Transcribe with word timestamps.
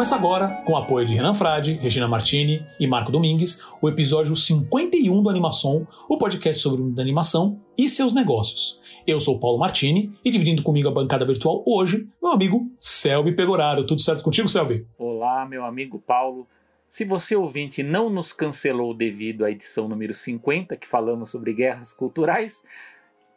Começa 0.00 0.16
agora, 0.16 0.48
com 0.64 0.72
o 0.72 0.76
apoio 0.78 1.06
de 1.06 1.14
Renan 1.14 1.34
Frade, 1.34 1.74
Regina 1.74 2.08
Martini 2.08 2.66
e 2.80 2.86
Marco 2.86 3.12
Domingues, 3.12 3.62
o 3.82 3.86
episódio 3.86 4.34
51 4.34 5.22
do 5.22 5.28
Animação, 5.28 5.86
o 6.08 6.16
podcast 6.16 6.62
sobre 6.62 6.80
o 6.80 6.84
mundo 6.84 6.94
da 6.94 7.02
animação 7.02 7.60
e 7.76 7.86
seus 7.86 8.14
negócios. 8.14 8.80
Eu 9.06 9.20
sou 9.20 9.38
Paulo 9.38 9.58
Martini 9.58 10.10
e 10.24 10.30
dividindo 10.30 10.62
comigo 10.62 10.88
a 10.88 10.90
bancada 10.90 11.26
virtual 11.26 11.62
hoje, 11.66 12.08
meu 12.22 12.32
amigo 12.32 12.66
Selby 12.78 13.32
Pegoraro. 13.32 13.84
Tudo 13.84 14.00
certo 14.00 14.24
contigo, 14.24 14.48
Selby? 14.48 14.86
Olá, 14.96 15.44
meu 15.44 15.66
amigo 15.66 15.98
Paulo. 15.98 16.48
Se 16.88 17.04
você 17.04 17.36
ouvinte 17.36 17.82
não 17.82 18.08
nos 18.08 18.32
cancelou 18.32 18.94
devido 18.94 19.44
à 19.44 19.50
edição 19.50 19.86
número 19.86 20.14
50, 20.14 20.78
que 20.78 20.88
falamos 20.88 21.28
sobre 21.28 21.52
guerras 21.52 21.92
culturais, 21.92 22.62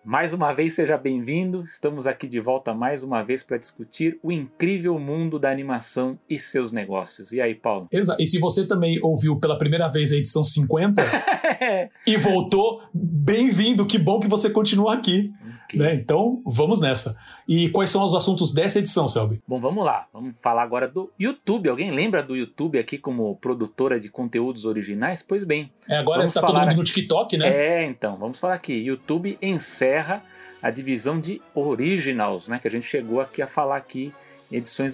mais 0.03 0.33
uma 0.33 0.51
vez, 0.51 0.75
seja 0.75 0.97
bem-vindo. 0.97 1.63
Estamos 1.63 2.05
aqui 2.05 2.27
de 2.27 2.39
volta 2.39 2.73
mais 2.73 3.03
uma 3.03 3.23
vez 3.23 3.41
para 3.41 3.57
discutir 3.57 4.19
o 4.21 4.31
incrível 4.31 4.99
mundo 4.99 5.39
da 5.39 5.49
animação 5.49 6.19
e 6.29 6.37
seus 6.37 6.71
negócios. 6.71 7.31
E 7.31 7.39
aí, 7.39 7.55
Paulo? 7.55 7.87
Exato. 7.91 8.21
E 8.21 8.25
se 8.25 8.37
você 8.37 8.67
também 8.67 8.99
ouviu 9.01 9.39
pela 9.39 9.57
primeira 9.57 9.87
vez 9.87 10.11
a 10.11 10.15
edição 10.15 10.43
50 10.43 11.01
e 12.05 12.17
voltou, 12.17 12.81
bem-vindo. 12.93 13.85
Que 13.85 13.97
bom 13.97 14.19
que 14.19 14.27
você 14.27 14.49
continua 14.49 14.93
aqui. 14.93 15.31
Okay. 15.65 15.79
Né? 15.79 15.95
Então, 15.95 16.41
vamos 16.45 16.81
nessa. 16.81 17.15
E 17.47 17.69
quais 17.69 17.89
são 17.89 18.03
os 18.03 18.13
assuntos 18.13 18.53
dessa 18.53 18.79
edição, 18.79 19.07
Selby? 19.07 19.41
Bom, 19.47 19.59
vamos 19.59 19.85
lá. 19.85 20.07
Vamos 20.11 20.39
falar 20.39 20.63
agora 20.63 20.87
do 20.87 21.11
YouTube. 21.17 21.69
Alguém 21.69 21.91
lembra 21.91 22.21
do 22.21 22.35
YouTube 22.35 22.77
aqui 22.77 22.97
como 22.97 23.35
produtora 23.37 23.99
de 23.99 24.09
conteúdos 24.09 24.65
originais? 24.65 25.23
Pois 25.23 25.45
bem. 25.45 25.71
É, 25.87 25.97
agora 25.97 26.25
está 26.25 26.41
todo 26.41 26.59
mundo 26.59 26.67
aqui... 26.67 26.77
no 26.77 26.83
TikTok, 26.83 27.37
né? 27.37 27.47
É, 27.47 27.85
então. 27.85 28.17
Vamos 28.17 28.39
falar 28.39 28.55
aqui. 28.55 28.73
YouTube 28.73 29.37
encerra 29.41 29.92
encerra 29.93 30.23
a 30.61 30.69
divisão 30.69 31.19
de 31.19 31.41
originals, 31.53 32.47
né, 32.47 32.57
que 32.57 32.67
a 32.67 32.71
gente 32.71 32.87
chegou 32.87 33.21
aqui 33.21 33.41
a 33.41 33.47
falar 33.47 33.77
aqui 33.77 34.13
em 34.51 34.57
edições, 34.57 34.93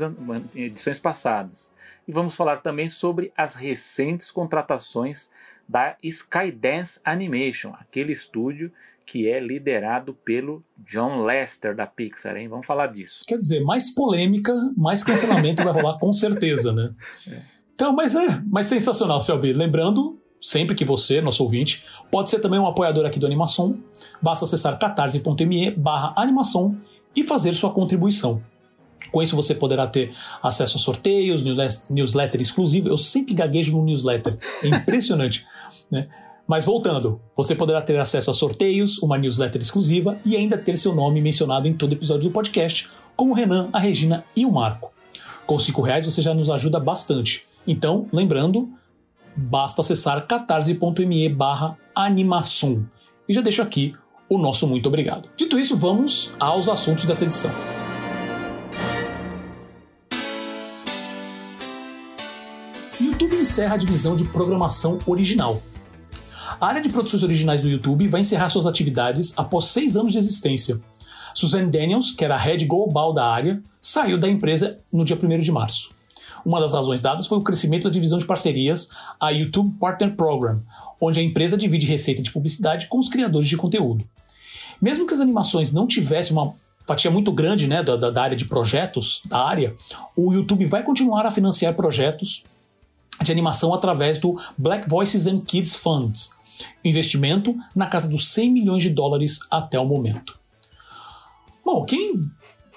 edições 0.55 0.99
passadas. 0.99 1.71
E 2.07 2.11
vamos 2.11 2.35
falar 2.35 2.57
também 2.57 2.89
sobre 2.89 3.31
as 3.37 3.55
recentes 3.55 4.31
contratações 4.31 5.29
da 5.67 5.95
Skydance 6.01 6.99
Animation, 7.05 7.73
aquele 7.79 8.11
estúdio 8.11 8.71
que 9.05 9.27
é 9.27 9.39
liderado 9.39 10.13
pelo 10.13 10.63
John 10.77 11.23
Lester 11.23 11.75
da 11.75 11.87
Pixar, 11.87 12.37
hein? 12.37 12.47
Vamos 12.47 12.65
falar 12.65 12.87
disso. 12.87 13.19
Quer 13.27 13.37
dizer, 13.37 13.59
mais 13.61 13.93
polêmica, 13.93 14.53
mais 14.77 15.03
cancelamento 15.03 15.63
vai 15.63 15.73
rolar 15.73 15.97
com 15.97 16.13
certeza, 16.13 16.71
né? 16.73 16.93
É. 17.31 17.59
Então, 17.73 17.95
mas 17.95 18.13
é, 18.13 18.41
mas 18.51 18.65
sensacional, 18.65 19.21
Selby. 19.21 19.53
Lembrando, 19.53 20.18
sempre 20.41 20.75
que 20.75 20.85
você, 20.85 21.21
nosso 21.21 21.43
ouvinte, 21.43 21.83
pode 22.11 22.29
ser 22.29 22.39
também 22.39 22.59
um 22.59 22.67
apoiador 22.67 23.05
aqui 23.05 23.19
do 23.19 23.25
Animação, 23.25 23.77
basta 24.21 24.45
acessar 24.45 24.77
catarse.me 24.77 25.71
barra 25.71 26.13
animação 26.15 26.77
e 27.15 27.23
fazer 27.23 27.53
sua 27.53 27.71
contribuição. 27.71 28.41
Com 29.11 29.23
isso 29.23 29.35
você 29.35 29.55
poderá 29.55 29.87
ter 29.87 30.13
acesso 30.41 30.77
a 30.77 30.79
sorteios, 30.79 31.43
newsletter 31.89 32.41
exclusivo. 32.41 32.89
Eu 32.89 32.97
sempre 32.97 33.33
gaguejo 33.33 33.75
no 33.75 33.83
newsletter, 33.83 34.37
é 34.63 34.67
impressionante. 34.67 35.45
né? 35.89 36.07
Mas 36.47 36.65
voltando, 36.65 37.21
você 37.35 37.53
poderá 37.53 37.81
ter 37.81 37.99
acesso 37.99 38.31
a 38.31 38.33
sorteios, 38.33 38.97
uma 39.03 39.17
newsletter 39.17 39.61
exclusiva 39.61 40.19
e 40.25 40.35
ainda 40.35 40.57
ter 40.57 40.77
seu 40.77 40.95
nome 40.95 41.21
mencionado 41.21 41.67
em 41.67 41.73
todo 41.73 41.93
episódio 41.93 42.29
do 42.29 42.33
podcast, 42.33 42.89
como 43.15 43.31
o 43.31 43.35
Renan, 43.35 43.69
a 43.71 43.79
Regina 43.79 44.25
e 44.35 44.45
o 44.45 44.51
Marco. 44.51 44.91
Com 45.45 45.59
cinco 45.59 45.81
reais 45.81 46.05
você 46.05 46.21
já 46.21 46.33
nos 46.33 46.49
ajuda 46.49 46.79
bastante. 46.79 47.45
Então, 47.67 48.07
lembrando, 48.11 48.69
basta 49.39 49.81
acessar 49.81 50.27
catarse.me 50.27 51.29
barra 51.29 51.77
animação. 51.95 52.85
E 53.27 53.33
já 53.33 53.41
deixo 53.41 53.61
aqui 53.61 53.95
o 54.29 54.37
nosso 54.37 54.67
muito 54.67 54.87
obrigado. 54.87 55.29
Dito 55.35 55.57
isso, 55.57 55.75
vamos 55.75 56.35
aos 56.39 56.67
assuntos 56.67 57.05
dessa 57.05 57.23
edição. 57.23 57.51
YouTube 62.99 63.35
encerra 63.35 63.75
a 63.75 63.77
divisão 63.77 64.15
de 64.15 64.25
programação 64.25 64.99
original. 65.07 65.61
A 66.59 66.67
área 66.67 66.81
de 66.81 66.89
produções 66.89 67.23
originais 67.23 67.61
do 67.61 67.69
YouTube 67.69 68.07
vai 68.07 68.21
encerrar 68.21 68.49
suas 68.49 68.65
atividades 68.65 69.33
após 69.37 69.65
seis 69.65 69.95
anos 69.95 70.11
de 70.11 70.17
existência. 70.17 70.79
Suzanne 71.33 71.71
Daniels, 71.71 72.11
que 72.11 72.25
era 72.25 72.35
a 72.35 72.39
head 72.39 72.65
global 72.65 73.13
da 73.13 73.25
área, 73.25 73.61
saiu 73.81 74.17
da 74.17 74.27
empresa 74.27 74.79
no 74.91 75.05
dia 75.05 75.17
1 75.21 75.39
de 75.39 75.51
março. 75.51 75.98
Uma 76.45 76.59
das 76.59 76.73
razões 76.73 77.01
dadas 77.01 77.27
foi 77.27 77.37
o 77.37 77.43
crescimento 77.43 77.83
da 77.83 77.89
divisão 77.89 78.17
de 78.17 78.25
parcerias, 78.25 78.89
a 79.19 79.29
YouTube 79.29 79.77
Partner 79.79 80.15
Program, 80.15 80.61
onde 80.99 81.19
a 81.19 81.23
empresa 81.23 81.57
divide 81.57 81.85
receita 81.85 82.21
de 82.21 82.31
publicidade 82.31 82.87
com 82.87 82.97
os 82.99 83.09
criadores 83.09 83.47
de 83.47 83.57
conteúdo. 83.57 84.05
Mesmo 84.81 85.05
que 85.05 85.13
as 85.13 85.19
animações 85.19 85.73
não 85.73 85.87
tivessem 85.87 86.33
uma 86.33 86.53
fatia 86.87 87.11
muito 87.11 87.31
grande 87.31 87.67
né, 87.67 87.83
da, 87.83 87.95
da 88.09 88.23
área 88.23 88.35
de 88.35 88.45
projetos 88.45 89.21
da 89.25 89.45
área, 89.45 89.75
o 90.15 90.33
YouTube 90.33 90.65
vai 90.65 90.81
continuar 90.81 91.25
a 91.25 91.31
financiar 91.31 91.75
projetos 91.75 92.43
de 93.21 93.31
animação 93.31 93.73
através 93.73 94.19
do 94.19 94.39
Black 94.57 94.89
Voices 94.89 95.27
and 95.27 95.41
Kids 95.41 95.75
Funds, 95.75 96.31
investimento 96.83 97.55
na 97.75 97.87
casa 97.87 98.09
dos 98.09 98.29
100 98.29 98.51
milhões 98.51 98.81
de 98.81 98.89
dólares 98.89 99.39
até 99.51 99.79
o 99.79 99.85
momento. 99.85 100.39
Bom, 101.63 101.85
quem 101.85 102.13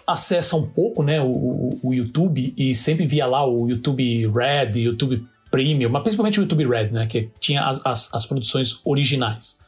acessa 0.06 0.56
um 0.56 0.66
pouco 0.66 1.02
né, 1.02 1.20
o, 1.20 1.78
o, 1.82 1.94
YouTube 1.94 2.52
e 2.56 2.74
sempre 2.74 3.06
via 3.06 3.26
lá 3.26 3.46
o 3.46 3.68
YouTube 3.68 4.26
Red, 4.28 4.78
YouTube 4.78 5.24
Premium, 5.50 5.90
mas 5.90 6.02
principalmente 6.02 6.40
o 6.40 6.42
YouTube 6.42 6.66
Red, 6.66 6.88
né, 6.88 7.06
que 7.06 7.30
tinha 7.38 7.64
as, 7.64 7.80
as, 7.84 8.14
as 8.14 8.26
produções 8.26 8.80
originais. 8.84 9.60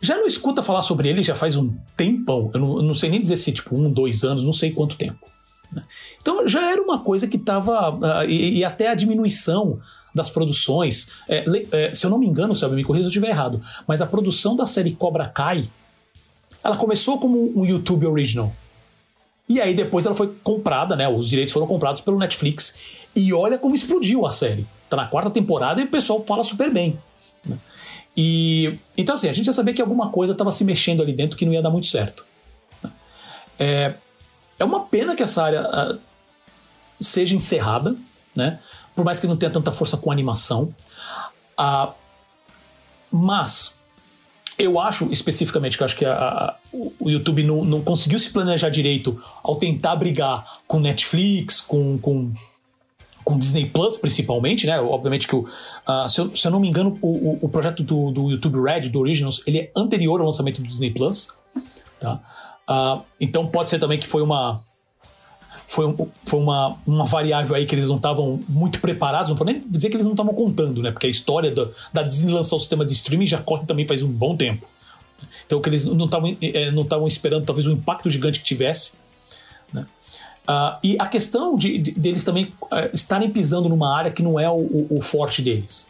Já 0.00 0.16
não 0.16 0.26
escuta 0.26 0.62
falar 0.62 0.82
sobre 0.82 1.08
ele 1.08 1.22
já 1.22 1.34
faz 1.34 1.56
um 1.56 1.72
tempão, 1.96 2.50
eu 2.52 2.60
não, 2.60 2.76
eu 2.78 2.82
não 2.82 2.94
sei 2.94 3.08
nem 3.08 3.20
dizer 3.20 3.36
se 3.36 3.52
tipo 3.52 3.76
um, 3.76 3.90
dois 3.90 4.24
anos, 4.24 4.44
não 4.44 4.52
sei 4.52 4.72
quanto 4.72 4.96
tempo. 4.96 5.26
Né? 5.72 5.84
Então 6.20 6.46
já 6.48 6.70
era 6.70 6.82
uma 6.82 6.98
coisa 6.98 7.26
que 7.28 7.36
estava. 7.36 7.90
Uh, 7.90 8.04
ah, 8.04 8.26
e, 8.26 8.58
e, 8.58 8.64
até 8.64 8.88
a 8.88 8.94
diminuição 8.94 9.78
das 10.14 10.28
produções. 10.28 11.10
É, 11.28 11.44
é, 11.70 11.94
se 11.94 12.04
eu 12.04 12.10
não 12.10 12.18
me 12.18 12.26
engano, 12.26 12.54
sabe, 12.54 12.74
me 12.74 12.84
corrija 12.84 13.04
se 13.04 13.06
eu 13.06 13.10
estiver 13.10 13.30
errado, 13.30 13.60
mas 13.86 14.02
a 14.02 14.06
produção 14.06 14.54
da 14.54 14.66
série 14.66 14.92
Cobra 14.92 15.26
Kai 15.26 15.68
ela 16.62 16.76
começou 16.76 17.18
como 17.18 17.52
um 17.58 17.64
YouTube 17.64 18.06
Original. 18.06 18.54
E 19.52 19.60
aí 19.60 19.74
depois 19.74 20.06
ela 20.06 20.14
foi 20.14 20.34
comprada, 20.42 20.96
né? 20.96 21.06
Os 21.06 21.28
direitos 21.28 21.52
foram 21.52 21.66
comprados 21.66 22.00
pelo 22.00 22.18
Netflix. 22.18 22.78
E 23.14 23.34
olha 23.34 23.58
como 23.58 23.74
explodiu 23.74 24.24
a 24.24 24.32
série. 24.32 24.66
Tá 24.88 24.96
na 24.96 25.06
quarta 25.06 25.28
temporada 25.28 25.78
e 25.78 25.84
o 25.84 25.88
pessoal 25.88 26.24
fala 26.26 26.42
super 26.42 26.72
bem. 26.72 26.98
Né? 27.44 27.58
E 28.16 28.78
então 28.96 29.14
assim, 29.14 29.28
a 29.28 29.32
gente 29.34 29.44
já 29.44 29.52
sabia 29.52 29.74
que 29.74 29.82
alguma 29.82 30.08
coisa 30.08 30.32
estava 30.32 30.50
se 30.50 30.64
mexendo 30.64 31.02
ali 31.02 31.12
dentro 31.12 31.36
que 31.36 31.44
não 31.44 31.52
ia 31.52 31.60
dar 31.60 31.68
muito 31.68 31.86
certo. 31.86 32.24
Né? 32.82 32.90
É, 33.58 33.94
é 34.58 34.64
uma 34.64 34.86
pena 34.86 35.14
que 35.14 35.22
essa 35.22 35.44
área 35.44 35.68
uh, 35.68 35.98
seja 36.98 37.36
encerrada, 37.36 37.94
né? 38.34 38.58
Por 38.96 39.04
mais 39.04 39.20
que 39.20 39.26
não 39.26 39.36
tenha 39.36 39.52
tanta 39.52 39.70
força 39.70 39.98
com 39.98 40.10
animação. 40.10 40.74
Uh, 41.60 41.92
mas 43.10 43.78
eu 44.58 44.78
acho 44.78 45.10
especificamente 45.12 45.76
que 45.76 45.82
eu 45.82 45.84
acho 45.84 45.96
que 45.96 46.04
a, 46.04 46.14
a, 46.14 46.56
o 47.00 47.10
YouTube 47.10 47.42
não, 47.44 47.64
não, 47.64 47.82
conseguiu 47.82 48.18
se 48.18 48.30
planejar 48.30 48.68
direito 48.68 49.20
ao 49.42 49.56
tentar 49.56 49.96
brigar 49.96 50.44
com 50.66 50.78
Netflix, 50.78 51.60
com, 51.60 51.98
com, 51.98 52.32
com 53.24 53.38
Disney 53.38 53.66
Plus, 53.66 53.96
principalmente, 53.96 54.66
né? 54.66 54.80
Obviamente 54.80 55.26
que, 55.26 55.34
o, 55.34 55.40
uh, 55.40 56.08
se, 56.08 56.20
eu, 56.20 56.36
se, 56.36 56.46
eu, 56.46 56.50
não 56.50 56.60
me 56.60 56.68
engano, 56.68 56.98
o, 57.00 57.38
o 57.44 57.48
projeto 57.48 57.82
do, 57.82 58.10
do, 58.10 58.30
YouTube 58.30 58.60
Red, 58.60 58.88
do 58.88 59.00
Originals, 59.00 59.42
ele 59.46 59.58
é 59.58 59.72
anterior 59.76 60.20
ao 60.20 60.26
lançamento 60.26 60.60
do 60.60 60.68
Disney 60.68 60.90
Plus. 60.90 61.28
Tá? 61.98 62.20
Uh, 62.68 63.02
então 63.20 63.46
pode 63.46 63.70
ser 63.70 63.78
também 63.78 63.98
que 63.98 64.06
foi 64.06 64.22
uma 64.22 64.62
foi, 65.72 65.86
um, 65.86 65.96
foi 66.26 66.38
uma, 66.38 66.76
uma 66.86 67.06
variável 67.06 67.56
aí 67.56 67.64
que 67.64 67.74
eles 67.74 67.88
não 67.88 67.96
estavam 67.96 68.38
muito 68.46 68.78
preparados, 68.78 69.30
não 69.30 69.36
vou 69.36 69.46
nem 69.46 69.62
dizer 69.66 69.88
que 69.88 69.96
eles 69.96 70.04
não 70.04 70.12
estavam 70.12 70.34
contando, 70.34 70.82
né? 70.82 70.92
Porque 70.92 71.06
a 71.06 71.10
história 71.10 71.50
da, 71.50 71.66
da 71.90 72.02
Disney 72.02 72.30
lançar 72.30 72.56
o 72.56 72.60
sistema 72.60 72.84
de 72.84 72.92
streaming 72.92 73.24
já 73.24 73.38
corre 73.38 73.64
também 73.64 73.88
faz 73.88 74.02
um 74.02 74.08
bom 74.08 74.36
tempo. 74.36 74.66
Então 75.46 75.62
que 75.62 75.70
eles 75.70 75.86
não 75.86 76.04
estavam 76.04 76.36
é, 76.42 76.70
não 76.70 76.82
estavam 76.82 77.08
esperando 77.08 77.46
talvez 77.46 77.66
um 77.66 77.72
impacto 77.72 78.10
gigante 78.10 78.40
que 78.40 78.44
tivesse. 78.44 78.96
Né? 79.72 79.86
Uh, 80.46 80.76
e 80.84 80.96
a 80.98 81.06
questão 81.06 81.56
de, 81.56 81.78
de 81.78 81.92
deles 81.92 82.22
também 82.22 82.52
uh, 82.64 82.90
estarem 82.92 83.30
pisando 83.30 83.66
numa 83.66 83.96
área 83.96 84.10
que 84.10 84.22
não 84.22 84.38
é 84.38 84.50
o, 84.50 84.60
o, 84.60 84.98
o, 84.98 85.00
forte 85.00 85.40
deles, 85.40 85.88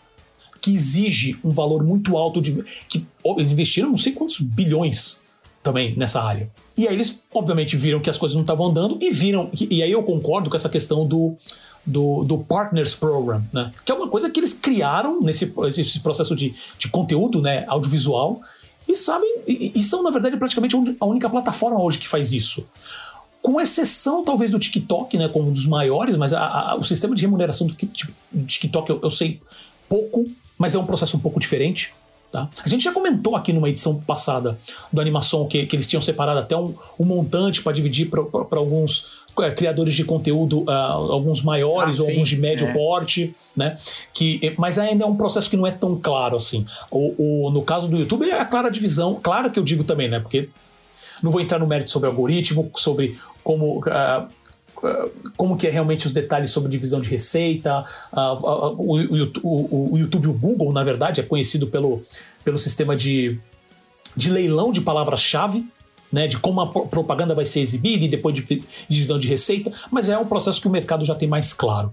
que 0.60 0.72
exige 0.72 1.40
um 1.42 1.50
valor 1.50 1.82
muito 1.82 2.16
alto 2.16 2.40
de 2.40 2.62
que 2.88 3.04
eles 3.36 3.50
investiram 3.50 3.90
não 3.90 3.98
sei 3.98 4.12
quantos 4.12 4.38
bilhões 4.38 5.24
também 5.60 5.96
nessa 5.96 6.22
área. 6.22 6.48
E 6.76 6.88
aí 6.88 6.94
eles, 6.94 7.24
obviamente, 7.32 7.76
viram 7.76 8.00
que 8.00 8.08
as 8.08 8.16
coisas 8.16 8.34
não 8.34 8.42
estavam 8.42 8.66
andando 8.66 8.98
e 9.00 9.10
viram. 9.10 9.50
E 9.52 9.82
aí 9.82 9.92
eu 9.92 10.02
concordo 10.02 10.48
com 10.48 10.56
essa 10.56 10.68
questão 10.68 11.06
do, 11.06 11.36
do, 11.84 12.24
do, 12.24 12.38
Partners 12.38 12.94
Program, 12.94 13.42
né? 13.52 13.72
Que 13.84 13.92
é 13.92 13.94
uma 13.94 14.08
coisa 14.08 14.30
que 14.30 14.40
eles 14.40 14.54
criaram 14.54 15.20
nesse, 15.20 15.52
nesse 15.56 16.00
processo 16.00 16.34
de, 16.34 16.54
de 16.78 16.88
conteúdo 16.88 17.42
né, 17.42 17.64
audiovisual 17.68 18.40
e 18.88 18.96
sabem. 18.96 19.42
E, 19.46 19.72
e, 19.74 19.82
são, 19.82 20.02
na 20.02 20.10
verdade, 20.10 20.36
praticamente 20.36 20.76
a 20.98 21.06
única 21.06 21.28
plataforma 21.28 21.82
hoje 21.82 21.98
que 21.98 22.08
faz 22.08 22.32
isso. 22.32 22.66
Com 23.42 23.60
exceção, 23.60 24.24
talvez, 24.24 24.50
do 24.50 24.58
TikTok, 24.58 25.18
né? 25.18 25.28
Como 25.28 25.48
um 25.48 25.52
dos 25.52 25.66
maiores, 25.66 26.16
mas 26.16 26.32
a, 26.32 26.40
a, 26.40 26.76
o 26.76 26.84
sistema 26.84 27.14
de 27.14 27.22
remuneração 27.22 27.66
do, 27.66 27.74
do 27.74 28.46
TikTok 28.46 28.88
eu, 28.88 29.00
eu 29.02 29.10
sei 29.10 29.40
pouco, 29.88 30.24
mas 30.56 30.74
é 30.74 30.78
um 30.78 30.86
processo 30.86 31.16
um 31.16 31.20
pouco 31.20 31.38
diferente. 31.38 31.92
Tá? 32.32 32.48
A 32.64 32.68
gente 32.68 32.82
já 32.82 32.92
comentou 32.92 33.36
aqui 33.36 33.52
numa 33.52 33.68
edição 33.68 34.00
passada 34.00 34.58
do 34.90 35.02
Animação 35.02 35.46
que, 35.46 35.66
que 35.66 35.76
eles 35.76 35.86
tinham 35.86 36.00
separado 36.00 36.40
até 36.40 36.56
um, 36.56 36.74
um 36.98 37.04
montante 37.04 37.62
para 37.62 37.72
dividir 37.72 38.08
para 38.08 38.58
alguns 38.58 39.12
é, 39.38 39.50
criadores 39.50 39.92
de 39.92 40.02
conteúdo, 40.02 40.62
uh, 40.62 40.70
alguns 40.70 41.42
maiores 41.42 41.98
ah, 41.98 42.02
ou 42.02 42.06
sim, 42.06 42.12
alguns 42.12 42.28
de 42.30 42.38
médio 42.38 42.66
é. 42.66 42.72
porte, 42.72 43.36
né? 43.54 43.76
Que, 44.14 44.54
mas 44.56 44.78
ainda 44.78 45.04
é 45.04 45.06
um 45.06 45.14
processo 45.14 45.50
que 45.50 45.58
não 45.58 45.66
é 45.66 45.70
tão 45.70 45.94
claro 45.94 46.34
assim. 46.34 46.64
O, 46.90 47.46
o, 47.46 47.50
no 47.50 47.60
caso 47.60 47.86
do 47.86 47.98
YouTube 47.98 48.26
é 48.30 48.40
a 48.40 48.46
clara 48.46 48.70
divisão, 48.70 49.20
claro 49.22 49.50
que 49.50 49.58
eu 49.58 49.62
digo 49.62 49.84
também, 49.84 50.08
né? 50.08 50.18
Porque 50.18 50.48
não 51.22 51.30
vou 51.30 51.40
entrar 51.40 51.58
no 51.58 51.66
mérito 51.66 51.90
sobre 51.90 52.08
algoritmo, 52.08 52.70
sobre 52.76 53.18
como. 53.44 53.80
Uh, 53.80 54.26
como 55.36 55.56
que 55.56 55.66
é 55.66 55.70
realmente 55.70 56.06
os 56.06 56.12
detalhes 56.12 56.50
sobre 56.50 56.70
divisão 56.70 57.00
de 57.00 57.08
receita. 57.08 57.84
Uh, 58.12 58.76
o, 58.78 58.96
o, 59.42 59.92
o, 59.94 59.98
YouTube, 59.98 60.28
o 60.28 60.32
Google, 60.32 60.72
na 60.72 60.82
verdade, 60.82 61.20
é 61.20 61.24
conhecido 61.24 61.66
pelo, 61.66 62.02
pelo 62.44 62.58
sistema 62.58 62.96
de, 62.96 63.38
de 64.16 64.30
leilão 64.30 64.72
de 64.72 64.80
palavras-chave, 64.80 65.64
né, 66.10 66.26
de 66.26 66.36
como 66.36 66.60
a 66.60 66.66
propaganda 66.66 67.34
vai 67.34 67.46
ser 67.46 67.60
exibida 67.60 68.04
e 68.04 68.08
depois 68.08 68.34
de, 68.34 68.42
divisão 68.88 69.18
de 69.18 69.28
receita, 69.28 69.72
mas 69.90 70.08
é 70.08 70.18
um 70.18 70.26
processo 70.26 70.60
que 70.60 70.68
o 70.68 70.70
mercado 70.70 71.04
já 71.04 71.14
tem 71.14 71.28
mais 71.28 71.52
claro. 71.52 71.92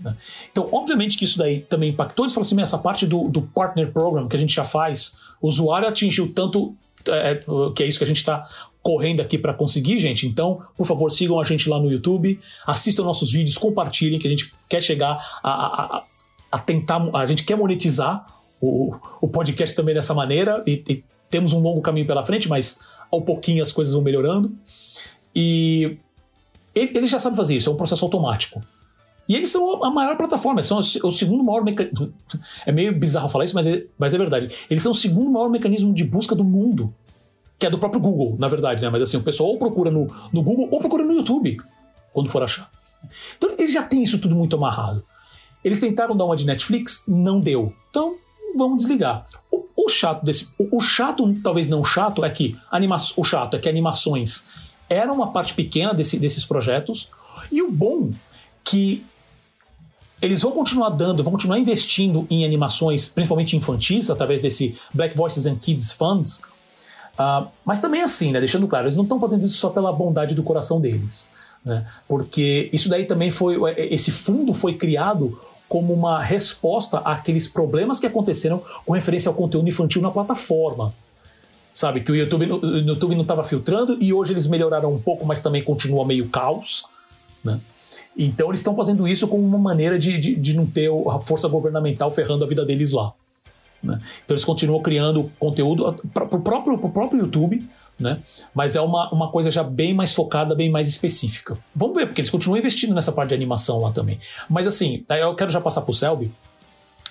Né? 0.00 0.14
Então, 0.50 0.68
obviamente 0.72 1.18
que 1.18 1.24
isso 1.24 1.36
daí 1.36 1.60
também 1.60 1.90
impactou. 1.90 2.24
Eles 2.24 2.32
falaram 2.32 2.46
assim: 2.46 2.62
essa 2.62 2.78
parte 2.78 3.06
do, 3.06 3.28
do 3.28 3.42
Partner 3.42 3.92
Program 3.92 4.28
que 4.28 4.36
a 4.36 4.38
gente 4.38 4.54
já 4.54 4.64
faz, 4.64 5.18
o 5.40 5.48
usuário 5.48 5.88
atingiu 5.88 6.32
tanto. 6.32 6.74
É 7.06 7.42
que 7.74 7.82
é 7.82 7.86
isso 7.86 7.96
que 7.96 8.04
a 8.04 8.06
gente 8.06 8.18
está 8.18 8.46
correndo 8.82 9.20
aqui 9.20 9.36
para 9.36 9.52
conseguir, 9.52 9.98
gente. 9.98 10.26
Então, 10.26 10.62
por 10.76 10.86
favor, 10.86 11.10
sigam 11.10 11.40
a 11.40 11.44
gente 11.44 11.68
lá 11.68 11.78
no 11.78 11.90
YouTube, 11.90 12.40
assistam 12.66 13.04
nossos 13.04 13.32
vídeos, 13.32 13.58
compartilhem, 13.58 14.18
que 14.18 14.26
a 14.26 14.30
gente 14.30 14.52
quer 14.68 14.82
chegar 14.82 15.40
a, 15.42 15.50
a, 15.98 16.04
a 16.52 16.58
tentar. 16.58 17.08
A 17.14 17.26
gente 17.26 17.44
quer 17.44 17.56
monetizar 17.56 18.26
o, 18.60 18.94
o 19.20 19.28
podcast 19.28 19.74
também 19.74 19.94
dessa 19.94 20.14
maneira 20.14 20.62
e, 20.66 20.82
e 20.88 21.04
temos 21.30 21.52
um 21.52 21.58
longo 21.58 21.80
caminho 21.80 22.06
pela 22.06 22.22
frente, 22.22 22.48
mas 22.48 22.80
ao 23.10 23.22
pouquinho 23.22 23.62
as 23.62 23.72
coisas 23.72 23.94
vão 23.94 24.02
melhorando. 24.02 24.52
E 25.34 25.98
ele, 26.74 26.98
ele 26.98 27.06
já 27.06 27.18
sabe 27.18 27.36
fazer 27.36 27.56
isso, 27.56 27.68
é 27.68 27.72
um 27.72 27.76
processo 27.76 28.04
automático. 28.04 28.62
E 29.28 29.36
eles 29.36 29.50
são 29.50 29.84
a 29.84 29.90
maior 29.90 30.16
plataforma, 30.16 30.62
são 30.62 30.78
o 30.78 31.12
segundo 31.12 31.44
maior 31.44 31.62
mecanismo. 31.62 32.12
É 32.64 32.72
meio 32.72 32.98
bizarro 32.98 33.28
falar 33.28 33.44
isso, 33.44 33.54
mas 33.54 33.66
é, 33.66 33.84
mas 33.98 34.14
é 34.14 34.18
verdade. 34.18 34.50
Eles 34.70 34.82
são 34.82 34.92
o 34.92 34.94
segundo 34.94 35.30
maior 35.30 35.50
mecanismo 35.50 35.92
de 35.92 36.04
busca 36.04 36.34
do 36.34 36.44
mundo 36.44 36.94
que 37.58 37.66
é 37.66 37.70
do 37.70 37.78
próprio 37.78 38.00
Google, 38.00 38.36
na 38.38 38.48
verdade, 38.48 38.80
né? 38.80 38.88
Mas 38.88 39.02
assim, 39.02 39.16
o 39.16 39.22
pessoal 39.22 39.50
ou 39.50 39.58
procura 39.58 39.90
no, 39.90 40.06
no 40.32 40.42
Google 40.42 40.68
ou 40.70 40.78
procura 40.78 41.04
no 41.04 41.12
YouTube, 41.12 41.58
quando 42.12 42.30
for 42.30 42.42
achar. 42.42 42.70
Então 43.36 43.50
eles 43.58 43.72
já 43.72 43.82
têm 43.82 44.02
isso 44.02 44.18
tudo 44.18 44.34
muito 44.34 44.56
amarrado. 44.56 45.04
Eles 45.64 45.80
tentaram 45.80 46.16
dar 46.16 46.24
uma 46.24 46.36
de 46.36 46.46
Netflix, 46.46 47.04
não 47.08 47.40
deu. 47.40 47.74
Então, 47.90 48.14
vamos 48.56 48.78
desligar. 48.78 49.26
O, 49.50 49.64
o 49.76 49.88
chato 49.88 50.24
desse. 50.24 50.54
O, 50.56 50.78
o, 50.78 50.80
chato, 50.80 51.34
talvez 51.42 51.68
não 51.68 51.84
chato, 51.84 52.24
é 52.24 52.30
que 52.30 52.56
anima, 52.70 52.96
o 53.16 53.24
chato 53.24 53.56
é 53.56 53.60
que 53.60 53.68
animações 53.68 54.50
eram 54.88 55.14
uma 55.14 55.32
parte 55.32 55.54
pequena 55.54 55.92
desse, 55.92 56.18
desses 56.18 56.44
projetos. 56.44 57.08
E 57.50 57.60
o 57.60 57.70
bom 57.70 58.10
que 58.62 59.04
eles 60.20 60.42
vão 60.42 60.52
continuar 60.52 60.90
dando, 60.90 61.22
vão 61.22 61.32
continuar 61.32 61.58
investindo 61.58 62.26
em 62.28 62.44
animações, 62.44 63.08
principalmente 63.08 63.56
infantis, 63.56 64.10
através 64.10 64.42
desse 64.42 64.76
Black 64.92 65.16
Voices 65.16 65.46
and 65.46 65.56
Kids 65.56 65.92
Funds, 65.92 66.42
Uh, 67.18 67.48
mas 67.64 67.80
também 67.80 68.02
assim, 68.02 68.30
né, 68.30 68.38
deixando 68.38 68.68
claro, 68.68 68.86
eles 68.86 68.96
não 68.96 69.02
estão 69.02 69.18
fazendo 69.18 69.44
isso 69.44 69.56
só 69.56 69.70
pela 69.70 69.92
bondade 69.92 70.34
do 70.34 70.42
coração 70.42 70.80
deles. 70.80 71.28
Né, 71.64 71.84
porque 72.06 72.70
isso 72.72 72.88
daí 72.88 73.04
também 73.04 73.30
foi. 73.30 73.58
É, 73.72 73.92
esse 73.92 74.12
fundo 74.12 74.54
foi 74.54 74.74
criado 74.74 75.38
como 75.68 75.92
uma 75.92 76.22
resposta 76.22 76.98
àqueles 76.98 77.48
problemas 77.48 78.00
que 78.00 78.06
aconteceram 78.06 78.62
com 78.86 78.92
referência 78.92 79.28
ao 79.28 79.34
conteúdo 79.34 79.68
infantil 79.68 80.00
na 80.00 80.10
plataforma. 80.10 80.94
Sabe, 81.74 82.00
que 82.00 82.10
o 82.10 82.16
YouTube, 82.16 82.50
o 82.50 82.78
YouTube 82.78 83.14
não 83.14 83.22
estava 83.22 83.44
filtrando 83.44 83.98
e 84.00 84.12
hoje 84.12 84.32
eles 84.32 84.48
melhoraram 84.48 84.92
um 84.92 84.98
pouco, 84.98 85.24
mas 85.24 85.42
também 85.42 85.62
continua 85.62 86.04
meio 86.04 86.28
caos. 86.28 86.86
Né? 87.44 87.60
Então 88.16 88.48
eles 88.48 88.60
estão 88.60 88.74
fazendo 88.74 89.06
isso 89.06 89.28
como 89.28 89.44
uma 89.44 89.58
maneira 89.58 89.96
de, 89.96 90.18
de, 90.18 90.34
de 90.34 90.54
não 90.54 90.66
ter 90.66 90.90
a 91.08 91.20
força 91.20 91.46
governamental 91.46 92.10
ferrando 92.10 92.44
a 92.44 92.48
vida 92.48 92.64
deles 92.64 92.90
lá. 92.90 93.12
Né? 93.82 93.98
Então 94.24 94.34
eles 94.34 94.44
continuam 94.44 94.82
criando 94.82 95.30
conteúdo 95.38 95.94
para 96.12 96.24
o 96.24 96.40
próprio, 96.40 96.78
próprio 96.78 97.20
YouTube, 97.20 97.64
né? 97.98 98.18
mas 98.54 98.76
é 98.76 98.80
uma, 98.80 99.10
uma 99.12 99.30
coisa 99.30 99.50
já 99.50 99.62
bem 99.62 99.94
mais 99.94 100.14
focada, 100.14 100.54
bem 100.54 100.70
mais 100.70 100.88
específica. 100.88 101.56
Vamos 101.74 101.96
ver, 101.96 102.06
porque 102.06 102.20
eles 102.20 102.30
continuam 102.30 102.58
investindo 102.58 102.94
nessa 102.94 103.12
parte 103.12 103.30
de 103.30 103.34
animação 103.34 103.80
lá 103.80 103.90
também. 103.90 104.18
Mas 104.48 104.66
assim, 104.66 105.04
eu 105.08 105.34
quero 105.34 105.50
já 105.50 105.60
passar 105.60 105.82
para 105.82 105.90
o 105.90 105.94
Selby, 105.94 106.30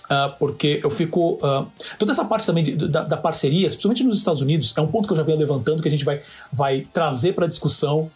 Uh, 0.07 0.31
porque 0.39 0.79
eu 0.81 0.89
fico. 0.89 1.33
Uh, 1.33 1.67
toda 1.99 2.13
essa 2.13 2.23
parte 2.23 2.45
também 2.45 2.63
de, 2.63 2.75
da, 2.87 3.03
da, 3.03 3.17
parceria, 3.17 3.67
especialmente 3.67 4.05
nos 4.05 4.17
Estados 4.17 4.41
Unidos, 4.41 4.73
é 4.77 4.79
um 4.79 4.87
ponto 4.87 5.05
que 5.05 5.11
eu 5.11 5.17
já 5.17 5.23
venho 5.23 5.37
levantando 5.37 5.81
que 5.81 5.87
a 5.89 5.91
gente 5.91 6.05
vai, 6.05 6.21
vai 6.49 6.87
trazer 6.93 7.33
para 7.33 7.45
discussão. 7.45 8.09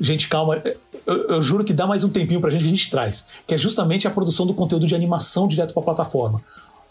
Gente, 0.00 0.28
calma, 0.28 0.62
eu, 1.04 1.28
eu, 1.28 1.42
juro 1.42 1.64
que 1.64 1.72
dá 1.72 1.88
mais 1.88 2.04
um 2.04 2.08
tempinho 2.08 2.40
para 2.40 2.50
a 2.50 2.52
gente 2.52 2.62
que 2.62 2.68
a 2.68 2.70
gente 2.70 2.88
traz, 2.88 3.26
que 3.48 3.54
é 3.54 3.58
justamente 3.58 4.06
a 4.06 4.12
produção 4.12 4.46
do 4.46 4.54
conteúdo 4.54 4.86
de 4.86 4.94
animação 4.94 5.48
direto 5.48 5.74
para 5.74 5.82
a 5.82 5.84
plataforma. 5.84 6.40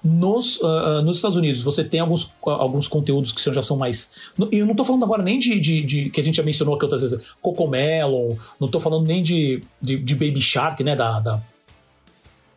Nos, 0.03 0.59
uh, 0.61 1.01
nos 1.01 1.15
Estados 1.15 1.37
Unidos, 1.37 1.61
você 1.61 1.81
tem 1.81 2.01
alguns, 2.01 2.33
alguns 2.43 2.89
conteúdos 2.89 3.31
que 3.31 3.53
já 3.53 3.61
são 3.61 3.77
mais. 3.77 4.13
E 4.51 4.57
eu 4.57 4.65
não 4.65 4.73
estou 4.73 4.85
falando 4.85 5.05
agora 5.05 5.23
nem 5.23 5.39
de, 5.39 5.57
de, 5.57 5.81
de, 5.81 6.09
que 6.09 6.19
a 6.19 6.23
gente 6.23 6.35
já 6.35 6.43
mencionou 6.43 6.75
aqui 6.75 6.83
outras 6.83 7.01
vezes, 7.01 7.21
Cocomelon, 7.41 8.35
não 8.59 8.65
estou 8.65 8.81
falando 8.81 9.07
nem 9.07 9.23
de, 9.23 9.63
de, 9.81 9.97
de, 9.97 10.13
Baby 10.13 10.41
Shark, 10.41 10.83
né? 10.83 10.93
Da, 10.93 11.21
da 11.21 11.41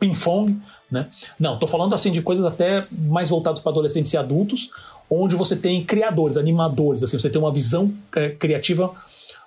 Pinfong, 0.00 0.60
né? 0.90 1.06
Não, 1.38 1.54
estou 1.54 1.68
falando 1.68 1.94
assim 1.94 2.10
de 2.10 2.20
coisas 2.20 2.44
até 2.44 2.86
mais 2.90 3.30
voltadas 3.30 3.60
para 3.60 3.70
adolescentes 3.70 4.12
e 4.12 4.16
adultos, 4.16 4.70
onde 5.08 5.36
você 5.36 5.54
tem 5.54 5.84
criadores, 5.84 6.36
animadores, 6.36 7.04
assim, 7.04 7.16
você 7.16 7.30
tem 7.30 7.40
uma 7.40 7.52
visão 7.52 7.94
é, 8.16 8.30
criativa 8.30 8.90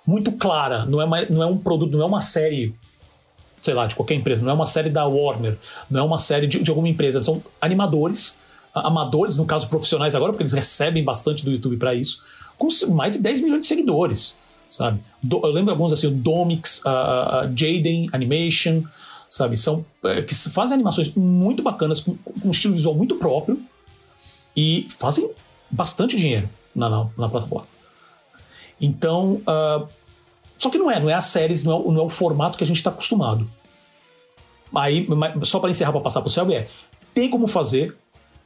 muito 0.06 0.32
clara. 0.32 0.86
Não 0.86 1.00
é, 1.00 1.04
uma, 1.04 1.24
não 1.26 1.42
é 1.42 1.46
um 1.46 1.58
produto, 1.58 1.92
não 1.92 2.02
é 2.02 2.06
uma 2.06 2.22
série 2.22 2.74
sei 3.60 3.74
lá, 3.74 3.86
de 3.86 3.94
qualquer 3.94 4.14
empresa, 4.14 4.42
não 4.42 4.50
é 4.50 4.54
uma 4.54 4.66
série 4.66 4.90
da 4.90 5.06
Warner, 5.06 5.56
não 5.90 6.00
é 6.00 6.02
uma 6.02 6.18
série 6.18 6.46
de, 6.46 6.62
de 6.62 6.70
alguma 6.70 6.88
empresa, 6.88 7.22
são 7.22 7.42
animadores, 7.60 8.40
amadores, 8.74 9.36
no 9.36 9.44
caso 9.44 9.68
profissionais 9.68 10.14
agora, 10.14 10.32
porque 10.32 10.42
eles 10.42 10.52
recebem 10.52 11.04
bastante 11.04 11.44
do 11.44 11.50
YouTube 11.50 11.76
para 11.76 11.94
isso, 11.94 12.24
com 12.56 12.68
mais 12.92 13.16
de 13.16 13.22
10 13.22 13.40
milhões 13.40 13.60
de 13.60 13.66
seguidores, 13.66 14.38
sabe? 14.70 15.00
Do, 15.22 15.40
eu 15.44 15.50
lembro 15.50 15.70
alguns 15.72 15.92
assim, 15.92 16.06
o 16.06 16.10
Domix, 16.10 16.84
a, 16.86 17.50
Jaden 17.54 18.08
Animation, 18.12 18.82
sabe? 19.28 19.56
São 19.56 19.84
é, 20.04 20.22
que 20.22 20.34
fazem 20.34 20.74
animações 20.74 21.12
muito 21.14 21.62
bacanas, 21.62 22.00
com, 22.00 22.16
com, 22.16 22.48
um 22.48 22.50
estilo 22.50 22.74
visual 22.74 22.94
muito 22.94 23.16
próprio 23.16 23.60
e 24.56 24.86
fazem 24.88 25.30
bastante 25.70 26.16
dinheiro 26.16 26.48
na, 26.74 26.88
na, 26.88 27.06
na 27.16 27.28
plataforma. 27.28 27.66
Então, 28.80 29.42
uh, 29.46 29.86
só 30.60 30.68
que 30.68 30.76
não 30.76 30.90
é, 30.90 31.00
não 31.00 31.08
é 31.08 31.14
as 31.14 31.24
séries, 31.24 31.64
não 31.64 31.74
é, 31.74 31.92
não 31.92 32.02
é 32.02 32.04
o 32.04 32.08
formato 32.10 32.58
que 32.58 32.62
a 32.62 32.66
gente 32.66 32.76
está 32.76 32.90
acostumado. 32.90 33.50
Aí, 34.76 35.08
só 35.42 35.58
para 35.58 35.70
encerrar, 35.70 35.90
para 35.90 36.02
passar 36.02 36.20
para 36.20 36.28
o 36.28 36.30
céu, 36.30 36.48
é: 36.50 36.68
tem 37.14 37.30
como 37.30 37.46
fazer 37.46 37.96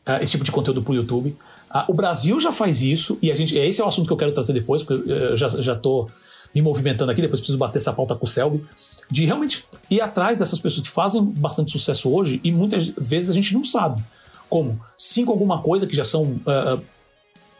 uh, 0.06 0.22
esse 0.22 0.30
tipo 0.30 0.44
de 0.44 0.52
conteúdo 0.52 0.80
para 0.80 0.92
o 0.92 0.94
YouTube. 0.94 1.36
Uh, 1.74 1.90
o 1.90 1.92
Brasil 1.92 2.40
já 2.40 2.52
faz 2.52 2.82
isso, 2.82 3.18
e 3.20 3.32
a 3.32 3.34
gente. 3.34 3.58
Esse 3.58 3.82
é 3.82 3.84
o 3.84 3.88
assunto 3.88 4.06
que 4.06 4.12
eu 4.12 4.16
quero 4.16 4.30
trazer 4.30 4.52
depois, 4.52 4.84
porque 4.84 5.10
eu 5.10 5.36
já, 5.36 5.48
já 5.48 5.74
tô 5.74 6.08
me 6.54 6.62
movimentando 6.62 7.10
aqui, 7.10 7.20
depois 7.20 7.40
preciso 7.40 7.58
bater 7.58 7.80
essa 7.80 7.92
pauta 7.92 8.14
com 8.14 8.24
o 8.24 8.28
Selby, 8.28 8.64
de 9.10 9.26
realmente 9.26 9.64
ir 9.90 10.00
atrás 10.00 10.38
dessas 10.38 10.60
pessoas 10.60 10.86
que 10.86 10.92
fazem 10.94 11.20
bastante 11.20 11.72
sucesso 11.72 12.14
hoje 12.14 12.40
e 12.44 12.52
muitas 12.52 12.86
vezes 12.96 13.28
a 13.28 13.32
gente 13.32 13.52
não 13.52 13.64
sabe. 13.64 14.00
Como 14.48 14.80
cinco 14.96 15.32
alguma 15.32 15.60
coisa 15.60 15.84
que 15.84 15.96
já 15.96 16.04
são. 16.04 16.22
Uh, 16.22 16.80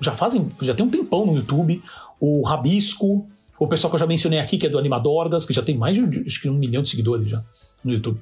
já 0.00 0.12
fazem. 0.12 0.49
Já 0.62 0.75
tem 0.75 0.87
um 0.87 0.90
tempão 0.90 1.26
no 1.26 1.34
YouTube, 1.34 1.82
o 2.20 2.42
Rabisco, 2.46 3.26
o 3.64 3.68
pessoal 3.68 3.90
que 3.90 3.97
eu 3.97 4.00
já 4.00 4.06
mencionei 4.06 4.38
aqui, 4.38 4.59
que 4.59 4.66
é 4.66 4.71
do 4.71 4.78
Animadorgas, 4.78 5.44
que 5.44 5.52
já 5.52 5.62
tem 5.62 5.76
mais 5.76 5.97
de 5.97 6.25
acho 6.26 6.40
que 6.40 6.49
um 6.49 6.54
milhão 6.54 6.83
de 6.83 6.88
seguidores 6.88 7.28
já 7.28 7.42
no 7.83 7.92
YouTube. 7.92 8.21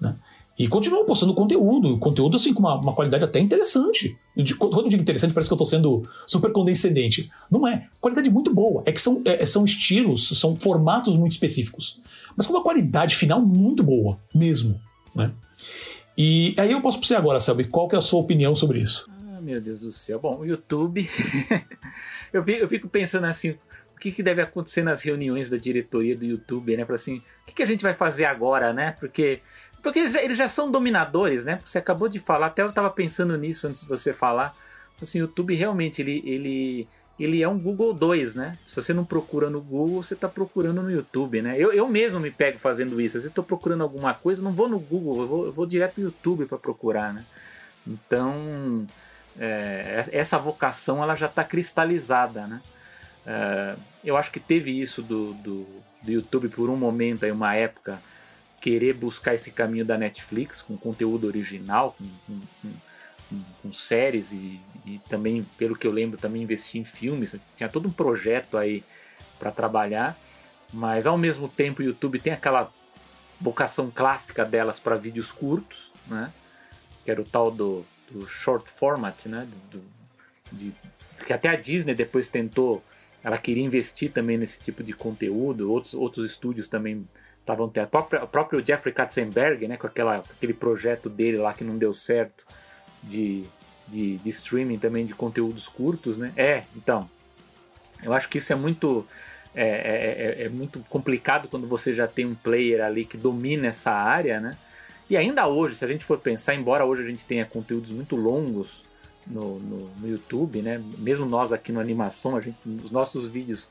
Né? 0.00 0.16
E 0.58 0.68
continuam 0.68 1.06
postando 1.06 1.34
conteúdo, 1.34 1.98
conteúdo 1.98 2.36
assim 2.36 2.52
com 2.52 2.60
uma, 2.60 2.76
uma 2.76 2.92
qualidade 2.92 3.24
até 3.24 3.40
interessante. 3.40 4.18
Quando 4.58 4.82
eu 4.82 4.88
digo 4.88 5.02
interessante, 5.02 5.32
parece 5.32 5.48
que 5.48 5.52
eu 5.52 5.56
estou 5.56 5.66
sendo 5.66 6.06
super 6.26 6.52
condescendente. 6.52 7.30
Não 7.50 7.66
é. 7.66 7.88
Qualidade 8.00 8.30
muito 8.30 8.52
boa. 8.54 8.82
É 8.84 8.92
que 8.92 9.00
são, 9.00 9.22
é, 9.24 9.44
são 9.46 9.64
estilos, 9.64 10.28
são 10.38 10.56
formatos 10.56 11.16
muito 11.16 11.32
específicos. 11.32 12.00
Mas 12.36 12.46
com 12.46 12.52
uma 12.52 12.62
qualidade 12.62 13.16
final 13.16 13.40
muito 13.40 13.82
boa, 13.82 14.18
mesmo. 14.34 14.78
Né? 15.14 15.32
E 16.16 16.54
aí 16.58 16.70
eu 16.70 16.82
posso 16.82 16.98
para 16.98 17.08
você 17.08 17.14
agora, 17.14 17.40
Selby, 17.40 17.64
qual 17.64 17.88
que 17.88 17.94
é 17.94 17.98
a 17.98 18.02
sua 18.02 18.20
opinião 18.20 18.54
sobre 18.54 18.80
isso? 18.80 19.10
Ah, 19.34 19.40
meu 19.40 19.60
Deus 19.60 19.80
do 19.80 19.90
céu. 19.90 20.20
Bom, 20.20 20.40
o 20.40 20.46
YouTube. 20.46 21.08
eu, 22.32 22.44
eu 22.44 22.68
fico 22.68 22.88
pensando 22.88 23.24
assim, 23.24 23.54
que, 24.02 24.10
que 24.10 24.22
deve 24.22 24.42
acontecer 24.42 24.82
nas 24.82 25.00
reuniões 25.00 25.48
da 25.48 25.56
diretoria 25.56 26.16
do 26.16 26.24
YouTube, 26.24 26.76
né? 26.76 26.84
Para 26.84 26.96
assim, 26.96 27.18
o 27.18 27.46
que, 27.46 27.54
que 27.54 27.62
a 27.62 27.66
gente 27.66 27.82
vai 27.82 27.94
fazer 27.94 28.24
agora, 28.24 28.72
né? 28.72 28.96
Porque 28.98 29.40
porque 29.80 29.98
eles 29.98 30.12
já, 30.12 30.22
eles 30.22 30.38
já, 30.38 30.48
são 30.48 30.70
dominadores, 30.70 31.44
né? 31.44 31.60
Você 31.64 31.78
acabou 31.78 32.08
de 32.08 32.18
falar, 32.20 32.46
até 32.46 32.62
eu 32.62 32.68
estava 32.68 32.90
pensando 32.90 33.36
nisso 33.36 33.66
antes 33.66 33.82
de 33.82 33.88
você 33.88 34.12
falar. 34.12 34.54
Assim, 35.00 35.18
o 35.18 35.22
YouTube 35.22 35.54
realmente 35.56 36.00
ele, 36.00 36.22
ele, 36.24 36.88
ele 37.18 37.42
é 37.42 37.48
um 37.48 37.58
Google 37.58 37.92
2, 37.92 38.36
né? 38.36 38.56
Se 38.64 38.76
você 38.76 38.92
não 38.92 39.04
procura 39.04 39.50
no 39.50 39.60
Google, 39.60 40.02
você 40.02 40.14
está 40.14 40.28
procurando 40.28 40.82
no 40.82 40.90
YouTube, 40.90 41.42
né? 41.42 41.56
Eu, 41.58 41.72
eu 41.72 41.88
mesmo 41.88 42.20
me 42.20 42.30
pego 42.30 42.60
fazendo 42.60 43.00
isso. 43.00 43.16
Às 43.16 43.24
vezes 43.24 43.30
estou 43.30 43.42
procurando 43.42 43.82
alguma 43.82 44.14
coisa, 44.14 44.40
não 44.40 44.52
vou 44.52 44.68
no 44.68 44.78
Google, 44.78 45.22
eu 45.22 45.28
vou, 45.28 45.46
eu 45.46 45.52
vou 45.52 45.66
direto 45.66 45.98
no 45.98 46.04
YouTube 46.04 46.46
para 46.46 46.58
procurar, 46.58 47.12
né? 47.12 47.24
Então, 47.84 48.86
é, 49.36 50.08
essa 50.12 50.38
vocação 50.38 51.02
ela 51.02 51.16
já 51.16 51.26
está 51.26 51.42
cristalizada, 51.42 52.46
né? 52.46 52.62
É, 53.26 53.76
eu 54.04 54.16
acho 54.16 54.30
que 54.30 54.40
teve 54.40 54.70
isso 54.70 55.02
do, 55.02 55.32
do, 55.34 55.66
do, 56.02 56.12
YouTube 56.12 56.48
por 56.48 56.68
um 56.68 56.76
momento, 56.76 57.24
aí 57.24 57.30
uma 57.30 57.54
época, 57.54 58.00
querer 58.60 58.94
buscar 58.94 59.34
esse 59.34 59.50
caminho 59.50 59.84
da 59.84 59.96
Netflix 59.96 60.62
com 60.62 60.76
conteúdo 60.76 61.26
original, 61.26 61.96
com, 61.96 62.04
com, 62.26 62.40
com, 63.30 63.42
com 63.62 63.72
séries 63.72 64.32
e, 64.32 64.60
e, 64.84 65.00
também, 65.08 65.44
pelo 65.56 65.76
que 65.76 65.86
eu 65.86 65.92
lembro, 65.92 66.18
também 66.18 66.42
investir 66.42 66.80
em 66.80 66.84
filmes. 66.84 67.36
Tinha 67.56 67.68
todo 67.68 67.88
um 67.88 67.92
projeto 67.92 68.56
aí 68.56 68.84
para 69.38 69.50
trabalhar, 69.50 70.16
mas 70.72 71.06
ao 71.06 71.18
mesmo 71.18 71.48
tempo 71.48 71.82
o 71.82 71.84
YouTube 71.84 72.18
tem 72.18 72.32
aquela 72.32 72.72
vocação 73.40 73.90
clássica 73.90 74.44
delas 74.44 74.78
para 74.78 74.96
vídeos 74.96 75.32
curtos, 75.32 75.92
né? 76.06 76.32
Que 77.04 77.10
era 77.10 77.20
o 77.20 77.24
tal 77.24 77.50
do, 77.50 77.84
do 78.10 78.26
short 78.26 78.70
format, 78.70 79.26
né? 79.26 79.48
Do, 79.70 79.82
de, 80.52 80.72
que 81.26 81.32
até 81.32 81.48
a 81.48 81.56
Disney 81.56 81.94
depois 81.94 82.28
tentou, 82.28 82.82
ela 83.22 83.38
queria 83.38 83.62
investir 83.62 84.10
também 84.10 84.36
nesse 84.36 84.60
tipo 84.60 84.82
de 84.82 84.92
conteúdo. 84.92 85.70
Outros, 85.70 85.94
outros 85.94 86.30
estúdios 86.30 86.68
também 86.68 87.06
estavam 87.40 87.68
tendo. 87.68 87.88
O 88.22 88.26
próprio 88.26 88.64
Jeffrey 88.66 88.92
Katzenberg, 88.92 89.68
né? 89.68 89.76
Com 89.76 89.86
aquela, 89.86 90.16
aquele 90.18 90.52
projeto 90.52 91.08
dele 91.08 91.38
lá 91.38 91.52
que 91.52 91.64
não 91.64 91.78
deu 91.78 91.92
certo 91.92 92.44
de, 93.02 93.44
de, 93.86 94.18
de 94.18 94.30
streaming 94.30 94.78
também 94.78 95.06
de 95.06 95.14
conteúdos 95.14 95.68
curtos, 95.68 96.18
né? 96.18 96.32
É, 96.36 96.64
então, 96.76 97.08
eu 98.02 98.12
acho 98.12 98.28
que 98.28 98.38
isso 98.38 98.52
é 98.52 98.56
muito 98.56 99.06
é, 99.54 99.64
é, 99.64 100.42
é, 100.42 100.44
é, 100.44 100.48
muito 100.48 100.80
complicado 100.88 101.46
quando 101.48 101.66
você 101.66 101.92
já 101.92 102.08
tem 102.08 102.26
um 102.26 102.34
player 102.34 102.82
ali 102.82 103.04
que 103.04 103.16
domina 103.16 103.68
essa 103.68 103.92
área, 103.92 104.40
né? 104.40 104.56
E 105.10 105.16
ainda 105.16 105.46
hoje, 105.46 105.76
se 105.76 105.84
a 105.84 105.88
gente 105.88 106.04
for 106.04 106.18
pensar, 106.18 106.54
embora 106.54 106.84
hoje 106.84 107.02
a 107.02 107.06
gente 107.06 107.24
tenha 107.24 107.44
conteúdos 107.44 107.90
muito 107.90 108.16
longos 108.16 108.84
no, 109.26 109.58
no, 109.58 109.88
no 109.98 110.08
YouTube, 110.08 110.62
né? 110.62 110.82
Mesmo 110.98 111.26
nós 111.26 111.52
aqui 111.52 111.72
no 111.72 111.80
Animação, 111.80 112.36
a 112.36 112.40
gente, 112.40 112.56
os 112.66 112.90
nossos 112.90 113.26
vídeos 113.26 113.70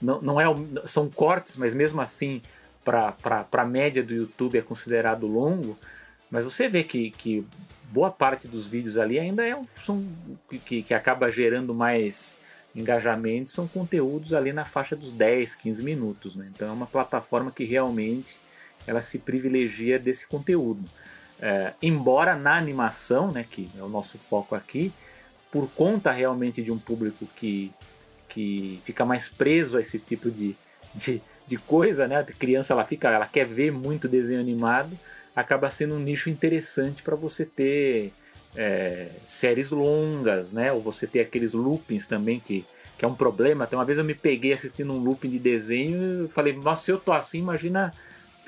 não, 0.00 0.20
não 0.20 0.40
é, 0.40 0.44
são 0.86 1.08
cortes, 1.08 1.56
mas 1.56 1.74
mesmo 1.74 2.00
assim, 2.00 2.40
para 2.84 3.46
a 3.52 3.64
média 3.64 4.02
do 4.02 4.14
YouTube 4.14 4.58
é 4.58 4.62
considerado 4.62 5.26
longo. 5.26 5.76
Mas 6.30 6.44
você 6.44 6.68
vê 6.68 6.82
que, 6.82 7.10
que 7.10 7.46
boa 7.90 8.10
parte 8.10 8.48
dos 8.48 8.66
vídeos 8.66 8.96
ali 8.96 9.18
ainda 9.18 9.46
é, 9.46 9.60
são, 9.82 10.06
que, 10.64 10.82
que 10.82 10.94
acaba 10.94 11.30
gerando 11.30 11.74
mais 11.74 12.40
engajamento 12.74 13.50
são 13.50 13.68
conteúdos 13.68 14.32
ali 14.32 14.50
na 14.50 14.64
faixa 14.64 14.96
dos 14.96 15.12
10, 15.12 15.54
15 15.56 15.82
minutos. 15.82 16.36
Né? 16.36 16.50
Então 16.54 16.68
é 16.68 16.72
uma 16.72 16.86
plataforma 16.86 17.50
que 17.50 17.64
realmente 17.64 18.38
ela 18.86 19.00
se 19.00 19.18
privilegia 19.18 19.98
desse 19.98 20.26
conteúdo. 20.26 20.82
É, 21.44 21.72
embora 21.82 22.36
na 22.36 22.56
animação, 22.56 23.32
né, 23.32 23.44
que 23.50 23.68
é 23.76 23.82
o 23.82 23.88
nosso 23.88 24.16
foco 24.16 24.54
aqui, 24.54 24.92
por 25.50 25.68
conta 25.72 26.12
realmente 26.12 26.62
de 26.62 26.70
um 26.70 26.78
público 26.78 27.26
que, 27.34 27.72
que 28.28 28.80
fica 28.84 29.04
mais 29.04 29.28
preso 29.28 29.76
a 29.76 29.80
esse 29.80 29.98
tipo 29.98 30.30
de, 30.30 30.54
de, 30.94 31.20
de 31.44 31.56
coisa, 31.58 32.06
né? 32.06 32.18
A 32.20 32.24
criança 32.24 32.72
ela 32.72 32.84
fica, 32.84 33.10
ela 33.10 33.26
quer 33.26 33.44
ver 33.44 33.72
muito 33.72 34.08
desenho 34.08 34.40
animado, 34.40 34.96
acaba 35.34 35.68
sendo 35.68 35.96
um 35.96 35.98
nicho 35.98 36.30
interessante 36.30 37.02
para 37.02 37.16
você 37.16 37.44
ter 37.44 38.12
é, 38.56 39.08
séries 39.26 39.72
longas, 39.72 40.52
né? 40.52 40.72
Ou 40.72 40.80
você 40.80 41.08
ter 41.08 41.20
aqueles 41.20 41.52
loopings 41.52 42.06
também 42.06 42.38
que, 42.38 42.64
que 42.96 43.04
é 43.04 43.08
um 43.08 43.16
problema. 43.16 43.64
Até 43.64 43.76
uma 43.76 43.84
vez 43.84 43.98
eu 43.98 44.04
me 44.04 44.14
peguei 44.14 44.52
assistindo 44.52 44.92
um 44.92 45.02
looping 45.02 45.28
de 45.28 45.40
desenho 45.40 46.26
e 46.26 46.28
falei, 46.28 46.52
nossa, 46.52 46.84
se 46.84 46.92
eu 46.92 46.98
tô 46.98 47.12
assim, 47.12 47.40
imagina 47.40 47.92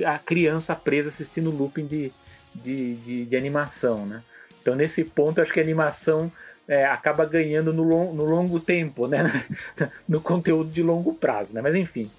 a 0.07 0.19
criança 0.19 0.75
presa 0.75 1.09
assistindo 1.09 1.51
looping 1.51 1.87
de, 1.87 2.13
de, 2.55 2.95
de, 2.97 3.25
de 3.25 3.37
animação, 3.37 4.07
né? 4.07 4.23
Então 4.61 4.75
nesse 4.75 5.05
ponto 5.05 5.41
acho 5.41 5.53
que 5.53 5.61
a 5.61 5.63
animação 5.63 6.31
é, 6.67 6.85
acaba 6.87 7.25
ganhando 7.27 7.73
no, 7.73 7.83
long, 7.83 8.13
no 8.13 8.25
longo 8.25 8.59
tempo, 8.59 9.07
né? 9.07 9.25
no 10.09 10.21
conteúdo 10.21 10.71
de 10.71 10.83
longo 10.83 11.15
prazo, 11.15 11.55
né? 11.55 11.61
Mas 11.61 11.75
enfim, 11.75 12.11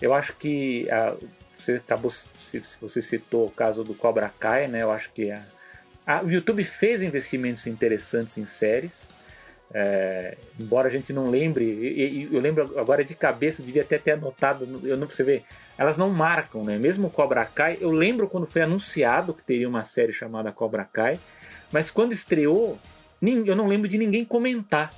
eu 0.00 0.12
acho 0.12 0.34
que 0.34 0.90
a, 0.90 1.14
você 1.56 1.74
acabou, 1.74 2.10
se, 2.10 2.62
você 2.80 3.00
citou 3.00 3.46
o 3.46 3.50
caso 3.50 3.84
do 3.84 3.94
Cobra 3.94 4.32
Kai, 4.38 4.68
né? 4.68 4.82
Eu 4.82 4.90
acho 4.90 5.10
que 5.12 5.30
a, 5.30 5.42
a, 6.06 6.22
o 6.22 6.30
YouTube 6.30 6.64
fez 6.64 7.02
investimentos 7.02 7.66
interessantes 7.66 8.36
em 8.38 8.46
séries, 8.46 9.08
é, 9.76 10.36
embora 10.58 10.86
a 10.86 10.90
gente 10.90 11.12
não 11.12 11.28
lembre, 11.28 11.64
e, 11.64 12.22
e, 12.22 12.28
eu 12.32 12.40
lembro 12.40 12.78
agora 12.78 13.04
de 13.04 13.12
cabeça, 13.16 13.60
devia 13.60 13.82
até 13.82 13.98
ter 13.98 14.12
anotado, 14.12 14.80
eu 14.84 14.96
não 14.96 15.10
você 15.10 15.42
elas 15.76 15.98
não 15.98 16.08
marcam, 16.10 16.62
né? 16.62 16.78
Mesmo 16.78 17.10
Cobra 17.10 17.44
Kai, 17.44 17.78
eu 17.80 17.90
lembro 17.90 18.28
quando 18.28 18.46
foi 18.46 18.62
anunciado 18.62 19.34
que 19.34 19.42
teria 19.42 19.68
uma 19.68 19.82
série 19.82 20.12
chamada 20.12 20.52
Cobra 20.52 20.84
Kai, 20.84 21.18
mas 21.72 21.90
quando 21.90 22.12
estreou, 22.12 22.78
eu 23.20 23.56
não 23.56 23.66
lembro 23.66 23.88
de 23.88 23.98
ninguém 23.98 24.24
comentar. 24.24 24.94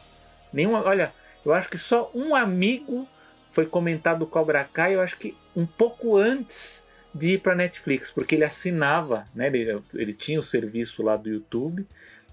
Nenhuma, 0.53 0.85
olha, 0.85 1.11
eu 1.43 1.55
acho 1.55 1.71
que 1.71 1.79
só 1.79 2.11
um 2.15 2.35
amigo 2.35 3.09
foi 3.51 3.65
comentado 3.65 4.27
Cobra 4.27 4.69
Kai, 4.71 4.95
eu 4.95 5.01
acho 5.01 5.17
que 5.17 5.35
um 5.57 5.65
pouco 5.65 6.19
antes 6.19 6.85
de 7.15 7.33
ir 7.33 7.39
para 7.39 7.55
Netflix, 7.55 8.11
porque 8.11 8.35
ele 8.35 8.45
assinava, 8.45 9.25
né? 9.35 9.47
Ele, 9.47 9.81
ele, 9.95 10.13
tinha 10.13 10.39
o 10.39 10.43
serviço 10.43 11.03
lá 11.03 11.17
do 11.17 11.31
YouTube, 11.31 11.87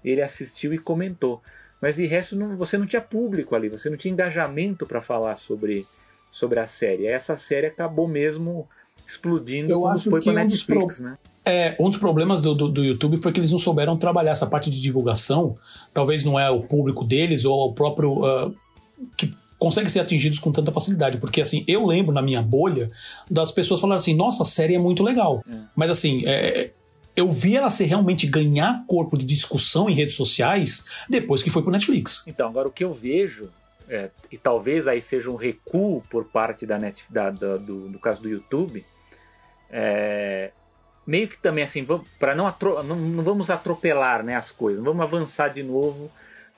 ele 0.04 0.20
assistiu 0.20 0.74
e 0.74 0.78
comentou. 0.78 1.42
Mas 1.84 1.96
de 1.96 2.06
resto 2.06 2.34
não, 2.34 2.56
você 2.56 2.78
não 2.78 2.86
tinha 2.86 3.02
público 3.02 3.54
ali, 3.54 3.68
você 3.68 3.90
não 3.90 3.96
tinha 3.98 4.10
engajamento 4.10 4.86
para 4.86 5.02
falar 5.02 5.34
sobre, 5.34 5.86
sobre 6.30 6.58
a 6.58 6.64
série. 6.64 7.06
Essa 7.06 7.36
série 7.36 7.66
acabou 7.66 8.08
mesmo 8.08 8.66
explodindo 9.06 9.70
Eu 9.70 9.80
como 9.80 9.98
foi 9.98 10.22
para 10.22 10.32
um 10.32 10.34
Netflix, 10.34 10.96
pro... 10.96 11.04
né? 11.04 11.18
É, 11.44 11.76
um 11.78 11.90
dos 11.90 11.98
problemas 11.98 12.40
do, 12.40 12.54
do, 12.54 12.70
do, 12.70 12.82
YouTube 12.82 13.20
foi 13.22 13.32
que 13.32 13.38
eles 13.38 13.50
não 13.50 13.58
souberam 13.58 13.98
trabalhar 13.98 14.30
essa 14.30 14.46
parte 14.46 14.70
de 14.70 14.80
divulgação. 14.80 15.58
Talvez 15.92 16.24
não 16.24 16.40
é 16.40 16.48
o 16.48 16.62
público 16.62 17.04
deles 17.04 17.44
ou 17.44 17.68
o 17.68 17.74
próprio. 17.74 18.14
Uh, 18.24 18.56
que 19.14 19.36
consegue 19.58 19.90
ser 19.90 20.00
atingidos 20.00 20.38
com 20.38 20.50
tanta 20.50 20.72
facilidade. 20.72 21.18
Porque, 21.18 21.42
assim, 21.42 21.64
eu 21.68 21.84
lembro 21.84 22.14
na 22.14 22.22
minha 22.22 22.40
bolha 22.40 22.90
das 23.30 23.52
pessoas 23.52 23.78
falando 23.78 23.98
assim: 23.98 24.14
nossa, 24.14 24.42
a 24.42 24.46
série 24.46 24.74
é 24.74 24.78
muito 24.78 25.02
legal. 25.02 25.44
É. 25.46 25.54
Mas, 25.76 25.90
assim, 25.90 26.22
é, 26.24 26.72
eu 27.16 27.30
vi 27.30 27.56
ela 27.56 27.70
ser 27.70 27.84
realmente 27.84 28.26
ganhar 28.26 28.84
corpo 28.86 29.16
de 29.16 29.24
discussão 29.24 29.88
em 29.88 29.94
redes 29.94 30.16
sociais 30.16 30.86
depois 31.08 31.42
que 31.42 31.50
foi 31.50 31.62
pro 31.62 31.70
Netflix. 31.70 32.24
Então, 32.26 32.48
agora 32.48 32.68
o 32.68 32.72
que 32.72 32.84
eu 32.84 32.92
vejo. 32.92 33.50
É, 33.86 34.10
e 34.32 34.38
talvez 34.38 34.88
aí 34.88 35.02
seja 35.02 35.30
um 35.30 35.34
recuo 35.34 36.02
por 36.08 36.24
parte 36.24 36.64
da 36.64 36.78
net, 36.78 37.04
da, 37.10 37.28
da 37.28 37.58
do, 37.58 37.86
do 37.90 37.98
caso 37.98 38.22
do 38.22 38.30
YouTube, 38.30 38.82
é, 39.70 40.52
meio 41.06 41.28
que 41.28 41.36
também 41.36 41.62
assim, 41.62 41.86
para 42.18 42.34
não, 42.34 42.52
não, 42.82 42.96
não, 42.96 43.22
vamos 43.22 43.50
atropelar 43.50 44.24
né, 44.24 44.36
as 44.36 44.50
coisas, 44.50 44.82
não 44.82 44.92
vamos 44.92 45.02
avançar 45.02 45.48
de 45.48 45.62
novo 45.62 46.10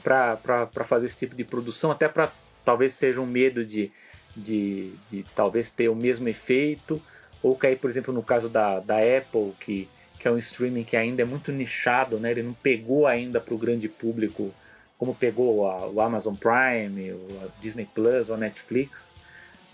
para 0.04 0.84
fazer 0.84 1.06
esse 1.06 1.18
tipo 1.18 1.34
de 1.34 1.42
produção, 1.42 1.90
até 1.90 2.06
para 2.06 2.30
talvez 2.64 2.94
seja 2.94 3.20
um 3.20 3.26
medo 3.26 3.64
de, 3.64 3.90
de, 4.36 4.92
de, 5.10 5.24
talvez 5.34 5.72
ter 5.72 5.88
o 5.88 5.96
mesmo 5.96 6.28
efeito, 6.28 7.02
ou 7.42 7.56
cair, 7.56 7.76
por 7.76 7.90
exemplo, 7.90 8.14
no 8.14 8.22
caso 8.22 8.48
da, 8.48 8.78
da 8.78 8.98
Apple, 8.98 9.52
que, 9.58 9.88
que 10.18 10.26
é 10.26 10.30
um 10.30 10.38
streaming 10.38 10.84
que 10.84 10.96
ainda 10.96 11.22
é 11.22 11.24
muito 11.24 11.52
nichado, 11.52 12.18
né? 12.18 12.30
ele 12.30 12.42
não 12.42 12.52
pegou 12.52 13.06
ainda 13.06 13.40
para 13.40 13.54
o 13.54 13.58
grande 13.58 13.88
público 13.88 14.52
como 14.98 15.14
pegou 15.14 15.68
a, 15.68 15.86
o 15.86 16.00
Amazon 16.00 16.34
Prime, 16.34 17.12
o 17.12 17.52
Disney 17.60 17.86
Plus, 17.94 18.30
ou 18.30 18.36
Netflix. 18.36 19.12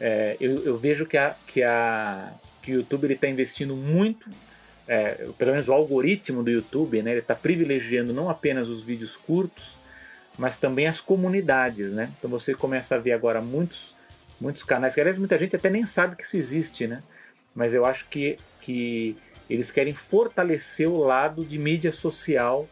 É, 0.00 0.36
eu, 0.40 0.64
eu, 0.64 0.76
vejo 0.76 1.06
que, 1.06 1.16
a, 1.16 1.36
que, 1.46 1.62
a, 1.62 2.32
que 2.60 2.72
o 2.72 2.74
YouTube 2.76 3.12
está 3.12 3.28
investindo 3.28 3.76
muito, 3.76 4.28
é, 4.86 5.28
pelo 5.38 5.52
menos 5.52 5.68
o 5.68 5.72
algoritmo 5.72 6.42
do 6.42 6.50
YouTube, 6.50 7.02
né? 7.02 7.12
ele 7.12 7.20
está 7.20 7.34
privilegiando 7.34 8.12
não 8.12 8.28
apenas 8.28 8.68
os 8.68 8.82
vídeos 8.82 9.16
curtos, 9.16 9.78
mas 10.36 10.56
também 10.56 10.86
as 10.86 11.00
comunidades, 11.00 11.92
né? 11.92 12.10
Então 12.18 12.30
você 12.30 12.54
começa 12.54 12.94
a 12.94 12.98
ver 12.98 13.12
agora 13.12 13.42
muitos, 13.42 13.94
muitos 14.40 14.62
canais, 14.62 14.94
que 14.94 15.00
aliás 15.00 15.18
muita 15.18 15.36
gente 15.36 15.54
até 15.54 15.68
nem 15.68 15.84
sabe 15.84 16.16
que 16.16 16.22
isso 16.22 16.38
existe, 16.38 16.86
né? 16.86 17.02
Mas 17.54 17.74
eu 17.74 17.84
acho 17.84 18.08
que, 18.08 18.38
que 18.62 19.14
eles 19.52 19.70
querem 19.70 19.94
fortalecer 19.94 20.88
o 20.88 20.98
lado 20.98 21.44
de 21.44 21.58
mídia 21.58 21.92
social 21.92 22.68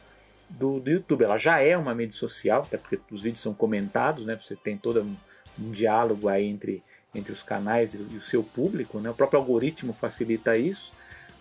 do, 0.48 0.80
do 0.80 0.90
YouTube. 0.90 1.24
Ela 1.24 1.38
já 1.38 1.60
é 1.60 1.76
uma 1.76 1.94
mídia 1.94 2.16
social, 2.16 2.62
até 2.62 2.76
porque 2.76 2.98
os 3.10 3.22
vídeos 3.22 3.40
são 3.40 3.54
comentados, 3.54 4.24
né? 4.24 4.38
Você 4.40 4.56
tem 4.56 4.76
todo 4.76 5.02
um, 5.02 5.16
um 5.58 5.70
diálogo 5.70 6.28
aí 6.28 6.46
entre, 6.46 6.82
entre 7.14 7.32
os 7.32 7.42
canais 7.42 7.94
e, 7.94 7.98
e 7.98 8.16
o 8.16 8.20
seu 8.20 8.42
público, 8.42 8.98
né? 8.98 9.10
O 9.10 9.14
próprio 9.14 9.38
algoritmo 9.38 9.92
facilita 9.92 10.56
isso. 10.56 10.92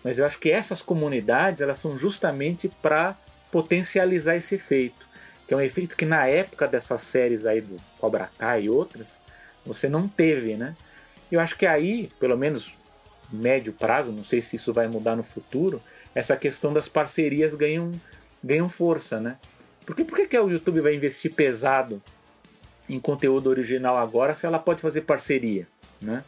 Mas 0.02 0.18
eu 0.18 0.24
acho 0.24 0.38
que 0.38 0.50
essas 0.50 0.82
comunidades 0.82 1.60
elas 1.60 1.78
são 1.78 1.98
justamente 1.98 2.68
para 2.80 3.16
potencializar 3.50 4.36
esse 4.36 4.54
efeito 4.54 5.10
que 5.50 5.54
é 5.54 5.56
um 5.56 5.60
efeito 5.60 5.96
que 5.96 6.06
na 6.06 6.28
época 6.28 6.68
dessas 6.68 7.00
séries 7.00 7.44
aí 7.44 7.60
do 7.60 7.76
Cobra 7.98 8.30
Kai 8.38 8.62
e 8.62 8.70
outras, 8.70 9.18
você 9.66 9.88
não 9.88 10.06
teve, 10.06 10.54
né? 10.54 10.76
Eu 11.28 11.40
acho 11.40 11.58
que 11.58 11.66
aí, 11.66 12.08
pelo 12.20 12.38
menos 12.38 12.72
médio 13.32 13.72
prazo, 13.72 14.12
não 14.12 14.24
sei 14.24 14.42
se 14.42 14.56
isso 14.56 14.72
vai 14.72 14.88
mudar 14.88 15.16
no 15.16 15.22
futuro, 15.22 15.82
essa 16.14 16.36
questão 16.36 16.72
das 16.72 16.88
parcerias 16.88 17.54
ganham, 17.54 17.92
ganham 18.42 18.68
força, 18.68 19.20
né? 19.20 19.36
Porque 19.86 20.04
por 20.04 20.16
que, 20.16 20.26
que 20.26 20.38
o 20.38 20.50
YouTube 20.50 20.80
vai 20.80 20.94
investir 20.94 21.32
pesado 21.32 22.02
em 22.88 22.98
conteúdo 22.98 23.48
original 23.48 23.96
agora 23.96 24.34
se 24.34 24.46
ela 24.46 24.58
pode 24.58 24.82
fazer 24.82 25.02
parceria, 25.02 25.66
né? 26.00 26.24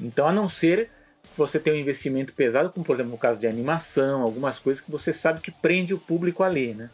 Então, 0.00 0.28
a 0.28 0.32
não 0.32 0.48
ser 0.48 0.90
que 1.22 1.36
você 1.36 1.58
tenha 1.58 1.76
um 1.76 1.78
investimento 1.78 2.32
pesado, 2.32 2.70
como 2.70 2.84
por 2.84 2.94
exemplo 2.94 3.12
no 3.12 3.18
caso 3.18 3.40
de 3.40 3.46
animação, 3.46 4.22
algumas 4.22 4.58
coisas 4.58 4.82
que 4.82 4.90
você 4.90 5.12
sabe 5.12 5.40
que 5.40 5.50
prende 5.50 5.94
o 5.94 5.98
público 5.98 6.42
ali, 6.42 6.74
né? 6.74 6.90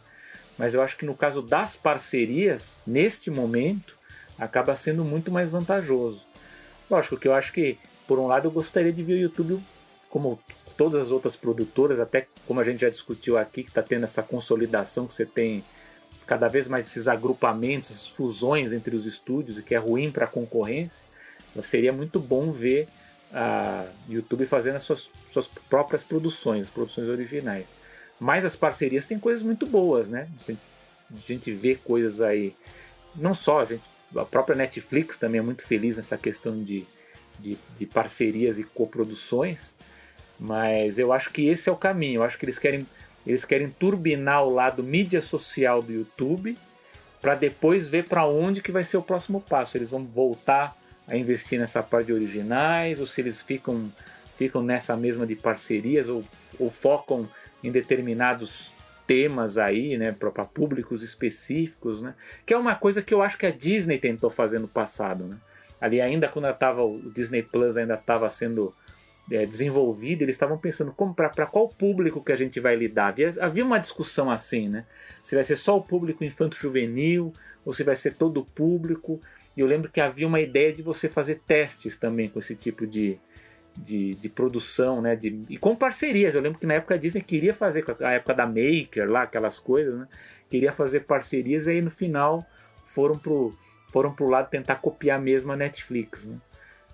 Mas 0.57 0.73
eu 0.73 0.81
acho 0.81 0.97
que 0.97 1.05
no 1.05 1.15
caso 1.15 1.41
das 1.41 1.75
parcerias, 1.75 2.77
neste 2.85 3.31
momento, 3.31 3.97
acaba 4.37 4.75
sendo 4.75 5.03
muito 5.03 5.31
mais 5.31 5.49
vantajoso. 5.49 6.25
Lógico 6.89 7.17
que 7.17 7.27
eu 7.27 7.33
acho 7.33 7.51
que, 7.51 7.77
por 8.07 8.19
um 8.19 8.27
lado, 8.27 8.47
eu 8.47 8.51
gostaria 8.51 8.91
de 8.91 9.03
ver 9.03 9.13
o 9.13 9.19
YouTube 9.19 9.63
como 10.09 10.39
todas 10.77 11.01
as 11.01 11.11
outras 11.11 11.35
produtoras, 11.35 11.99
até 11.99 12.27
como 12.45 12.59
a 12.59 12.63
gente 12.63 12.81
já 12.81 12.89
discutiu 12.89 13.37
aqui, 13.37 13.63
que 13.63 13.69
está 13.69 13.81
tendo 13.81 14.03
essa 14.03 14.21
consolidação 14.21 15.07
que 15.07 15.13
você 15.13 15.25
tem 15.25 15.63
cada 16.25 16.47
vez 16.47 16.67
mais 16.67 16.87
esses 16.87 17.07
agrupamentos, 17.07 17.91
essas 17.91 18.07
fusões 18.07 18.71
entre 18.71 18.95
os 18.95 19.05
estúdios, 19.05 19.57
e 19.57 19.63
que 19.63 19.75
é 19.75 19.77
ruim 19.77 20.11
para 20.11 20.25
a 20.25 20.27
concorrência. 20.27 21.05
Então, 21.51 21.61
seria 21.61 21.91
muito 21.91 22.19
bom 22.19 22.51
ver 22.51 22.87
a 23.31 23.85
YouTube 24.07 24.45
fazendo 24.45 24.75
as 24.75 24.83
suas, 24.83 25.09
suas 25.29 25.47
próprias 25.47 26.03
produções, 26.03 26.69
produções 26.69 27.07
originais. 27.07 27.67
Mas 28.19 28.45
as 28.45 28.55
parcerias 28.55 29.05
têm 29.05 29.19
coisas 29.19 29.43
muito 29.43 29.65
boas, 29.65 30.09
né? 30.09 30.27
A 30.47 31.19
gente 31.27 31.51
vê 31.51 31.75
coisas 31.75 32.21
aí, 32.21 32.55
não 33.15 33.33
só 33.33 33.61
a 33.61 33.65
gente, 33.65 33.83
a 34.15 34.25
própria 34.25 34.55
Netflix 34.55 35.17
também 35.17 35.39
é 35.39 35.41
muito 35.41 35.65
feliz 35.65 35.97
nessa 35.97 36.17
questão 36.17 36.63
de, 36.63 36.85
de, 37.39 37.57
de 37.77 37.85
parcerias 37.85 38.57
e 38.57 38.63
coproduções, 38.63 39.75
mas 40.39 40.97
eu 40.97 41.13
acho 41.13 41.31
que 41.31 41.47
esse 41.47 41.69
é 41.69 41.71
o 41.71 41.77
caminho. 41.77 42.19
Eu 42.19 42.23
acho 42.23 42.37
que 42.37 42.45
eles 42.45 42.59
querem, 42.59 42.85
eles 43.25 43.45
querem 43.45 43.69
turbinar 43.69 44.43
o 44.43 44.53
lado 44.53 44.83
mídia 44.83 45.21
social 45.21 45.81
do 45.81 45.91
YouTube 45.91 46.57
para 47.21 47.35
depois 47.35 47.87
ver 47.87 48.05
para 48.05 48.25
onde 48.25 48.61
que 48.61 48.71
vai 48.71 48.83
ser 48.83 48.97
o 48.97 49.01
próximo 49.01 49.39
passo. 49.39 49.77
Eles 49.77 49.89
vão 49.89 50.03
voltar 50.03 50.75
a 51.07 51.15
investir 51.15 51.59
nessa 51.59 51.81
parte 51.81 52.07
de 52.07 52.13
originais 52.13 52.99
ou 52.99 53.05
se 53.05 53.21
eles 53.21 53.41
ficam 53.41 53.91
ficam 54.35 54.63
nessa 54.63 54.97
mesma 54.97 55.27
de 55.27 55.35
parcerias 55.35 56.09
ou, 56.09 56.23
ou 56.59 56.69
focam 56.69 57.29
em 57.63 57.71
determinados 57.71 58.73
temas 59.05 59.57
aí, 59.57 59.97
né, 59.97 60.11
para 60.11 60.45
públicos 60.45 61.03
específicos, 61.03 62.01
né? 62.01 62.15
Que 62.45 62.53
é 62.53 62.57
uma 62.57 62.75
coisa 62.75 63.01
que 63.01 63.13
eu 63.13 63.21
acho 63.21 63.37
que 63.37 63.45
a 63.45 63.51
Disney 63.51 63.97
tentou 63.97 64.29
fazer 64.29 64.59
no 64.59 64.67
passado, 64.67 65.25
né? 65.25 65.37
Ali 65.83 65.99
ainda 65.99 66.29
quando 66.29 66.51
tava, 66.53 66.81
o 66.81 67.11
Disney 67.11 67.43
Plus 67.43 67.75
ainda 67.75 67.95
estava 67.95 68.29
sendo 68.29 68.73
é, 69.29 69.45
desenvolvido, 69.45 70.21
eles 70.21 70.35
estavam 70.35 70.57
pensando 70.57 70.93
como 70.93 71.13
para 71.13 71.45
qual 71.45 71.67
público 71.67 72.23
que 72.23 72.31
a 72.31 72.37
gente 72.37 72.57
vai 72.61 72.73
lidar. 72.73 73.07
Havia, 73.09 73.35
havia 73.41 73.65
uma 73.65 73.77
discussão 73.77 74.31
assim, 74.31 74.69
né? 74.69 74.85
Se 75.21 75.35
vai 75.35 75.43
ser 75.43 75.57
só 75.57 75.77
o 75.77 75.81
público 75.81 76.23
infanto-juvenil 76.23 77.33
ou 77.65 77.73
se 77.73 77.83
vai 77.83 77.97
ser 77.97 78.13
todo 78.13 78.39
o 78.39 78.45
público. 78.45 79.19
E 79.57 79.59
eu 79.59 79.67
lembro 79.67 79.91
que 79.91 79.99
havia 79.99 80.25
uma 80.25 80.39
ideia 80.39 80.71
de 80.71 80.81
você 80.81 81.09
fazer 81.09 81.41
testes 81.45 81.97
também 81.97 82.29
com 82.29 82.39
esse 82.39 82.55
tipo 82.55 82.87
de, 82.87 83.19
de, 83.75 84.15
de, 84.15 84.29
produção, 84.29 85.01
né? 85.01 85.17
De, 85.17 85.37
e 85.49 85.57
com 85.57 85.75
parcerias. 85.75 86.33
Eu 86.33 86.41
lembro 86.41 86.59
que 86.59 86.65
na 86.65 86.75
época 86.75 86.95
a 86.95 86.97
Disney 86.97 87.21
queria 87.21 87.53
fazer, 87.53 87.83
a 87.99 88.13
época 88.13 88.33
da 88.33 88.45
Maker 88.45 89.11
lá, 89.11 89.23
aquelas 89.23 89.59
coisas, 89.59 89.99
né? 89.99 90.07
Queria 90.49 90.71
fazer 90.71 91.01
parcerias 91.01 91.67
e 91.67 91.71
aí 91.71 91.81
no 91.81 91.91
final 91.91 92.45
foram 92.85 93.17
pro, 93.17 93.53
foram 93.93 94.11
pro 94.11 94.27
lado 94.27 94.49
tentar 94.49 94.77
copiar 94.77 95.21
mesmo 95.21 95.51
a 95.51 95.55
Netflix, 95.55 96.27
né? 96.27 96.37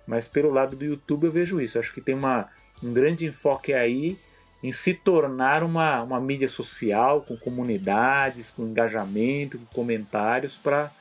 Mas 0.05 0.27
pelo 0.27 0.51
lado 0.51 0.75
do 0.75 0.83
YouTube 0.83 1.25
eu 1.25 1.31
vejo 1.31 1.61
isso. 1.61 1.79
Acho 1.79 1.93
que 1.93 2.01
tem 2.01 2.13
uma, 2.13 2.49
um 2.83 2.91
grande 2.91 3.25
enfoque 3.25 3.73
aí 3.73 4.17
em 4.61 4.73
se 4.73 4.93
tornar 4.93 5.63
uma, 5.63 6.03
uma 6.03 6.19
mídia 6.19 6.47
social 6.47 7.21
com 7.21 7.37
comunidades, 7.37 8.49
com 8.49 8.63
engajamento, 8.63 9.57
com 9.57 9.65
comentários 9.67 10.57
para 10.57 10.91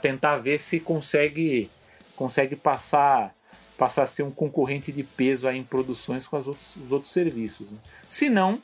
tentar 0.00 0.36
ver 0.38 0.58
se 0.58 0.80
consegue 0.80 1.70
consegue 2.16 2.56
passar 2.56 3.34
passar 3.76 4.04
a 4.04 4.06
ser 4.06 4.22
um 4.22 4.30
concorrente 4.30 4.92
de 4.92 5.02
peso 5.02 5.48
aí 5.48 5.58
em 5.58 5.64
produções 5.64 6.26
com 6.26 6.36
outros, 6.36 6.76
os 6.76 6.92
outros 6.92 7.12
serviços. 7.12 7.70
Né? 7.70 7.78
Se 8.08 8.30
não, 8.30 8.62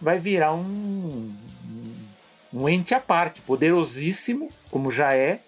vai 0.00 0.18
virar 0.18 0.54
um, 0.54 1.32
um 2.52 2.68
ente 2.68 2.94
à 2.94 3.00
parte, 3.00 3.42
poderosíssimo, 3.42 4.48
como 4.70 4.90
já 4.90 5.14
é, 5.14 5.40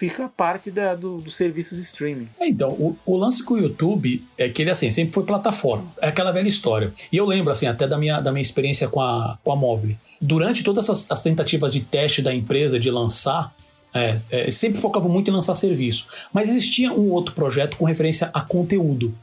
fica 0.00 0.30
parte 0.34 0.70
da, 0.70 0.94
do, 0.94 1.18
dos 1.18 1.36
serviços 1.36 1.76
de 1.76 1.84
streaming. 1.84 2.26
É, 2.40 2.48
então, 2.48 2.70
o, 2.70 2.96
o, 3.04 3.18
lance 3.18 3.44
com 3.44 3.52
o 3.52 3.58
YouTube 3.58 4.24
é 4.38 4.48
que 4.48 4.62
ele 4.62 4.70
assim, 4.70 4.90
sempre 4.90 5.12
foi 5.12 5.24
plataforma. 5.24 5.92
É 6.00 6.08
aquela 6.08 6.32
velha 6.32 6.48
história. 6.48 6.90
E 7.12 7.18
eu 7.18 7.26
lembro, 7.26 7.52
assim, 7.52 7.66
até 7.66 7.86
da 7.86 7.98
minha, 7.98 8.18
da 8.18 8.32
minha 8.32 8.40
experiência 8.40 8.88
com 8.88 9.02
a, 9.02 9.38
com 9.44 9.52
a 9.52 9.56
Mobile. 9.56 9.98
Durante 10.18 10.64
todas 10.64 10.88
as 10.88 11.22
tentativas 11.22 11.74
de 11.74 11.80
teste 11.80 12.22
da 12.22 12.34
empresa 12.34 12.80
de 12.80 12.90
lançar, 12.90 13.54
é, 13.92 14.16
é, 14.30 14.50
sempre 14.50 14.80
focava 14.80 15.06
muito 15.06 15.30
em 15.30 15.34
lançar 15.34 15.54
serviço. 15.54 16.06
Mas 16.32 16.48
existia 16.48 16.90
um 16.94 17.10
outro 17.10 17.34
projeto 17.34 17.76
com 17.76 17.84
referência 17.84 18.30
a 18.32 18.40
conteúdo. 18.40 19.14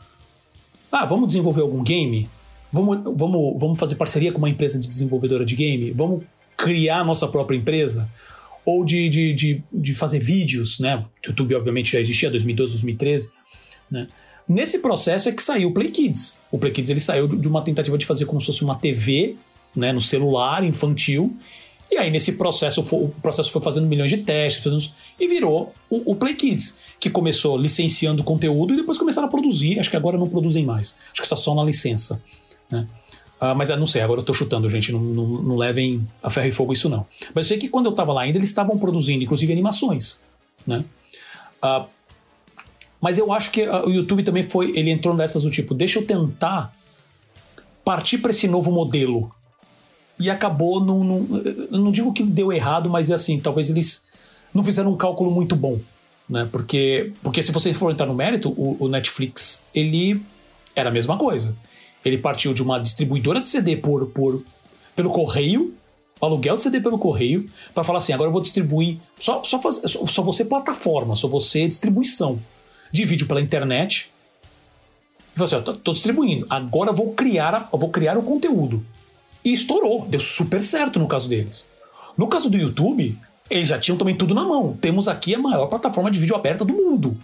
Ah, 0.91 1.05
vamos 1.07 1.29
desenvolver 1.29 1.61
algum 1.61 1.81
game? 1.81 2.29
Vamos, 2.71 2.99
vamos, 3.15 3.59
vamos 3.59 3.79
fazer 3.79 3.95
parceria 3.95 4.31
com 4.31 4.37
uma 4.37 4.49
empresa 4.49 4.77
de 4.77 4.87
desenvolvedora 4.87 5.43
de 5.43 5.55
game? 5.55 5.89
Vamos 5.89 6.23
criar 6.55 7.03
nossa 7.03 7.27
própria 7.27 7.57
empresa? 7.57 8.07
Ou 8.67 8.83
de, 8.83 9.07
de, 9.07 9.33
de, 9.33 9.63
de 9.71 9.93
fazer 9.93 10.19
vídeos, 10.19 10.77
né? 10.79 10.97
O 10.97 11.27
YouTube, 11.27 11.55
obviamente, 11.55 11.93
já 11.93 12.01
existia 12.01 12.29
2012, 12.29 12.73
2013, 12.73 13.29
né? 13.89 14.07
Nesse 14.49 14.79
processo 14.79 15.29
é 15.29 15.31
que 15.31 15.41
saiu 15.41 15.69
o 15.69 15.73
Play 15.73 15.89
Kids. 15.89 16.39
O 16.51 16.57
Play 16.57 16.71
Kids 16.73 16.89
ele 16.89 16.99
saiu 16.99 17.27
de 17.27 17.47
uma 17.47 17.61
tentativa 17.61 17.97
de 17.97 18.05
fazer 18.05 18.25
como 18.25 18.41
se 18.41 18.47
fosse 18.47 18.63
uma 18.63 18.75
TV, 18.75 19.35
né, 19.75 19.91
no 19.91 20.01
celular 20.01 20.63
infantil, 20.63 21.35
e 21.89 21.97
aí, 21.97 22.11
nesse 22.11 22.33
processo, 22.33 22.81
o 22.81 23.09
processo 23.21 23.49
foi 23.49 23.61
fazendo 23.61 23.87
milhões 23.87 24.11
de 24.11 24.17
testes, 24.17 24.63
fazendo, 24.63 24.83
e 25.19 25.27
virou 25.27 25.73
o, 25.89 26.11
o, 26.11 26.15
Play 26.15 26.35
Kids, 26.35 26.79
que 26.99 27.09
começou 27.09 27.57
licenciando 27.57 28.23
conteúdo 28.23 28.73
e 28.73 28.77
depois 28.77 28.97
começaram 28.97 29.27
a 29.27 29.31
produzir. 29.31 29.79
Acho 29.79 29.89
que 29.89 29.95
agora 29.95 30.17
não 30.17 30.27
produzem 30.27 30.65
mais. 30.65 30.97
Acho 31.11 31.21
que 31.21 31.21
está 31.21 31.35
só 31.35 31.55
na 31.55 31.63
licença. 31.63 32.21
Né? 32.69 32.85
Uh, 33.39 33.53
mas 33.55 33.69
eu 33.69 33.77
não 33.77 33.85
sei, 33.85 34.01
agora 34.01 34.19
eu 34.19 34.21
estou 34.21 34.33
chutando, 34.33 34.69
gente. 34.69 34.91
Não, 34.91 34.99
não, 34.99 35.27
não, 35.27 35.55
levem 35.55 36.07
a 36.23 36.29
ferro 36.29 36.47
e 36.47 36.51
fogo 36.51 36.73
isso, 36.73 36.89
não. 36.89 37.05
Mas 37.33 37.45
eu 37.45 37.49
sei 37.49 37.57
que 37.57 37.69
quando 37.69 37.85
eu 37.85 37.91
estava 37.91 38.11
lá 38.11 38.21
ainda, 38.21 38.37
eles 38.37 38.49
estavam 38.49 38.77
produzindo, 38.79 39.23
inclusive, 39.23 39.53
animações. 39.53 40.23
Né? 40.65 40.83
Uh, 41.63 41.85
mas 42.99 43.17
eu 43.17 43.31
acho 43.31 43.51
que 43.51 43.67
uh, 43.67 43.85
o 43.85 43.91
YouTube 43.91 44.23
também 44.23 44.41
foi. 44.41 44.71
Ele 44.75 44.89
entrou 44.89 45.13
nessas 45.15 45.43
do 45.43 45.51
tipo, 45.51 45.75
deixa 45.75 45.99
eu 45.99 46.05
tentar 46.05 46.73
partir 47.85 48.17
para 48.17 48.31
esse 48.31 48.47
novo 48.47 48.71
modelo 48.71 49.31
e 50.19 50.29
acabou 50.29 50.79
num, 50.79 51.03
num, 51.03 51.41
não 51.71 51.91
digo 51.91 52.11
que 52.11 52.23
deu 52.23 52.51
errado, 52.51 52.89
mas 52.89 53.09
é 53.09 53.13
assim, 53.13 53.39
talvez 53.39 53.69
eles 53.69 54.09
não 54.53 54.63
fizeram 54.63 54.91
um 54.91 54.97
cálculo 54.97 55.31
muito 55.31 55.55
bom, 55.55 55.79
né? 56.27 56.47
Porque, 56.51 57.13
porque 57.21 57.43
se 57.43 57.51
você 57.51 57.73
for 57.73 57.91
entrar 57.91 58.07
no 58.07 58.15
mérito, 58.15 58.49
o, 58.49 58.77
o 58.79 58.87
Netflix 58.87 59.69
ele 59.73 60.21
era 60.77 60.89
a 60.89 60.93
mesma 60.93 61.17
coisa. 61.17 61.55
Ele 62.05 62.17
partiu 62.17 62.53
de 62.53 62.61
uma 62.61 62.79
distribuidora 62.79 63.41
de 63.41 63.49
CD 63.49 63.75
por, 63.75 64.05
por 64.07 64.43
pelo 64.95 65.09
correio, 65.09 65.73
aluguel 66.21 66.55
de 66.55 66.61
CD 66.61 66.79
pelo 66.79 66.97
correio, 66.97 67.45
para 67.73 67.83
falar 67.83 67.97
assim, 67.97 68.13
agora 68.13 68.29
eu 68.29 68.31
vou 68.31 68.41
distribuir 68.41 68.97
só 69.17 69.43
só, 69.43 69.61
fazer, 69.61 69.87
só, 69.87 70.05
só 70.05 70.21
você 70.21 70.45
plataforma, 70.45 71.15
só 71.15 71.27
você 71.27 71.67
distribuição 71.67 72.39
de 72.91 73.03
vídeo 73.05 73.27
pela 73.27 73.41
internet. 73.41 74.11
E 75.35 75.39
você, 75.39 75.55
assim, 75.55 75.73
tô 75.83 75.91
distribuindo, 75.91 76.45
agora 76.49 76.91
vou 76.91 77.13
criar, 77.13 77.69
eu 77.73 77.79
vou 77.79 77.89
criar 77.89 78.17
o 78.17 78.23
conteúdo. 78.23 78.85
E 79.43 79.53
estourou, 79.53 80.05
deu 80.05 80.19
super 80.19 80.61
certo 80.61 80.99
no 80.99 81.07
caso 81.07 81.27
deles. 81.27 81.65
No 82.17 82.27
caso 82.27 82.49
do 82.49 82.57
YouTube, 82.57 83.17
eles 83.49 83.69
já 83.69 83.79
tinham 83.79 83.97
também 83.97 84.15
tudo 84.15 84.33
na 84.33 84.43
mão. 84.43 84.77
Temos 84.79 85.07
aqui 85.07 85.35
a 85.35 85.39
maior 85.39 85.67
plataforma 85.67 86.11
de 86.11 86.19
vídeo 86.19 86.35
aberta 86.35 86.65
do 86.65 86.73
mundo. 86.73 87.17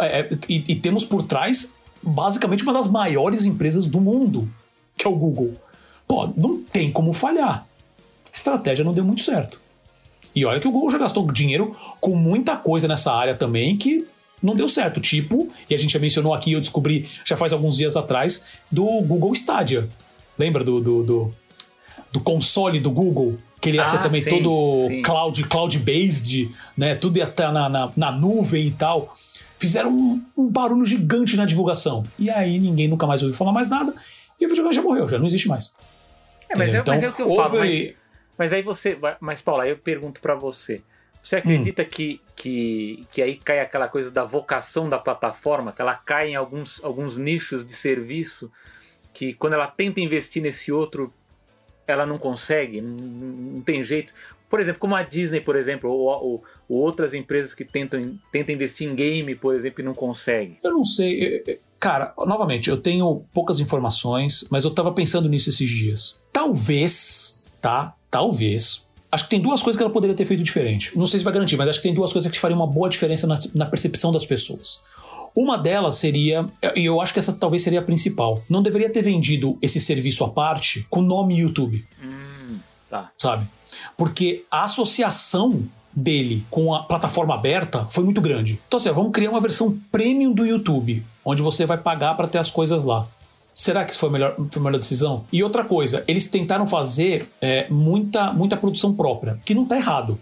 É, 0.00 0.20
é, 0.20 0.30
e, 0.48 0.64
e, 0.68 0.76
temos 0.76 1.04
por 1.04 1.22
trás, 1.22 1.76
basicamente, 2.02 2.62
uma 2.62 2.72
das 2.72 2.86
maiores 2.86 3.44
empresas 3.44 3.86
do 3.86 4.00
mundo, 4.00 4.48
que 4.96 5.06
é 5.06 5.10
o 5.10 5.16
Google. 5.16 5.52
Pô, 6.06 6.28
não 6.36 6.62
tem 6.62 6.90
como 6.90 7.12
falhar. 7.12 7.66
Estratégia 8.32 8.84
não 8.84 8.92
deu 8.92 9.04
muito 9.04 9.22
certo. 9.22 9.60
E 10.34 10.44
olha 10.44 10.60
que 10.60 10.68
o 10.68 10.70
Google 10.70 10.90
já 10.90 10.98
gastou 10.98 11.26
dinheiro 11.30 11.76
com 12.00 12.14
muita 12.14 12.56
coisa 12.56 12.86
nessa 12.86 13.12
área 13.12 13.34
também 13.34 13.76
que 13.76 14.06
não 14.42 14.54
deu 14.54 14.68
certo. 14.68 15.00
Tipo, 15.00 15.48
e 15.68 15.74
a 15.74 15.78
gente 15.78 15.92
já 15.92 15.98
mencionou 15.98 16.32
aqui, 16.32 16.52
eu 16.52 16.60
descobri 16.60 17.08
já 17.24 17.36
faz 17.36 17.52
alguns 17.52 17.76
dias 17.76 17.96
atrás, 17.96 18.46
do 18.70 18.84
Google 19.02 19.32
Stadia. 19.34 19.88
Lembra 20.38 20.62
do, 20.64 20.80
do, 20.80 21.02
do 21.02 21.30
do 22.12 22.20
console 22.20 22.80
do 22.80 22.90
Google, 22.90 23.36
que 23.60 23.68
ele 23.68 23.78
ia 23.78 23.82
ah, 23.82 23.86
ser 23.86 24.02
também 24.02 24.20
sim, 24.20 24.30
todo 24.30 24.86
sim. 24.88 25.02
cloud, 25.02 25.44
cloud-based, 25.44 26.50
né? 26.76 26.94
Tudo 26.94 27.18
ia 27.18 27.24
estar 27.24 27.52
na, 27.52 27.68
na, 27.68 27.90
na 27.96 28.10
nuvem 28.10 28.66
e 28.66 28.70
tal. 28.70 29.14
Fizeram 29.60 29.90
um, 29.90 30.24
um, 30.34 30.48
barulho 30.48 30.86
gigante 30.86 31.36
na 31.36 31.44
divulgação. 31.44 32.02
E 32.18 32.30
aí 32.30 32.58
ninguém 32.58 32.88
nunca 32.88 33.06
mais 33.06 33.22
ouviu 33.22 33.36
falar 33.36 33.52
mais 33.52 33.68
nada. 33.68 33.94
E 34.40 34.46
o 34.46 34.48
videogame 34.48 34.74
já 34.74 34.80
morreu, 34.80 35.06
já 35.06 35.18
não 35.18 35.26
existe 35.26 35.46
mais. 35.48 35.74
É, 36.48 36.56
mas, 36.56 36.74
é, 36.74 36.78
então, 36.78 36.94
mas 36.94 37.02
é 37.02 37.08
o 37.10 37.12
que 37.12 37.20
eu 37.20 37.36
falo. 37.36 37.58
Mas, 37.58 37.92
mas, 38.38 38.52
aí 38.54 38.62
você. 38.62 38.98
Mas, 39.20 39.42
Paula, 39.42 39.64
aí 39.64 39.70
eu 39.70 39.76
pergunto 39.76 40.20
para 40.22 40.34
você. 40.34 40.80
Você 41.22 41.36
acredita 41.36 41.82
hum. 41.82 41.86
que, 41.90 42.20
que, 42.34 43.06
que 43.12 43.20
aí 43.20 43.36
cai 43.36 43.60
aquela 43.60 43.86
coisa 43.86 44.10
da 44.10 44.24
vocação 44.24 44.88
da 44.88 44.98
plataforma, 44.98 45.72
que 45.72 45.82
ela 45.82 45.94
cai 45.94 46.30
em 46.30 46.34
alguns, 46.34 46.82
alguns 46.82 47.18
nichos 47.18 47.64
de 47.66 47.74
serviço, 47.74 48.50
que 49.12 49.34
quando 49.34 49.52
ela 49.52 49.66
tenta 49.66 50.00
investir 50.00 50.42
nesse 50.42 50.72
outro, 50.72 51.12
ela 51.86 52.06
não 52.06 52.16
consegue, 52.16 52.80
não, 52.80 52.96
não 52.96 53.60
tem 53.60 53.84
jeito. 53.84 54.14
Por 54.48 54.58
exemplo, 54.58 54.80
como 54.80 54.96
a 54.96 55.02
Disney, 55.02 55.40
por 55.40 55.54
exemplo, 55.54 55.90
ou, 55.90 56.00
ou, 56.00 56.22
ou, 56.22 56.44
outras 56.74 57.14
empresas 57.14 57.54
que 57.54 57.64
tentam, 57.64 58.00
tentam 58.30 58.54
investir 58.54 58.88
em 58.88 58.94
game, 58.94 59.34
por 59.34 59.54
exemplo, 59.54 59.80
e 59.80 59.84
não 59.84 59.94
conseguem. 59.94 60.58
Eu 60.62 60.72
não 60.72 60.84
sei. 60.84 61.60
Cara, 61.78 62.12
novamente, 62.18 62.68
eu 62.68 62.76
tenho 62.76 63.24
poucas 63.32 63.58
informações, 63.58 64.46
mas 64.50 64.64
eu 64.64 64.70
tava 64.70 64.92
pensando 64.92 65.28
nisso 65.28 65.48
esses 65.48 65.68
dias. 65.68 66.20
Talvez, 66.32 67.42
tá? 67.60 67.94
Talvez 68.10 68.90
acho 69.10 69.24
que 69.24 69.30
tem 69.30 69.40
duas 69.40 69.62
coisas 69.62 69.76
que 69.76 69.82
ela 69.82 69.92
poderia 69.92 70.14
ter 70.14 70.24
feito 70.24 70.42
diferente. 70.42 70.96
Não 70.96 71.06
sei 71.06 71.18
se 71.18 71.24
vai 71.24 71.32
garantir, 71.32 71.56
mas 71.56 71.68
acho 71.68 71.78
que 71.80 71.88
tem 71.88 71.94
duas 71.94 72.12
coisas 72.12 72.30
que 72.30 72.38
fariam 72.38 72.58
uma 72.58 72.66
boa 72.66 72.88
diferença 72.88 73.26
na, 73.26 73.34
na 73.54 73.66
percepção 73.66 74.12
das 74.12 74.24
pessoas. 74.24 74.80
Uma 75.34 75.56
delas 75.56 75.96
seria, 75.96 76.46
e 76.74 76.84
eu 76.84 77.00
acho 77.00 77.12
que 77.12 77.18
essa 77.18 77.32
talvez 77.32 77.62
seria 77.62 77.78
a 77.78 77.82
principal, 77.82 78.42
não 78.48 78.62
deveria 78.62 78.90
ter 78.90 79.02
vendido 79.02 79.56
esse 79.62 79.80
serviço 79.80 80.24
à 80.24 80.28
parte 80.28 80.86
com 80.90 81.00
o 81.00 81.02
nome 81.02 81.38
YouTube. 81.38 81.84
Hum, 82.02 82.58
tá. 82.88 83.10
Sabe? 83.16 83.46
Porque 83.96 84.44
a 84.50 84.64
associação 84.64 85.68
dele 85.94 86.44
com 86.50 86.74
a 86.74 86.82
plataforma 86.82 87.34
aberta 87.34 87.86
foi 87.90 88.04
muito 88.04 88.20
grande. 88.20 88.60
Então, 88.66 88.78
assim, 88.78 88.90
vamos 88.90 89.12
criar 89.12 89.30
uma 89.30 89.40
versão 89.40 89.78
premium 89.90 90.32
do 90.32 90.46
YouTube, 90.46 91.04
onde 91.24 91.42
você 91.42 91.66
vai 91.66 91.78
pagar 91.78 92.14
para 92.16 92.28
ter 92.28 92.38
as 92.38 92.50
coisas 92.50 92.84
lá. 92.84 93.06
Será 93.54 93.84
que 93.84 93.90
isso 93.90 94.00
foi 94.00 94.08
a 94.08 94.12
melhor, 94.12 94.36
foi 94.50 94.60
a 94.60 94.64
melhor 94.64 94.78
decisão? 94.78 95.24
E 95.32 95.42
outra 95.42 95.64
coisa, 95.64 96.04
eles 96.06 96.28
tentaram 96.28 96.66
fazer 96.66 97.28
é, 97.40 97.68
muita, 97.68 98.32
muita 98.32 98.56
produção 98.56 98.94
própria, 98.94 99.38
que 99.44 99.54
não 99.54 99.66
tá 99.66 99.76
errado, 99.76 100.18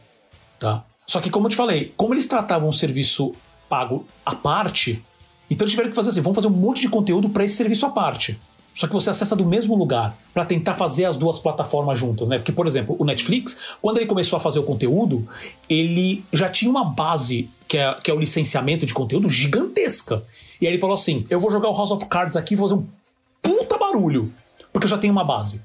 tá? 0.59 0.85
Só 1.07 1.21
que, 1.21 1.31
como 1.31 1.47
eu 1.47 1.51
te 1.51 1.57
falei, 1.57 1.93
como 1.97 2.15
eles 2.15 2.27
tratavam 2.27 2.69
o 2.69 2.73
serviço 2.73 3.35
pago 3.69 4.07
à 4.25 4.35
parte, 4.35 5.05
então 5.51 5.65
eles 5.65 5.73
tiveram 5.73 5.91
que 5.91 5.97
fazer 5.97 6.11
assim: 6.11 6.21
vamos 6.21 6.37
fazer 6.37 6.49
um 6.49 6.59
monte 6.59 6.81
de 6.81 6.89
conteúdo 6.89 7.29
para 7.29 7.45
esse 7.45 7.57
serviço 7.57 7.87
à 7.87 7.91
parte. 7.91 8.39
Só 8.79 8.87
que 8.87 8.93
você 8.93 9.11
acessa 9.11 9.35
do 9.35 9.45
mesmo 9.45 9.75
lugar 9.75 10.17
para 10.33 10.45
tentar 10.45 10.77
fazer 10.77 11.05
as 11.05 11.17
duas 11.17 11.41
plataformas 11.41 11.99
juntas, 11.99 12.29
né? 12.29 12.39
Porque, 12.39 12.53
por 12.53 12.65
exemplo, 12.65 12.95
o 12.97 13.05
Netflix, 13.05 13.59
quando 13.83 13.97
ele 13.97 14.07
começou 14.07 14.37
a 14.37 14.41
fazer 14.41 14.61
o 14.61 14.63
conteúdo, 14.63 15.27
ele 15.69 16.25
já 16.33 16.49
tinha 16.49 16.71
uma 16.71 16.85
base 16.85 17.51
que 17.67 17.77
é, 17.77 17.95
que 17.95 18.09
é 18.09 18.15
o 18.15 18.21
licenciamento 18.21 18.87
de 18.87 18.95
conteúdo 18.95 19.29
gigantesca. 19.29 20.23
E 20.61 20.67
aí 20.69 20.75
ele 20.75 20.81
falou 20.81 20.95
assim: 20.95 21.27
eu 21.29 21.41
vou 21.41 21.51
jogar 21.51 21.69
o 21.69 21.77
House 21.77 21.91
of 21.91 22.07
Cards 22.07 22.37
aqui 22.37 22.55
e 22.55 22.57
fazer 22.57 22.75
um 22.75 22.87
puta 23.43 23.77
barulho, 23.77 24.33
porque 24.73 24.85
eu 24.85 24.91
já 24.91 24.97
tenho 24.97 25.13
uma 25.13 25.25
base 25.25 25.61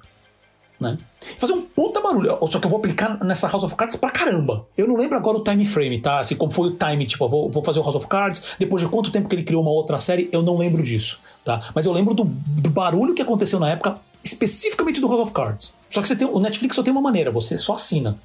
né? 0.84 0.98
Fazer 1.40 1.54
um 1.54 1.62
puta 1.62 2.02
barulho. 2.02 2.38
Só 2.52 2.60
que 2.60 2.66
eu 2.66 2.70
vou 2.70 2.78
aplicar 2.78 3.24
nessa 3.24 3.48
House 3.48 3.64
of 3.64 3.76
Cards 3.76 3.96
pra 3.96 4.12
caramba. 4.12 4.68
Eu 4.78 4.88
não 4.88 4.96
lembro 4.96 5.18
agora 5.18 5.38
o 5.38 5.44
time 5.44 5.66
frame, 5.66 6.00
tá? 6.00 6.20
Assim, 6.20 6.36
como 6.36 6.52
foi 6.52 6.68
o 6.68 6.72
time, 6.72 7.06
tipo, 7.06 7.24
eu 7.24 7.30
vou, 7.30 7.50
vou 7.50 7.64
fazer 7.64 7.80
o 7.80 7.84
House 7.84 7.96
of 7.96 8.08
Cards, 8.08 8.56
depois 8.60 8.84
de 8.84 8.90
quanto 8.90 9.12
tempo 9.12 9.28
que 9.28 9.36
ele 9.36 9.44
criou 9.44 9.64
uma 9.64 9.72
outra 9.72 9.98
série, 9.98 10.30
eu 10.32 10.44
não 10.44 10.58
lembro 10.58 10.84
disso, 10.84 11.22
tá? 11.44 11.62
Mas 11.74 11.86
eu 11.86 11.94
lembro 11.94 12.14
do, 12.14 12.26
do 12.26 12.70
barulho 12.70 13.14
que 13.14 13.22
aconteceu 13.22 13.60
na 13.60 13.70
época, 13.70 13.96
especificamente 14.24 15.02
do 15.02 15.08
House 15.08 15.22
of 15.22 15.32
Cards. 15.32 15.78
Só 15.90 16.02
que 16.02 16.08
você 16.08 16.16
tem, 16.16 16.28
o 16.28 16.40
Netflix 16.40 16.76
só 16.76 16.84
tem 16.84 16.92
uma 16.92 17.02
maneira, 17.02 17.32
você 17.32 17.58
só 17.58 17.74
assina. 17.74 18.20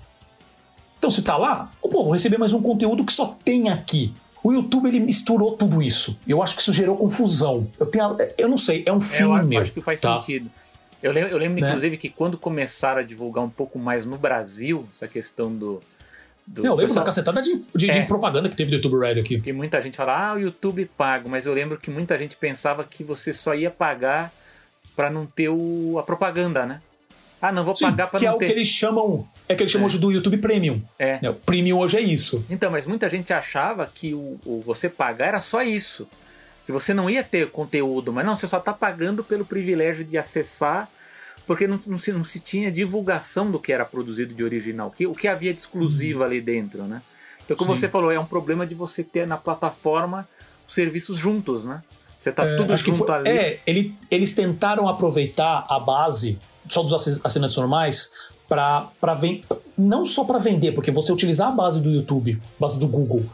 Então, 0.99 1.11
se 1.11 1.23
tá 1.23 1.37
lá, 1.37 1.71
pô, 1.81 2.03
vou 2.03 2.13
receber 2.13 2.39
mais 2.39 2.53
um 2.53 2.61
conteúdo 2.61 3.05
que 3.05 3.13
só 3.13 3.37
tem 3.45 3.69
aqui. 3.69 4.13
O 4.43 4.53
YouTube 4.53 4.89
ele 4.89 5.01
misturou 5.01 5.53
tudo 5.53 5.83
isso. 5.83 6.19
Eu 6.27 6.43
acho 6.43 6.57
que 6.57 6.63
isso 6.63 6.73
gerou 6.73 6.97
confusão. 6.97 7.69
Eu 7.79 7.87
tenho, 7.87 8.17
eu 8.37 8.49
não 8.49 8.59
sei, 8.59 8.83
é 8.87 8.93
um 8.93 9.01
filme. 9.01 9.37
É, 9.37 9.41
eu 9.41 9.47
meu, 9.47 9.61
acho 9.61 9.73
que 9.73 9.81
faz 9.81 10.01
tá? 10.01 10.21
sentido. 10.21 10.51
Eu 11.03 11.13
lembro, 11.13 11.31
eu 11.31 11.39
lembro 11.39 11.61
Né? 11.61 11.69
inclusive, 11.69 11.97
que 11.97 12.09
quando 12.09 12.37
começaram 12.37 13.01
a 13.01 13.05
divulgar 13.05 13.45
um 13.45 13.51
pouco 13.51 13.79
mais 13.79 14.05
no 14.05 14.19
Brasil 14.19 14.89
essa 14.93 15.07
questão 15.07 15.55
do. 15.55 15.81
do 16.47 16.61
Eu 16.65 16.73
lembro 16.73 16.87
pessoal- 16.87 17.05
da 17.05 17.07
cacetada 17.07 17.43
de, 17.43 17.55
de- 17.55 17.87
de 17.87 17.91
É. 17.91 18.03
propaganda 18.07 18.49
que 18.49 18.57
teve 18.57 18.71
do 18.71 18.77
YouTube 18.77 18.99
Red 18.99 19.21
aqui. 19.21 19.41
que 19.41 19.53
muita 19.53 19.81
gente 19.83 19.97
fala, 19.97 20.31
ah, 20.31 20.35
o 20.35 20.39
YouTube 20.41 20.85
pago, 20.97 21.29
mas 21.29 21.47
eu 21.47 21.53
lembro 21.55 21.79
que 21.79 21.91
muita 21.91 22.17
gente 22.19 22.37
pensava 22.37 22.85
que 22.85 23.05
você 23.05 23.33
só 23.33 23.55
ia 23.55 23.71
pagar 23.71 24.33
pra 24.97 25.11
não 25.11 25.27
ter 25.27 25.49
o, 25.51 25.97
a 25.99 26.03
propaganda, 26.03 26.65
né? 26.67 26.81
Ah, 27.41 27.53
não, 27.53 27.63
vou 27.65 27.75
Sim, 27.75 27.85
pagar 27.85 28.09
pra 28.09 28.19
que 28.19 28.27
é 28.27 28.29
não 28.31 28.35
o 28.37 28.39
ter. 28.41 28.47
que 28.47 28.53
eles 28.53 28.67
chamam. 28.67 29.29
É 29.49 29.55
que 29.55 29.63
eles 29.63 29.71
chamam 29.71 29.87
É. 29.87 29.91
hoje 29.91 29.99
do 30.01 30.11
YouTube 30.11 30.39
Premium. 30.39 30.83
É. 30.99 31.21
né? 31.23 31.31
O 31.31 31.35
Premium 31.35 31.79
hoje 31.79 31.97
é 31.97 32.01
isso. 32.01 32.45
Então, 32.51 32.69
mas 32.73 32.85
muita 32.85 33.09
gente 33.09 33.33
achava 33.33 33.87
que 33.87 34.13
o, 34.13 34.41
o 34.45 34.61
você 34.67 34.89
pagar 34.89 35.27
era 35.29 35.41
só 35.41 35.63
isso. 35.63 36.09
Que 36.69 36.73
você 36.73 36.93
não 36.93 37.09
ia 37.09 37.25
ter 37.25 37.51
conteúdo, 37.51 38.13
mas 38.13 38.27
não, 38.27 38.37
você 38.37 38.47
só 38.47 38.61
tá 38.61 38.75
pagando 38.75 39.25
pelo 39.25 39.43
privilégio 39.43 40.05
de 40.05 40.19
acessar, 40.19 40.87
porque 41.47 41.67
não, 41.67 41.81
não 41.87 41.97
se, 41.97 42.13
não 42.13 42.23
se 42.23 42.39
tinha 42.41 42.71
divulgação 42.71 43.51
do 43.51 43.59
que 43.59 43.73
era 43.73 43.87
produzido 43.87 44.35
de 44.35 44.45
original, 44.45 44.91
que, 44.91 45.07
o 45.07 45.15
que 45.15 45.27
havia 45.27 45.55
de 45.55 45.61
exclusivo 45.61 46.23
ali 46.23 46.43
dentro, 46.43 46.83
né? 46.83 47.01
Então, 47.43 47.57
como 47.57 47.71
Uhum. 47.71 47.77
Sim. 47.77 47.81
você 47.81 47.89
falou, 47.89 48.13
é 48.13 48.21
um 48.21 48.27
problema 48.27 48.67
de 48.67 48.75
você 48.75 49.03
ter 49.03 49.27
na 49.27 49.39
plataforma 49.39 50.29
os 50.69 50.75
serviços 50.75 51.17
juntos, 51.17 51.65
né? 51.65 51.83
Você 52.19 52.31
tá 52.31 52.45
É, 52.45 52.57
tudo 52.59 52.77
junto 52.77 52.99
foi- 52.99 53.15
ali. 53.15 53.31
É, 53.31 53.61
ele- 53.67 53.95
eles 54.11 54.35
tentaram 54.35 54.87
aproveitar 54.91 55.65
a 55.71 55.81
base 55.81 56.39
só 56.69 56.83
dos 56.83 56.93
assi- 56.93 57.19
assinantes 57.25 57.57
normais 57.57 58.13
para 58.47 59.15
vender. 59.19 59.43
Não 59.79 60.05
só 60.05 60.23
para 60.25 60.37
vender, 60.39 60.73
porque 60.73 60.91
você 60.91 61.11
utilizar 61.13 61.49
a 61.49 61.53
base 61.53 61.81
do 61.81 61.89
YouTube, 61.89 62.39
base 62.61 62.79
do 62.79 62.87
Google, 62.87 63.25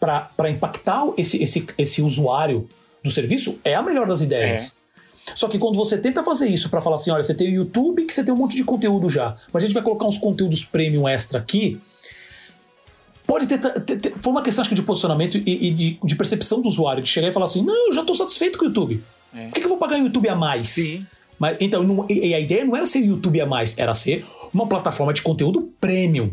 para 0.00 0.50
impactar 0.50 1.04
esse, 1.16 1.42
esse, 1.42 1.66
esse 1.78 2.02
usuário 2.02 2.68
do 3.02 3.10
serviço 3.10 3.58
é 3.64 3.74
a 3.74 3.82
melhor 3.82 4.06
das 4.06 4.20
ideias. 4.20 4.76
Só 5.34 5.48
que 5.48 5.58
quando 5.58 5.76
você 5.76 5.96
tenta 5.96 6.22
fazer 6.22 6.48
isso 6.48 6.68
para 6.68 6.80
falar 6.82 6.96
assim, 6.96 7.10
olha, 7.10 7.22
você 7.24 7.34
tem 7.34 7.48
o 7.48 7.54
YouTube 7.54 8.04
que 8.04 8.12
você 8.12 8.22
tem 8.22 8.32
um 8.32 8.36
monte 8.36 8.56
de 8.56 8.64
conteúdo 8.64 9.08
já, 9.08 9.36
mas 9.52 9.62
a 9.62 9.66
gente 9.66 9.74
vai 9.74 9.82
colocar 9.82 10.06
uns 10.06 10.18
conteúdos 10.18 10.62
premium 10.64 11.08
extra 11.08 11.38
aqui, 11.38 11.80
pode 13.26 13.46
ter, 13.46 13.58
ter- 13.58 13.98
ter- 13.98 14.14
foi 14.20 14.30
uma 14.32 14.42
questão 14.42 14.60
acho 14.62 14.68
que 14.68 14.74
de 14.74 14.82
posicionamento 14.82 15.38
e, 15.38 15.68
e 15.68 15.70
de, 15.70 15.98
de 16.04 16.14
percepção 16.14 16.60
do 16.60 16.68
usuário, 16.68 17.02
de 17.02 17.08
chegar 17.08 17.28
e 17.28 17.32
falar 17.32 17.46
assim, 17.46 17.62
não, 17.64 17.88
eu 17.88 17.94
já 17.94 18.02
estou 18.02 18.14
satisfeito 18.14 18.58
com 18.58 18.64
o 18.66 18.68
YouTube. 18.68 19.02
É. 19.34 19.46
Por 19.46 19.54
que, 19.54 19.60
que 19.60 19.66
eu 19.66 19.70
vou 19.70 19.78
pagar 19.78 19.98
o 19.98 20.02
YouTube 20.02 20.28
a 20.28 20.34
mais? 20.34 20.68
Sim. 20.68 21.06
Mas, 21.38 21.56
então, 21.58 21.82
não- 21.82 22.06
e, 22.08 22.28
e 22.28 22.34
a 22.34 22.40
ideia 22.40 22.64
não 22.64 22.76
era 22.76 22.86
ser 22.86 23.00
YouTube 23.00 23.40
a 23.40 23.46
mais, 23.46 23.76
era 23.78 23.94
ser 23.94 24.24
uma 24.52 24.66
plataforma 24.66 25.12
de 25.14 25.22
conteúdo 25.22 25.72
premium. 25.80 26.30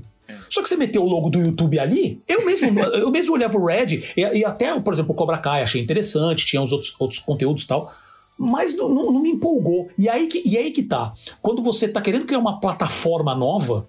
Só 0.49 0.61
que 0.61 0.67
você 0.69 0.75
meteu 0.75 1.03
o 1.03 1.07
logo 1.09 1.29
do 1.29 1.39
YouTube 1.39 1.79
ali, 1.79 2.21
eu 2.27 2.45
mesmo, 2.45 2.79
eu 2.79 3.09
mesmo 3.11 3.33
olhava 3.33 3.57
o 3.57 3.65
Red, 3.65 4.03
e, 4.17 4.21
e 4.21 4.45
até, 4.45 4.77
por 4.79 4.93
exemplo, 4.93 5.11
o 5.11 5.15
Cobra 5.15 5.37
Kai, 5.37 5.61
achei 5.63 5.81
interessante, 5.81 6.45
tinha 6.45 6.61
os 6.61 6.71
outros, 6.71 6.93
outros 6.99 7.19
conteúdos 7.19 7.63
e 7.63 7.67
tal, 7.67 7.93
mas 8.37 8.75
não, 8.75 8.89
não- 8.89 9.11
não 9.11 9.21
me 9.21 9.29
empolgou. 9.31 9.89
E 9.97 10.09
aí, 10.09 10.27
que, 10.27 10.41
e 10.45 10.57
aí 10.57 10.71
que 10.71 10.83
tá. 10.83 11.13
Quando 11.41 11.61
você 11.61 11.87
tá 11.87 12.01
querendo 12.01 12.25
criar 12.25 12.39
uma 12.39 12.59
plataforma 12.59 13.35
nova, 13.35 13.87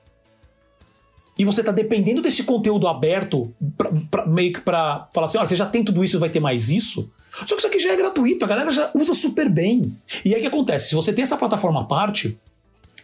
e 1.38 1.44
você 1.44 1.62
tá 1.64 1.72
dependendo 1.72 2.20
desse 2.20 2.44
conteúdo 2.44 2.86
aberto, 2.86 3.52
pra, 3.76 3.90
pra- 4.10 4.26
meio 4.26 4.52
que 4.52 4.60
pra 4.60 5.08
falar 5.14 5.26
assim: 5.26 5.38
olha, 5.38 5.46
você 5.46 5.56
já 5.56 5.66
tem 5.66 5.82
tudo 5.82 6.04
isso, 6.04 6.18
vai 6.18 6.28
ter 6.30 6.40
mais 6.40 6.68
isso. 6.70 7.10
Só 7.46 7.54
que 7.54 7.60
isso 7.60 7.66
aqui 7.66 7.78
já 7.78 7.92
é 7.92 7.96
gratuito, 7.96 8.44
a 8.44 8.48
galera 8.48 8.70
já 8.70 8.90
usa 8.94 9.14
super 9.14 9.48
bem. 9.48 9.96
E 10.22 10.34
aí 10.34 10.40
que 10.42 10.46
acontece? 10.46 10.90
Se 10.90 10.94
você 10.94 11.10
tem 11.14 11.22
essa 11.22 11.36
plataforma 11.38 11.80
à 11.80 11.84
parte, 11.84 12.38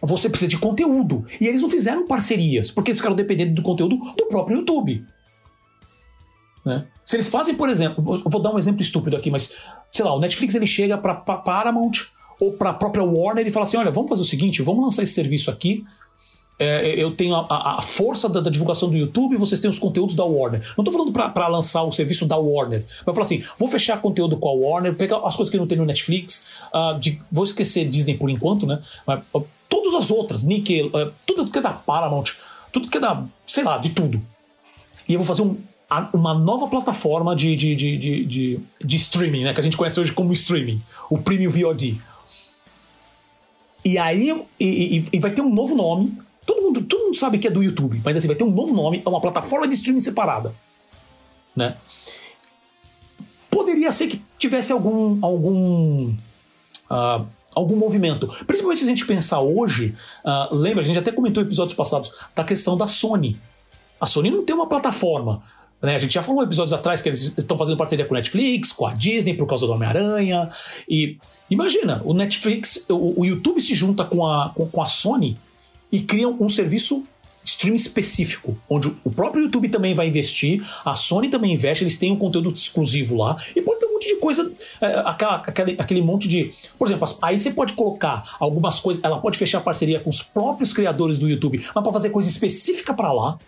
você 0.01 0.29
precisa 0.29 0.47
de 0.49 0.57
conteúdo. 0.57 1.25
E 1.39 1.47
eles 1.47 1.61
não 1.61 1.69
fizeram 1.69 2.07
parcerias, 2.07 2.71
porque 2.71 2.91
eles 2.91 2.99
ficaram 2.99 3.15
dependendo 3.15 3.53
do 3.53 3.61
conteúdo 3.61 3.97
do 4.15 4.25
próprio 4.27 4.57
YouTube. 4.59 5.05
Né? 6.65 6.87
Se 7.05 7.15
eles 7.15 7.27
fazem, 7.29 7.55
por 7.55 7.69
exemplo, 7.69 8.03
vou- 8.03 8.41
dar 8.41 8.53
um 8.53 8.59
exemplo 8.59 8.81
estúpido 8.81 9.15
aqui, 9.15 9.31
mas 9.31 9.55
sei 9.91 10.05
lá, 10.05 10.13
o 10.13 10.19
Netflix 10.19 10.55
ele 10.55 10.67
chega 10.67 10.97
pra 10.97 11.15
Paramount 11.15 12.05
ou 12.39 12.53
pra 12.53 12.73
própria 12.73 13.03
Warner 13.03 13.45
e 13.47 13.49
fala 13.51 13.63
assim: 13.63 13.77
olha, 13.77 13.91
vamos 13.91 14.09
fazer 14.09 14.21
o 14.21 14.25
seguinte, 14.25 14.61
vamos 14.61 14.83
lançar 14.83 15.03
esse 15.03 15.13
serviço 15.13 15.49
aqui. 15.49 15.83
É, 16.61 17.01
eu 17.01 17.11
tenho 17.11 17.35
a, 17.35 17.77
a- 17.77 17.81
força 17.81 18.27
da, 18.27 18.41
da 18.41 18.49
divulgação 18.49 18.89
do 18.89 18.97
YouTube 18.97 19.37
vocês 19.37 19.61
têm 19.61 19.69
os 19.69 19.79
conteúdos 19.79 20.13
da 20.13 20.25
Warner. 20.25 20.61
Não 20.77 20.83
tô 20.83 20.91
falando 20.91 21.11
pra 21.13 21.47
lançar 21.47 21.83
o 21.83 21.91
serviço 21.93 22.25
da 22.25 22.35
Warner. 22.35 22.85
Vai 23.05 23.15
falar 23.15 23.25
assim: 23.25 23.41
vou 23.57 23.69
fechar 23.69 24.01
conteúdo 24.01 24.35
com 24.35 24.49
a 24.49 24.51
Warner, 24.51 24.93
pegar 24.93 25.17
as 25.25 25.35
coisas 25.37 25.49
que 25.49 25.57
não 25.57 25.65
tem 25.65 25.77
no 25.77 25.85
Netflix, 25.85 26.47
ah, 26.73 26.97
de- 26.99 27.21
vou 27.31 27.45
esquecer 27.45 27.87
Disney 27.87 28.17
por 28.17 28.29
enquanto, 28.29 28.67
né? 28.67 28.81
Mas, 29.07 29.21
ah, 29.33 29.39
todas 29.69 29.93
as 29.95 30.11
outras, 30.11 30.43
Nickel, 30.43 30.89
ah, 30.93 31.11
tudo 31.25 31.49
que 31.49 31.57
é 31.57 31.61
da 31.61 31.71
Paramount, 31.71 32.25
tudo 32.73 32.89
que 32.89 32.97
é 32.97 32.99
da, 33.01 33.23
sei 33.47 33.63
lá, 33.63 33.77
de 33.77 33.91
tudo. 33.91 34.21
E 35.07 35.13
eu 35.13 35.19
vou 35.19 35.25
fazer 35.25 35.43
um- 35.43 35.57
uma 36.13 36.33
nova 36.37 36.67
plataforma 36.67 37.35
de, 37.35 37.55
de, 37.55 37.73
de, 37.75 37.97
de, 37.97 38.25
de- 38.25 38.59
de 38.83 38.95
streaming, 38.97 39.45
né? 39.45 39.53
Que 39.53 39.61
a 39.61 39.63
gente 39.63 39.77
conhece 39.77 39.97
hoje 39.99 40.11
como 40.11 40.33
streaming, 40.33 40.81
o 41.09 41.17
Premium 41.17 41.49
VOD. 41.49 41.97
E 43.85 43.97
aí 43.97 44.29
e, 44.59 44.97
e- 44.97 45.05
e 45.13 45.19
vai 45.19 45.31
ter 45.31 45.41
um 45.41 45.53
novo 45.53 45.73
nome. 45.73 46.13
Todo 46.49 46.63
mundo, 46.63 46.81
todo 46.81 47.03
mundo 47.03 47.15
sabe 47.15 47.37
que 47.37 47.47
é 47.47 47.51
do 47.51 47.61
YouTube, 47.61 48.01
mas 48.03 48.17
assim, 48.17 48.25
vai 48.25 48.35
ter 48.35 48.43
um 48.43 48.49
novo 48.49 48.73
nome, 48.73 49.03
é 49.05 49.07
uma 49.07 49.21
plataforma 49.21 49.67
de 49.67 49.75
streaming 49.75 49.99
separada. 49.99 50.51
Né? 51.55 51.77
Poderia 53.51 53.91
ser 53.91 54.07
que 54.07 54.19
tivesse 54.39 54.71
algum. 54.71 55.23
algum. 55.23 56.11
ah, 56.89 57.23
algum 57.53 57.75
movimento. 57.75 58.27
Principalmente 58.47 58.79
se 58.79 58.85
a 58.85 58.87
gente 58.87 59.05
pensar 59.05 59.41
hoje, 59.41 59.93
ah, 60.25 60.49
lembra, 60.51 60.81
a 60.83 60.87
gente 60.87 60.97
até 60.97 61.11
comentou 61.11 61.43
em 61.43 61.45
episódios 61.45 61.77
passados, 61.77 62.11
da 62.35 62.43
questão 62.43 62.75
da 62.75 62.87
Sony. 62.87 63.37
A 64.01 64.07
Sony 64.07 64.31
não 64.31 64.43
tem 64.43 64.55
uma 64.55 64.67
plataforma. 64.67 65.43
Né? 65.79 65.95
A 65.95 65.99
gente 65.99 66.15
já 66.15 66.23
falou 66.23 66.41
episódios 66.41 66.73
atrás 66.73 66.99
que 66.99 67.09
eles 67.09 67.37
estão 67.37 67.59
fazendo 67.59 67.77
parceria 67.77 68.07
com 68.07 68.15
a 68.15 68.17
Netflix, 68.17 68.71
com 68.71 68.87
a 68.87 68.93
Disney 68.95 69.35
por 69.35 69.45
causa 69.45 69.67
do 69.67 69.73
Homem-Aranha. 69.73 70.49
E 70.89 71.19
imagina, 71.47 72.01
o 72.03 72.13
Netflix, 72.15 72.87
o, 72.89 73.21
o 73.21 73.23
YouTube 73.23 73.61
se 73.61 73.75
junta 73.75 74.03
com 74.03 74.25
a, 74.25 74.49
com, 74.55 74.67
com 74.67 74.81
a 74.81 74.87
Sony 74.87 75.37
e 75.91 76.01
criam 76.01 76.37
um 76.39 76.49
serviço 76.49 77.07
streaming 77.43 77.77
específico, 77.77 78.57
onde 78.69 78.95
o 79.03 79.09
próprio 79.09 79.43
YouTube 79.43 79.69
também 79.69 79.93
vai 79.93 80.07
investir, 80.07 80.63
a 80.85 80.93
Sony 80.95 81.29
também 81.29 81.53
investe, 81.53 81.83
eles 81.83 81.97
têm 81.97 82.11
um 82.11 82.15
conteúdo 82.15 82.53
exclusivo 82.53 83.17
lá, 83.17 83.37
e 83.55 83.61
pode 83.61 83.79
ter 83.79 83.85
um 83.87 83.93
monte 83.93 84.07
de 84.07 84.15
coisa, 84.17 84.51
é, 84.81 84.99
aquela, 85.05 85.35
aquele, 85.37 85.75
aquele 85.79 86.01
monte 86.01 86.27
de. 86.27 86.53
Por 86.77 86.87
exemplo, 86.87 87.07
aí 87.21 87.39
você 87.39 87.51
pode 87.51 87.73
colocar 87.73 88.35
algumas 88.39 88.79
coisas, 88.79 89.03
ela 89.03 89.19
pode 89.19 89.37
fechar 89.37 89.61
parceria 89.61 89.99
com 89.99 90.09
os 90.09 90.21
próprios 90.21 90.73
criadores 90.73 91.17
do 91.17 91.27
YouTube, 91.27 91.63
mas 91.73 91.83
para 91.83 91.93
fazer 91.93 92.09
coisa 92.09 92.29
específica 92.29 92.93
para 92.93 93.11
lá. 93.11 93.39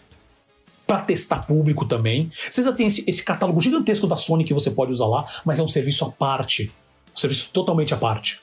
Pra 0.88 1.00
testar 1.00 1.46
público 1.48 1.86
também. 1.86 2.30
Você 2.50 2.62
já 2.62 2.74
tem 2.74 2.88
esse, 2.88 3.10
esse 3.10 3.24
catálogo 3.24 3.62
gigantesco 3.62 4.06
da 4.08 4.18
Sony 4.18 4.44
que 4.44 4.54
você 4.54 4.70
pode 4.70 4.92
usar 4.92 5.06
lá, 5.06 5.26
mas 5.46 5.58
é 5.58 5.64
um 5.64 5.68
serviço 5.68 6.04
à 6.04 6.10
parte. 6.10 6.70
Um 7.16 7.18
serviço 7.18 7.50
totalmente 7.54 7.94
à 7.94 7.98
parte. 7.98 8.42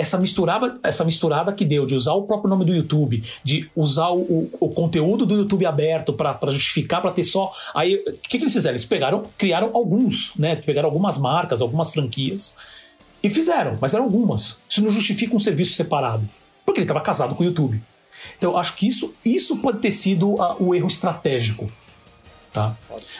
Essa 0.00 0.16
misturada, 0.18 0.78
essa 0.82 1.04
misturada 1.04 1.52
que 1.52 1.64
deu 1.64 1.84
de 1.84 1.94
usar 1.94 2.14
o 2.14 2.22
próprio 2.22 2.48
nome 2.48 2.64
do 2.64 2.74
YouTube, 2.74 3.22
de 3.44 3.70
usar 3.76 4.10
o, 4.10 4.50
o, 4.58 4.68
conteúdo 4.70 5.26
do 5.26 5.36
YouTube 5.36 5.66
aberto 5.66 6.12
para 6.12 6.50
justificar, 6.50 7.02
para 7.02 7.10
ter 7.10 7.24
só. 7.24 7.52
Aí, 7.74 7.96
o 8.06 8.12
que, 8.12 8.38
que 8.38 8.44
eles 8.44 8.52
fizeram? 8.52 8.74
Eles 8.74 8.84
pegaram, 8.84 9.22
criaram 9.36 9.70
alguns, 9.74 10.34
né? 10.36 10.56
Pegaram 10.56 10.88
algumas 10.88 11.18
marcas, 11.18 11.60
algumas 11.60 11.90
franquias 11.90 12.56
e 13.22 13.28
fizeram, 13.28 13.76
mas 13.80 13.92
eram 13.92 14.04
algumas. 14.04 14.62
Isso 14.68 14.82
não 14.82 14.90
justifica 14.90 15.36
um 15.36 15.38
serviço 15.38 15.74
separado, 15.74 16.26
porque 16.64 16.80
ele 16.80 16.84
estava 16.84 17.00
casado 17.00 17.34
com 17.34 17.42
o 17.42 17.46
YouTube. 17.46 17.80
Então, 18.38 18.52
eu 18.52 18.58
acho 18.58 18.76
que 18.76 18.88
isso, 18.88 19.14
isso 19.24 19.58
pode 19.58 19.78
ter 19.78 19.90
sido 19.90 20.34
o 20.58 20.74
erro 20.74 20.88
estratégico. 20.88 21.70
Tá? 22.52 22.74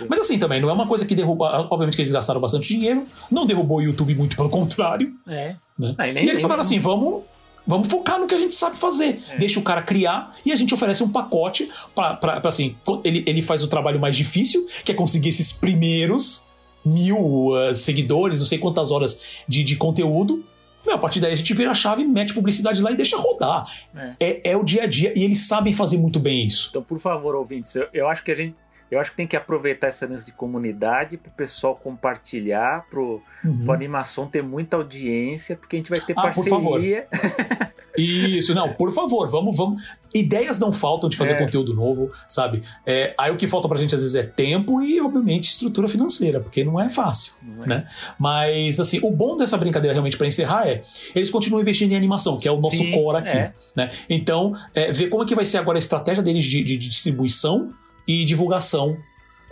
Mas 0.09 0.21
assim 0.21 0.38
também, 0.38 0.61
não 0.61 0.69
é 0.69 0.73
uma 0.73 0.87
coisa 0.87 1.07
que 1.07 1.14
derruba. 1.14 1.69
Obviamente 1.71 1.95
que 1.95 2.03
eles 2.03 2.11
gastaram 2.11 2.40
bastante 2.40 2.66
dinheiro, 2.66 3.07
não 3.31 3.47
derrubou 3.47 3.79
o 3.79 3.83
YouTube 3.83 4.14
muito, 4.14 4.35
pelo 4.37 4.49
contrário. 4.49 5.12
É. 5.29 5.55
Né? 5.79 5.95
Não, 5.97 6.05
e, 6.05 6.12
nem- 6.12 6.29
eles 6.29 6.43
falaram 6.43 6.62
nem- 6.64 6.66
assim: 6.66 6.81
vamos, 6.81 7.23
vamos 7.64 7.87
focar 7.87 8.19
no 8.19 8.27
que 8.27 8.35
a 8.35 8.38
gente 8.38 8.55
sabe 8.55 8.77
fazer. 8.77 9.23
É. 9.31 9.38
Deixa 9.38 9.61
o 9.61 9.62
cara 9.62 9.83
criar 9.83 10.35
e 10.45 10.51
a 10.53 10.57
gente 10.57 10.75
oferece 10.75 11.03
um 11.05 11.09
pacote 11.09 11.71
pra, 11.95 12.19
assim, 12.45 12.75
ele, 13.05 13.23
ele 13.27 13.40
faz 13.43 13.62
o 13.62 13.69
trabalho 13.69 14.01
mais 14.01 14.16
difícil, 14.16 14.66
que 14.85 14.90
é 14.90 14.95
conseguir 14.95 15.29
esses 15.29 15.53
primeiros 15.53 16.47
mil 16.85 17.49
uh, 17.51 17.75
seguidores, 17.75 18.38
não 18.38 18.47
sei 18.47 18.59
quantas 18.59 18.90
horas 18.90 19.21
de, 19.47 19.62
de 19.62 19.77
conteúdo. 19.77 20.45
Meu, 20.85 20.95
a 20.95 20.99
partir 20.99 21.21
daí 21.21 21.33
a 21.33 21.37
gente 21.37 21.53
vira 21.53 21.71
a 21.71 21.75
chave, 21.75 22.03
mete 22.05 22.33
publicidade 22.33 22.81
lá 22.81 22.90
e 22.90 22.97
deixa 22.97 23.16
rodar. 23.16 23.66
É. 23.95 24.14
É, 24.19 24.51
é 24.53 24.57
o 24.57 24.64
dia 24.64 24.85
a 24.85 24.87
dia 24.87 25.12
e 25.14 25.23
eles 25.23 25.47
sabem 25.47 25.73
fazer 25.75 25.99
muito 25.99 26.19
bem 26.19 26.47
isso. 26.47 26.69
Então, 26.71 26.83
por 26.83 26.99
favor, 26.99 27.35
ouvintes, 27.37 27.77
eu, 27.77 27.87
eu 27.93 28.09
acho 28.09 28.25
que 28.25 28.31
a 28.31 28.35
gente. 28.35 28.57
Eu 28.90 28.98
acho 29.00 29.11
que 29.11 29.16
tem 29.16 29.26
que 29.26 29.37
aproveitar 29.37 29.87
essa 29.87 30.07
lance 30.07 30.26
de 30.26 30.33
comunidade 30.33 31.16
para 31.16 31.29
o 31.31 31.33
pessoal 31.33 31.76
compartilhar, 31.76 32.85
para 32.90 33.00
Uhum. 33.00 33.70
animação 33.72 34.26
ter 34.26 34.42
muita 34.42 34.76
audiência, 34.76 35.57
porque 35.57 35.76
a 35.76 35.79
gente 35.79 35.90
vai 35.90 36.00
ter 36.00 36.12
Ah, 36.16 36.22
parceria. 36.22 37.07
Isso, 37.96 38.55
não, 38.55 38.72
por 38.72 38.90
favor, 38.92 39.29
vamos, 39.29 39.57
vamos. 39.57 39.83
Ideias 40.14 40.59
não 40.61 40.72
faltam 40.72 41.09
de 41.11 41.16
fazer 41.16 41.33
É. 41.33 41.38
conteúdo 41.38 41.74
novo, 41.74 42.11
sabe? 42.29 42.62
É, 42.87 43.14
aí 43.18 43.31
o 43.33 43.37
que 43.37 43.46
falta 43.48 43.68
pra 43.68 43.76
gente 43.79 43.94
às 43.94 44.00
vezes 44.00 44.14
é 44.16 44.22
tempo 44.22 44.81
e, 44.81 45.00
obviamente, 45.00 45.44
estrutura 45.50 45.88
financeira, 45.88 46.40
porque 46.40 46.62
não 46.64 46.81
é 46.81 46.88
fácil, 46.88 47.35
Não 47.42 47.64
é? 47.64 47.66
né? 47.66 47.88
Mas, 48.18 48.79
assim, 48.81 49.00
o 49.03 49.11
bom 49.11 49.37
dessa 49.37 49.57
brincadeira 49.57 49.92
realmente 49.92 50.16
pra 50.16 50.26
encerrar 50.26 50.68
é 50.68 50.83
eles 51.14 51.31
continuam 51.31 51.61
investindo 51.62 51.92
em 51.92 51.96
animação, 51.96 52.38
que 52.38 52.46
é 52.48 52.53
o 52.53 52.61
nosso 52.61 52.76
Sim, 52.76 52.92
core 52.92 53.18
aqui, 53.18 53.37
é. 53.37 53.53
né? 53.76 53.90
Então, 54.09 54.55
é, 54.74 54.92
ver 54.92 55.09
como 55.09 55.24
é 55.24 55.26
que 55.26 55.35
vai 55.35 55.44
ser 55.44 55.59
agora 55.59 55.76
a 55.76 55.81
estratégia 55.81 56.22
deles 56.22 56.44
de, 56.44 56.62
de- 56.62 56.76
de 56.76 56.88
distribuição 56.88 57.72
e 58.11 58.25
divulgação 58.25 58.96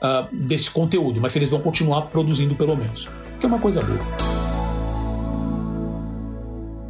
ah, 0.02 0.28
desse 0.32 0.70
conteúdo, 0.70 1.20
mas 1.20 1.36
eles 1.36 1.50
vão 1.50 1.60
continuar 1.60 2.02
produzindo 2.02 2.54
pelo 2.56 2.76
menos, 2.76 3.08
que 3.38 3.46
é 3.46 3.48
uma 3.48 3.60
coisa 3.60 3.80
boa. 3.82 3.98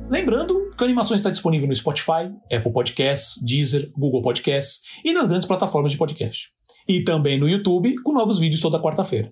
Lembrando 0.09 0.69
que 0.77 0.83
a 0.83 0.87
animação 0.87 1.15
está 1.17 1.29
disponível 1.29 1.69
no 1.69 1.77
Spotify, 1.77 2.33
Apple 2.51 2.73
Podcasts, 2.73 3.43
Deezer, 3.45 3.93
Google 3.97 4.23
Podcasts 4.23 4.83
e 5.05 5.13
nas 5.13 5.27
grandes 5.27 5.47
plataformas 5.47 5.93
de 5.93 5.99
podcast. 5.99 6.49
E 6.89 7.05
também 7.05 7.39
no 7.39 7.47
YouTube, 7.47 8.01
com 8.03 8.15
novos 8.15 8.39
vídeos 8.39 8.63
toda 8.63 8.81
quarta-feira. 8.81 9.31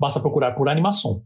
Basta 0.00 0.18
procurar 0.18 0.52
por 0.52 0.68
animação. 0.68 1.22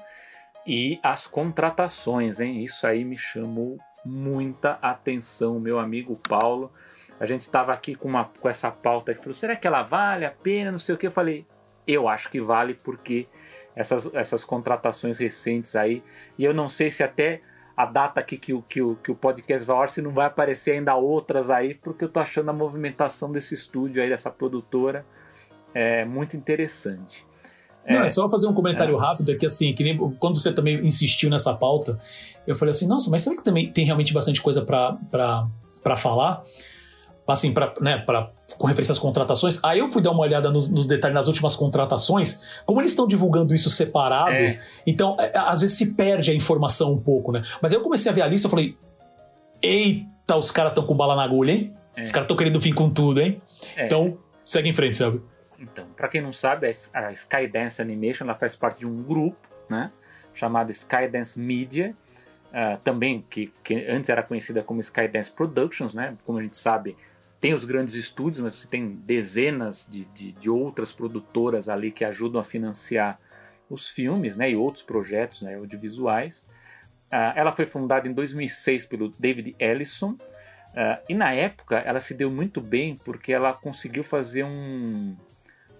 e 0.66 1.00
as 1.02 1.26
contratações, 1.26 2.40
hein? 2.40 2.62
Isso 2.62 2.86
aí 2.86 3.04
me 3.04 3.16
chamou 3.16 3.78
muita 4.04 4.78
atenção, 4.82 5.58
meu 5.58 5.78
amigo 5.78 6.18
Paulo. 6.28 6.72
A 7.18 7.26
gente 7.26 7.40
estava 7.40 7.72
aqui 7.72 7.94
com, 7.94 8.08
uma, 8.08 8.24
com 8.24 8.48
essa 8.48 8.70
pauta 8.70 9.12
que 9.14 9.20
falou: 9.20 9.34
será 9.34 9.56
que 9.56 9.66
ela 9.66 9.82
vale 9.82 10.24
a 10.24 10.30
pena? 10.30 10.70
Não 10.70 10.78
sei 10.78 10.94
o 10.94 10.98
que. 10.98 11.06
Eu 11.06 11.12
falei: 11.12 11.46
eu 11.86 12.08
acho 12.08 12.30
que 12.30 12.40
vale 12.40 12.74
porque 12.74 13.26
essas, 13.74 14.12
essas 14.14 14.44
contratações 14.44 15.18
recentes 15.18 15.76
aí, 15.76 16.02
e 16.38 16.44
eu 16.44 16.54
não 16.54 16.68
sei 16.68 16.90
se 16.90 17.02
até 17.02 17.42
a 17.76 17.84
data 17.84 18.20
aqui 18.20 18.36
que 18.36 18.52
o, 18.52 18.62
que 18.62 18.80
o, 18.80 18.94
que 18.96 19.10
o 19.10 19.14
podcast 19.14 19.66
vai 19.66 19.76
ao 19.76 19.82
ar, 19.82 19.88
se 19.88 20.00
não 20.00 20.12
vai 20.12 20.26
aparecer 20.26 20.72
ainda 20.72 20.94
outras 20.94 21.50
aí, 21.50 21.74
porque 21.74 22.04
eu 22.04 22.08
tô 22.08 22.20
achando 22.20 22.50
a 22.50 22.52
movimentação 22.52 23.32
desse 23.32 23.54
estúdio 23.54 24.00
aí, 24.02 24.08
dessa 24.08 24.30
produtora, 24.30 25.04
é 25.72 26.04
muito 26.04 26.36
interessante. 26.36 27.26
Não, 27.88 28.02
é 28.02 28.08
só 28.08 28.28
fazer 28.28 28.46
um 28.46 28.54
comentário 28.54 28.96
rápido 28.96 29.30
aqui, 29.32 29.44
assim, 29.46 29.72
que 29.74 29.82
nem 29.84 29.96
quando 30.18 30.38
você 30.40 30.52
também 30.52 30.80
insistiu 30.86 31.28
nessa 31.28 31.52
pauta, 31.54 31.98
eu 32.46 32.54
falei 32.54 32.70
assim, 32.70 32.86
nossa, 32.86 33.10
mas 33.10 33.22
será 33.22 33.36
que 33.36 33.44
também 33.44 33.70
tem 33.70 33.84
realmente 33.84 34.12
bastante 34.12 34.40
coisa 34.40 34.62
pra 34.62 35.96
falar? 35.96 36.42
Assim, 37.26 37.52
pra, 37.54 37.72
né, 37.80 37.98
pra, 37.98 38.30
com 38.58 38.66
referência 38.66 38.92
às 38.92 38.98
contratações. 38.98 39.58
Aí 39.64 39.78
eu 39.78 39.88
fui 39.90 40.02
dar 40.02 40.10
uma 40.10 40.20
olhada 40.20 40.50
nos, 40.50 40.70
nos 40.70 40.86
detalhes 40.86 41.14
das 41.14 41.26
últimas 41.26 41.56
contratações, 41.56 42.42
como 42.66 42.80
eles 42.82 42.92
estão 42.92 43.06
divulgando 43.06 43.54
isso 43.54 43.70
separado, 43.70 44.32
É. 44.32 44.60
então 44.86 45.16
é, 45.18 45.32
às 45.34 45.62
vezes 45.62 45.78
se 45.78 45.94
perde 45.94 46.30
a 46.30 46.34
informação 46.34 46.92
um 46.92 46.98
pouco, 47.00 47.32
né? 47.32 47.40
Mas 47.62 47.72
aí 47.72 47.78
eu 47.78 47.82
comecei 47.82 48.12
a 48.12 48.14
ver 48.14 48.20
a 48.20 48.26
lista 48.26 48.46
e 48.46 48.50
falei, 48.50 48.76
eita, 49.62 50.36
os 50.36 50.50
caras 50.50 50.72
estão 50.72 50.84
com 50.86 50.94
bala 50.94 51.16
na 51.16 51.22
agulha, 51.22 51.52
hein? 51.52 51.74
Os 52.04 52.10
caras 52.12 52.24
estão 52.24 52.36
querendo 52.36 52.60
vir 52.60 52.74
com 52.74 52.90
tudo, 52.90 53.20
hein? 53.20 53.40
É. 53.76 53.86
Então, 53.86 54.18
segue 54.44 54.68
em 54.68 54.72
frente, 54.74 54.96
sabe? 54.98 55.22
Então, 55.58 55.86
para 55.96 56.08
quem 56.08 56.20
não 56.20 56.32
sabe, 56.32 56.70
a 56.92 57.12
Skydance 57.12 57.80
Animation 57.80 58.24
ela 58.24 58.34
faz 58.34 58.56
parte 58.56 58.80
de 58.80 58.86
um 58.86 59.02
grupo, 59.02 59.48
né, 59.68 59.90
chamado 60.34 60.70
Skydance 60.70 61.38
Media, 61.38 61.94
ah, 62.56 62.78
também 62.84 63.24
que, 63.28 63.52
que 63.64 63.74
antes 63.88 64.08
era 64.08 64.22
conhecida 64.22 64.62
como 64.62 64.78
Skydance 64.78 65.32
Productions, 65.32 65.92
né? 65.92 66.16
Como 66.24 66.38
a 66.38 66.42
gente 66.42 66.56
sabe, 66.56 66.96
tem 67.40 67.52
os 67.52 67.64
grandes 67.64 67.96
estúdios, 67.96 68.38
mas 68.38 68.54
você 68.54 68.68
tem 68.68 68.90
dezenas 68.90 69.88
de, 69.90 70.04
de, 70.04 70.30
de 70.30 70.48
outras 70.48 70.92
produtoras 70.92 71.68
ali 71.68 71.90
que 71.90 72.04
ajudam 72.04 72.40
a 72.40 72.44
financiar 72.44 73.18
os 73.68 73.88
filmes, 73.88 74.36
né, 74.36 74.52
e 74.52 74.56
outros 74.56 74.84
projetos 74.84 75.42
né, 75.42 75.56
audiovisuais. 75.56 76.48
Ah, 77.10 77.32
ela 77.34 77.50
foi 77.50 77.66
fundada 77.66 78.06
em 78.08 78.12
2006 78.12 78.86
pelo 78.86 79.08
David 79.18 79.56
Ellison. 79.58 80.16
ah, 80.76 81.00
e 81.08 81.14
na 81.14 81.32
época 81.32 81.78
ela 81.78 81.98
se 81.98 82.14
deu 82.14 82.30
muito 82.30 82.60
bem 82.60 82.96
porque 83.04 83.32
ela 83.32 83.52
conseguiu 83.52 84.04
fazer 84.04 84.44
um, 84.44 85.16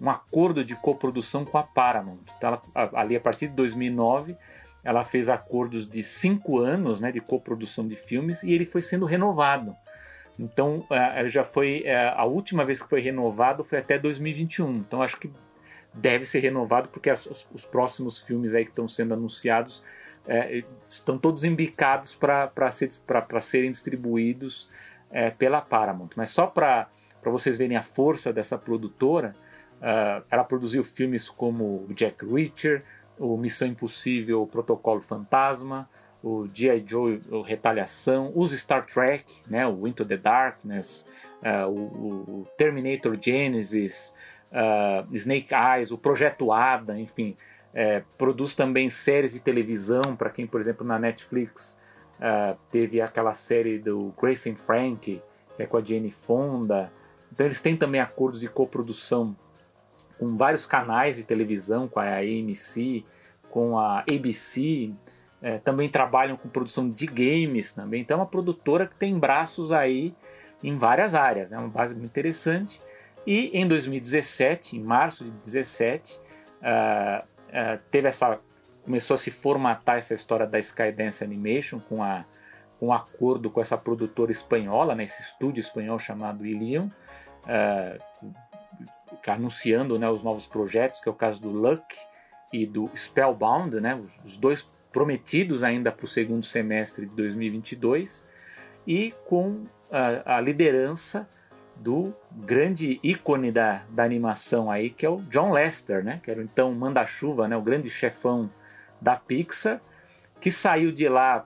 um 0.01 0.09
acordo 0.09 0.63
de 0.63 0.75
coprodução 0.75 1.45
com 1.45 1.57
a 1.57 1.63
Paramount. 1.63 2.19
Então, 2.37 2.61
ela, 2.73 2.89
ali 2.93 3.15
a 3.15 3.19
partir 3.19 3.47
de 3.47 3.55
2009, 3.55 4.35
ela 4.83 5.03
fez 5.03 5.29
acordos 5.29 5.89
de 5.89 6.03
cinco 6.03 6.59
anos 6.59 7.01
né, 7.01 7.11
de 7.11 7.19
coprodução 7.19 7.87
de 7.87 7.95
filmes 7.95 8.43
e 8.43 8.51
ele 8.53 8.65
foi 8.65 8.81
sendo 8.81 9.05
renovado. 9.05 9.75
Então, 10.37 10.85
eh, 10.91 11.21
ele 11.21 11.29
já 11.29 11.43
foi 11.43 11.83
eh, 11.85 12.13
a 12.15 12.25
última 12.25 12.65
vez 12.65 12.81
que 12.81 12.89
foi 12.89 12.99
renovado 12.99 13.63
foi 13.63 13.79
até 13.79 13.97
2021. 13.97 14.77
Então, 14.77 15.01
acho 15.01 15.17
que 15.17 15.31
deve 15.93 16.25
ser 16.25 16.39
renovado 16.39 16.89
porque 16.89 17.09
as- 17.09 17.25
os, 17.25 17.47
os 17.53 17.65
próximos 17.65 18.19
filmes 18.19 18.53
aí 18.53 18.65
que 18.65 18.71
estão 18.71 18.87
sendo 18.87 19.13
anunciados 19.13 19.81
eh, 20.27 20.63
estão 20.89 21.17
todos 21.17 21.43
embicados 21.43 22.13
para 22.13 22.71
ser, 22.71 22.89
serem 23.41 23.71
distribuídos 23.71 24.69
eh, 25.09 25.29
pela 25.31 25.61
Paramount. 25.61 26.09
Mas 26.15 26.31
só 26.31 26.47
para 26.47 26.87
vocês 27.23 27.57
verem 27.57 27.77
a 27.77 27.81
força 27.83 28.33
dessa 28.33 28.57
produtora, 28.57 29.35
ah, 29.81 30.21
ela 30.29 30.43
produziu 30.43 30.83
filmes 30.83 31.29
como 31.29 31.85
Jack 31.93 32.25
Reacher, 32.25 32.83
o 33.17 33.37
Missão 33.37 33.67
Impossível, 33.67 34.41
o 34.41 34.47
Protocolo 34.47 35.01
Fantasma, 35.01 35.89
o 36.23 36.47
G.I. 36.53 36.83
Joe, 36.87 37.21
o 37.29 37.41
Retaliação, 37.41 38.31
os 38.35 38.51
Star 38.51 38.85
Trek, 38.85 39.25
né, 39.47 39.65
o 39.67 39.87
Into 39.87 40.03
the 40.03 40.17
Darkness, 40.17 41.05
o, 41.67 41.71
o- 41.71 42.41
o 42.41 42.47
Terminator 42.57 43.15
Genesis, 43.21 44.13
uh, 44.51 45.07
Snake 45.15 45.53
Eyes, 45.53 45.91
o 45.91 45.97
Projeto 45.97 46.51
Ada, 46.51 46.99
enfim. 46.99 47.37
É, 47.77 48.01
produz 48.17 48.55
também 48.55 48.89
séries 48.89 49.33
de 49.33 49.39
televisão, 49.39 50.15
para 50.17 50.29
quem, 50.29 50.47
por 50.47 50.59
exemplo, 50.61 50.85
na 50.87 50.97
Netflix 50.97 51.77
uh, 52.19 52.57
teve 52.71 53.01
aquela 53.01 53.33
série 53.33 53.77
do 53.77 54.13
Grace 54.19 54.49
and 54.49 54.55
Frank, 54.55 55.21
que 55.55 55.61
é 55.61 55.65
com 55.67 55.77
a 55.77 55.83
Jane 55.83 56.09
Fonda. 56.09 56.91
Então 57.31 57.45
eles 57.45 57.59
têm 57.61 57.75
também 57.77 57.99
acordos 58.01 58.39
de 58.39 58.47
coprodução 58.47 59.35
com 60.17 60.35
vários 60.35 60.65
canais 60.65 61.17
de 61.17 61.23
televisão, 61.23 61.87
com 61.87 61.99
a 61.99 62.17
AMC, 62.17 63.05
com 63.49 63.77
a 63.77 63.99
ABC, 63.99 64.91
é, 65.41 65.57
também 65.59 65.89
trabalham 65.89 66.35
com 66.37 66.49
produção 66.49 66.89
de 66.89 67.05
games 67.05 67.71
também. 67.71 68.01
Então 68.01 68.17
é 68.17 68.19
uma 68.21 68.25
produtora 68.25 68.87
que 68.87 68.95
tem 68.95 69.17
braços 69.17 69.71
aí 69.71 70.15
em 70.63 70.77
várias 70.77 71.13
áreas, 71.13 71.51
é 71.51 71.57
uma 71.57 71.67
base 71.67 71.93
muito 71.93 72.07
interessante. 72.07 72.81
E 73.25 73.49
em 73.53 73.67
2017, 73.67 74.77
em 74.77 74.81
março 74.81 75.23
de 75.23 75.31
2017, 75.31 76.19
uh, 76.19 77.23
uh, 77.23 77.79
teve 77.89 78.07
essa 78.07 78.39
começou 78.83 79.15
a 79.15 79.17
se 79.17 79.31
formatar 79.31 79.97
essa 79.97 80.13
história 80.13 80.45
da 80.45 80.59
Skydance 80.59 81.23
Animation 81.23 81.79
com 81.79 82.03
a 82.03 82.23
um 82.79 82.93
acordo 82.93 83.49
com 83.49 83.59
essa 83.59 83.77
produtora 83.77 84.31
espanhola, 84.31 84.93
né, 84.93 85.05
esse 85.05 85.21
estúdio 85.21 85.59
espanhol 85.59 85.97
chamado 85.97 86.45
Ilion, 86.45 86.87
uh, 87.45 88.31
anunciando 89.33 89.97
né, 89.99 90.09
os 90.09 90.23
novos 90.23 90.47
projetos, 90.47 90.99
que 90.99 91.09
é 91.09 91.11
o 91.11 91.15
caso 91.15 91.41
do 91.41 91.49
Luck 91.49 91.95
e 92.51 92.65
do 92.65 92.89
Spellbound, 92.95 93.79
né, 93.79 93.99
os 94.23 94.37
dois 94.37 94.69
prometidos 94.91 95.63
ainda 95.63 95.91
para 95.91 96.05
o 96.05 96.07
segundo 96.07 96.43
semestre 96.43 97.05
de 97.05 97.15
2022, 97.15 98.27
e 98.87 99.13
com 99.25 99.65
a, 99.91 100.37
a 100.37 100.41
liderança 100.41 101.27
do 101.75 102.13
grande 102.31 102.99
ícone 103.03 103.51
da, 103.51 103.83
da 103.89 104.03
animação 104.03 104.71
aí, 104.71 104.89
que 104.89 105.05
é 105.05 105.09
o 105.09 105.21
John 105.23 105.51
Lester, 105.51 106.03
né? 106.03 106.21
Que 106.23 106.31
era 106.31 106.41
então 106.41 106.73
manda-chuva, 106.73 107.47
né? 107.47 107.57
O 107.57 107.61
grande 107.61 107.89
chefão 107.89 108.49
da 109.01 109.15
Pixar, 109.15 109.81
que 110.39 110.51
saiu 110.51 110.91
de 110.91 111.09
lá 111.09 111.45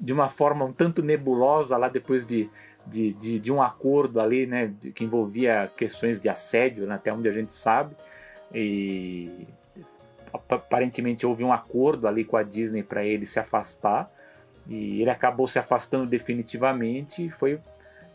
de 0.00 0.12
uma 0.12 0.28
forma 0.28 0.64
um 0.64 0.72
tanto 0.72 1.02
nebulosa 1.02 1.76
lá 1.76 1.88
depois 1.88 2.26
de, 2.26 2.50
de, 2.86 3.12
de, 3.12 3.38
de 3.38 3.52
um 3.52 3.62
acordo 3.62 4.20
ali, 4.20 4.46
né? 4.46 4.72
Que 4.94 5.04
envolvia 5.04 5.70
questões 5.76 6.20
de 6.20 6.28
assédio, 6.28 6.86
né, 6.86 6.94
até 6.94 7.12
onde 7.12 7.28
a 7.28 7.32
gente 7.32 7.52
sabe. 7.52 7.96
E 8.54 9.46
aparentemente 10.32 11.26
houve 11.26 11.42
um 11.42 11.52
acordo 11.52 12.06
ali 12.06 12.24
com 12.24 12.36
a 12.36 12.42
Disney 12.42 12.82
para 12.82 13.04
ele 13.04 13.26
se 13.26 13.40
afastar. 13.40 14.10
E 14.68 15.00
ele 15.00 15.10
acabou 15.10 15.46
se 15.46 15.58
afastando 15.58 16.06
definitivamente 16.06 17.26
e 17.26 17.30
foi 17.30 17.60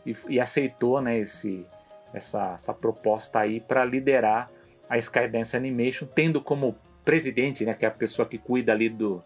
e, 0.04 0.14
e 0.28 0.40
aceitou 0.40 1.00
né, 1.00 1.18
esse, 1.18 1.64
essa, 2.12 2.52
essa 2.54 2.74
proposta 2.74 3.40
aí 3.40 3.60
para 3.60 3.84
liderar 3.84 4.50
a 4.88 4.98
Skydance 4.98 5.56
Animation, 5.56 6.06
tendo 6.06 6.40
como 6.40 6.76
presidente, 7.04 7.64
né, 7.64 7.74
que 7.74 7.84
é 7.84 7.88
a 7.88 7.92
pessoa 7.92 8.26
que 8.26 8.36
cuida 8.36 8.72
ali 8.72 8.88
do, 8.88 9.22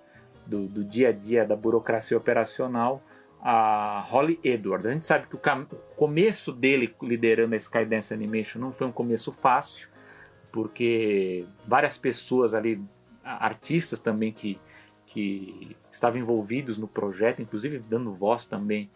do, 0.47 0.67
do 0.67 0.85
dia 0.85 1.09
a 1.09 1.13
dia 1.13 1.45
da 1.45 1.57
burocracia 1.57 2.17
operacional, 2.17 3.03
a 3.49 4.01
Holly 4.09 4.41
Edwards. 4.43 4.87
A 4.87 4.93
gente 4.93 5.07
sabe 5.07 5.29
que 5.29 5.37
o, 5.37 5.39
o 5.39 5.95
começo 5.95 6.53
dele 6.53 6.93
liderando 7.01 7.55
a 7.55 7.57
Skydance 7.57 8.13
Animation 8.13 8.59
não 8.59 8.73
foi 8.73 8.89
um 8.89 8.93
começo 8.93 9.31
fácil, 9.31 9.89
porque 10.51 11.47
várias 11.65 11.97
pessoas 11.97 12.55
ali, 12.55 12.83
artistas 13.23 14.01
também 14.01 14.33
que, 14.33 14.59
que 15.07 15.77
estavam 15.89 16.19
envolvidos 16.19 16.77
no 16.77 16.89
projeto, 16.89 17.41
inclusive 17.41 17.79
dando 17.79 18.11
voz 18.11 18.47
também 18.47 18.91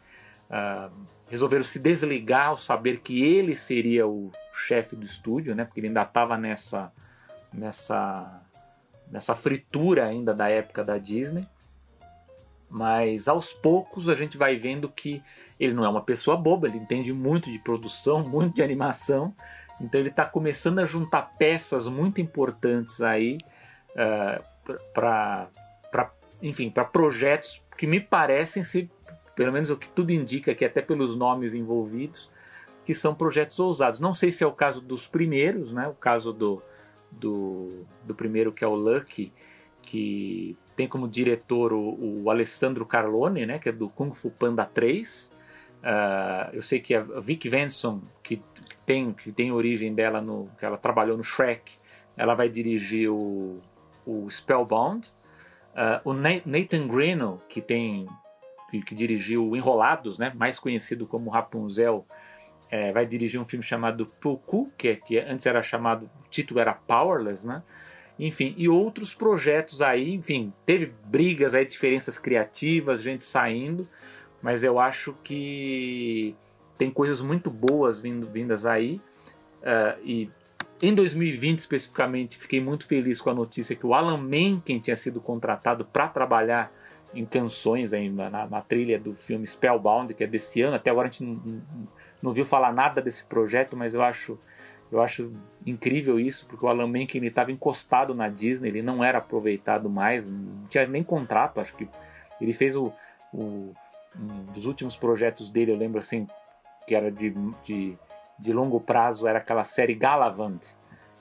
uh, 0.50 0.92
resolveram 1.28 1.62
se 1.62 1.78
desligar 1.78 2.48
ao 2.48 2.56
saber 2.56 3.02
que 3.02 3.22
ele 3.22 3.54
seria 3.54 4.04
o 4.04 4.32
chefe 4.52 4.96
do 4.96 5.06
estúdio, 5.06 5.54
né? 5.54 5.64
Porque 5.64 5.78
ele 5.78 5.86
ainda 5.86 6.02
estava 6.02 6.36
nessa 6.36 6.92
nessa 7.54 8.42
nessa 9.08 9.36
fritura 9.36 10.06
ainda 10.06 10.34
da 10.34 10.48
época 10.48 10.82
da 10.82 10.98
Disney. 10.98 11.46
Mas 12.70 13.26
aos 13.26 13.52
poucos 13.52 14.08
a 14.08 14.14
gente 14.14 14.38
vai 14.38 14.56
vendo 14.56 14.88
que 14.88 15.22
ele 15.58 15.74
não 15.74 15.84
é 15.84 15.88
uma 15.88 16.02
pessoa 16.02 16.36
boba, 16.36 16.68
ele 16.68 16.78
entende 16.78 17.12
muito 17.12 17.50
de 17.50 17.58
produção, 17.58 18.22
muito 18.26 18.54
de 18.54 18.62
animação. 18.62 19.34
Então 19.80 19.98
ele 19.98 20.10
está 20.10 20.24
começando 20.24 20.78
a 20.78 20.86
juntar 20.86 21.22
peças 21.36 21.88
muito 21.88 22.20
importantes 22.20 23.00
aí 23.00 23.38
uh, 23.90 24.44
para, 24.94 25.48
enfim, 26.40 26.70
para 26.70 26.84
projetos 26.84 27.62
que 27.76 27.86
me 27.86 27.98
parecem 27.98 28.62
ser 28.62 28.88
pelo 29.34 29.52
menos 29.52 29.70
o 29.70 29.76
que 29.76 29.88
tudo 29.88 30.10
indica 30.10 30.54
que 30.54 30.66
até 30.66 30.82
pelos 30.82 31.16
nomes 31.16 31.54
envolvidos, 31.54 32.30
que 32.84 32.94
são 32.94 33.14
projetos 33.14 33.58
ousados. 33.58 33.98
Não 33.98 34.12
sei 34.12 34.30
se 34.30 34.44
é 34.44 34.46
o 34.46 34.52
caso 34.52 34.82
dos 34.82 35.06
primeiros, 35.06 35.72
né? 35.72 35.88
O 35.88 35.94
caso 35.94 36.30
do, 36.30 36.62
do, 37.10 37.86
do 38.04 38.14
primeiro 38.14 38.52
que 38.52 38.62
é 38.62 38.66
o 38.66 38.74
Lucky, 38.74 39.32
que 39.90 40.56
tem 40.76 40.86
como 40.86 41.08
diretor 41.08 41.72
o, 41.72 42.22
o 42.22 42.30
Alessandro 42.30 42.86
Carlone, 42.86 43.44
né? 43.44 43.58
Que 43.58 43.70
é 43.70 43.72
do 43.72 43.88
Kung 43.88 44.12
Fu 44.12 44.30
Panda 44.30 44.64
3. 44.64 45.26
Uh, 45.26 45.82
ah, 45.82 46.50
eu 46.52 46.62
sei 46.62 46.78
que 46.78 46.94
a 46.94 47.02
Vic 47.02 47.48
Venson, 47.48 48.00
que, 48.22 48.36
que, 48.36 48.76
tem, 48.86 49.12
que 49.12 49.32
tem 49.32 49.50
origem 49.50 49.92
dela 49.92 50.20
no. 50.20 50.48
que 50.56 50.64
ela 50.64 50.76
trabalhou 50.76 51.16
no 51.16 51.24
Shrek, 51.24 51.72
ela 52.16 52.36
vai 52.36 52.48
dirigir 52.48 53.10
o, 53.10 53.60
o 54.06 54.30
Spellbound. 54.30 55.08
Uh, 55.72 56.08
o 56.08 56.12
Nathan 56.12 56.86
Greno, 56.86 57.42
que 57.48 57.60
tem 57.60 58.06
que, 58.70 58.80
que 58.82 58.94
dirigiu 58.94 59.56
Enrolados, 59.56 60.20
né, 60.20 60.32
mais 60.36 60.56
conhecido 60.56 61.04
como 61.04 61.30
Rapunzel, 61.30 62.06
é, 62.70 62.92
vai 62.92 63.04
dirigir 63.04 63.40
um 63.40 63.44
filme 63.44 63.64
chamado 63.64 64.06
Poku, 64.06 64.70
que, 64.78 64.88
é, 64.88 64.94
que 64.94 65.18
antes 65.18 65.46
era 65.46 65.60
chamado, 65.64 66.08
o 66.24 66.28
título 66.28 66.60
era 66.60 66.74
Powerless, 66.74 67.44
né? 67.44 67.64
Enfim, 68.22 68.54
e 68.58 68.68
outros 68.68 69.14
projetos 69.14 69.80
aí, 69.80 70.12
enfim, 70.12 70.52
teve 70.66 70.92
brigas 71.06 71.54
aí, 71.54 71.64
diferenças 71.64 72.18
criativas, 72.18 73.00
gente 73.00 73.24
saindo, 73.24 73.88
mas 74.42 74.62
eu 74.62 74.78
acho 74.78 75.14
que 75.24 76.36
tem 76.76 76.90
coisas 76.90 77.22
muito 77.22 77.50
boas 77.50 77.98
vindo, 77.98 78.26
vindas 78.26 78.66
aí. 78.66 79.00
Uh, 79.62 80.04
e 80.04 80.30
em 80.82 80.94
2020 80.94 81.60
especificamente, 81.60 82.36
fiquei 82.36 82.60
muito 82.60 82.86
feliz 82.86 83.22
com 83.22 83.30
a 83.30 83.34
notícia 83.34 83.74
que 83.74 83.86
o 83.86 83.94
Alan 83.94 84.18
Menken 84.18 84.78
tinha 84.80 84.96
sido 84.96 85.18
contratado 85.18 85.86
para 85.86 86.06
trabalhar 86.06 86.70
em 87.14 87.24
canções 87.24 87.94
ainda 87.94 88.28
na, 88.28 88.46
na, 88.46 88.60
trilha 88.60 88.98
do 88.98 89.14
filme 89.14 89.46
Spellbound, 89.46 90.12
que 90.12 90.22
é 90.22 90.26
desse 90.26 90.60
ano. 90.60 90.76
Até 90.76 90.90
agora 90.90 91.08
a 91.08 91.10
gente 91.10 91.24
não, 91.24 91.34
não, 91.34 91.62
não 92.22 92.32
viu 92.34 92.44
falar 92.44 92.72
nada 92.72 93.00
desse 93.00 93.24
projeto, 93.24 93.78
mas 93.78 93.94
eu 93.94 94.02
acho 94.02 94.38
eu 94.90 95.00
acho 95.00 95.32
incrível 95.66 96.18
isso, 96.18 96.46
porque 96.46 96.64
o 96.64 96.68
Alan 96.68 96.88
Menken 96.88 97.24
estava 97.24 97.52
encostado 97.52 98.14
na 98.14 98.28
Disney, 98.28 98.68
ele 98.68 98.82
não 98.82 99.04
era 99.04 99.18
aproveitado 99.18 99.88
mais, 99.88 100.28
não 100.30 100.66
tinha 100.68 100.86
nem 100.86 101.02
contrato, 101.02 101.60
acho 101.60 101.74
que 101.76 101.88
ele 102.40 102.52
fez 102.52 102.76
o, 102.76 102.92
o 103.32 103.72
um 104.18 104.44
dos 104.52 104.66
últimos 104.66 104.96
projetos 104.96 105.50
dele, 105.50 105.70
eu 105.70 105.76
lembro 105.76 106.00
assim, 106.00 106.26
que 106.86 106.94
era 106.94 107.12
de, 107.12 107.30
de, 107.64 107.96
de 108.38 108.52
longo 108.52 108.80
prazo, 108.80 109.28
era 109.28 109.38
aquela 109.38 109.62
série 109.62 109.94
Galavant, 109.94 110.60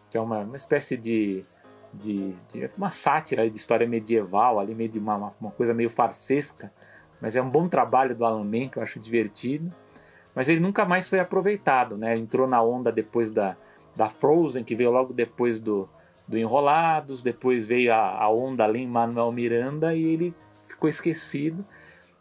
que 0.10 0.18
é 0.18 0.22
uma, 0.22 0.40
uma 0.40 0.56
espécie 0.56 0.98
de 0.98 1.46
de, 1.94 2.34
de, 2.52 2.70
uma 2.78 2.92
sátira 2.92 3.50
de 3.50 3.58
história 3.58 3.88
medieval, 3.88 4.60
ali 4.60 4.76
meio 4.76 4.90
de 4.90 5.00
uma, 5.00 5.34
uma 5.40 5.52
coisa 5.52 5.74
meio 5.74 5.90
farsesca, 5.90 6.72
mas 7.22 7.36
é 7.36 7.42
um 7.42 7.50
bom 7.50 7.68
trabalho 7.68 8.16
do 8.16 8.26
Alan 8.26 8.50
que 8.70 8.78
eu 8.78 8.84
acho 8.84 9.00
divertido. 9.00 9.74
Mas 10.36 10.48
ele 10.48 10.60
nunca 10.60 10.86
mais 10.86 11.10
foi 11.10 11.20
aproveitado, 11.20 11.98
né? 11.98 12.16
Entrou 12.16 12.48
na 12.48 12.62
onda 12.62 12.92
depois 12.92 13.32
da, 13.32 13.58
da 13.96 14.10
Frozen, 14.10 14.64
que 14.64 14.76
veio 14.76 14.92
logo 14.92 15.14
depois 15.14 15.60
do, 15.60 15.90
do 16.28 16.38
Enrolados, 16.38 17.24
depois 17.24 17.66
veio 17.66 17.94
a, 17.94 18.24
a 18.24 18.30
onda 18.30 18.64
ali 18.64 18.82
em 18.82 18.88
Manuel 18.88 19.32
Miranda 19.32 19.96
e 19.96 20.04
ele 20.04 20.34
ficou 20.64 20.90
esquecido. 20.90 21.66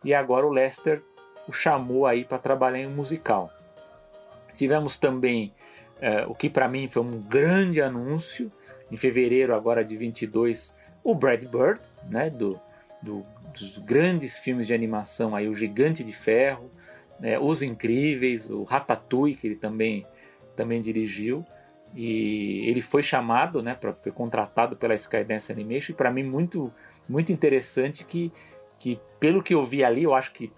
E 0.03 0.15
agora 0.15 0.47
o 0.47 0.51
Lester 0.51 1.03
o 1.47 1.53
chamou 1.53 2.07
aí 2.07 2.25
para 2.25 2.39
trabalhar 2.39 2.79
em 2.79 2.87
um 2.87 2.95
musical. 2.95 3.51
Tivemos 4.53 4.97
também 4.97 5.53
é, 6.01 6.27
o 6.27 6.35
que 6.35 6.51
para 6.51 6.69
mim 6.69 6.89
foi 6.89 7.03
um 7.03 7.21
grande 7.21 7.81
anúncio, 7.81 8.53
em 8.91 8.97
fevereiro 8.97 9.55
agora 9.55 9.85
de 9.85 9.97
22, 9.97 10.75
o 11.03 11.15
Brad 11.15 11.45
Bird, 11.45 11.81
né, 12.09 12.31
do, 12.31 12.61
do, 13.03 13.25
dos 13.53 13.79
grandes 13.79 14.39
filmes 14.39 14.67
de 14.67 14.75
animação 14.75 15.35
aí, 15.35 15.49
o 15.49 15.55
Gigante 15.55 16.05
de 16.05 16.13
Ferro, 16.13 16.71
né, 17.21 17.39
Os 17.39 17.63
Incríveis, 17.63 18.51
o 18.51 18.63
Ratatouille 18.63 19.35
que 19.35 19.47
ele 19.47 19.57
também 19.57 20.07
também 20.57 20.81
dirigiu. 20.81 21.45
E 21.95 22.69
ele 22.69 22.83
foi 22.83 23.03
chamado, 23.03 23.63
né, 23.63 23.75
pra, 23.75 23.95
foi 23.95 24.13
contratado 24.13 24.77
pela 24.77 24.95
Skydance 24.95 25.51
Animation. 25.51 25.93
E 25.93 25.97
para 25.97 26.11
mim 26.11 26.23
muito 26.23 26.73
muito 27.09 27.33
interessante 27.33 28.05
que 28.05 28.33
que 28.79 29.01
pelo 29.19 29.43
que 29.43 29.55
eu 29.55 29.67
vi 29.67 29.83
ali, 29.83 30.05
eu 30.05 30.15
acho 30.15 30.33
que 30.33 30.53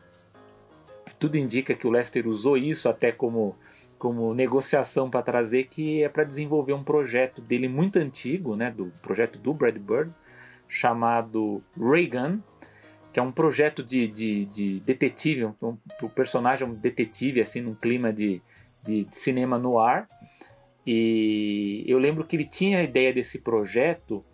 tudo 1.18 1.36
indica 1.36 1.74
que 1.74 1.86
o 1.86 1.90
Lester 1.90 2.26
usou 2.26 2.56
isso 2.56 2.88
até 2.88 3.12
como 3.12 3.56
como 3.98 4.32
negociação 4.32 5.10
para 5.10 5.22
trazer 5.22 5.64
que 5.64 6.02
é 6.02 6.08
para 6.08 6.24
desenvolver 6.24 6.72
um 6.72 6.82
projeto 6.82 7.42
dele 7.42 7.68
muito 7.68 7.98
antigo, 7.98 8.56
né, 8.56 8.70
do 8.70 8.86
projeto 9.02 9.38
do 9.38 9.52
Brad 9.52 9.76
Bird, 9.76 10.10
chamado 10.66 11.62
Reagan, 11.78 12.40
que 13.12 13.18
é 13.18 13.22
um 13.22 13.32
projeto 13.32 13.82
de, 13.82 14.06
de, 14.06 14.44
de 14.46 14.80
detetive, 14.80 15.44
um, 15.44 15.54
um, 15.62 15.76
o 16.02 16.08
personagem 16.08 16.66
é 16.66 16.70
um 16.70 16.74
detetive 16.74 17.40
assim 17.40 17.60
num 17.60 17.74
clima 17.74 18.12
de, 18.12 18.40
de, 18.82 19.04
de 19.04 19.16
cinema 19.16 19.58
no 19.58 19.78
ar 19.78 20.08
E 20.86 21.84
eu 21.86 21.98
lembro 21.98 22.24
que 22.24 22.36
ele 22.36 22.44
tinha 22.44 22.78
a 22.78 22.82
ideia 22.82 23.12
desse 23.12 23.38
projeto 23.38 24.24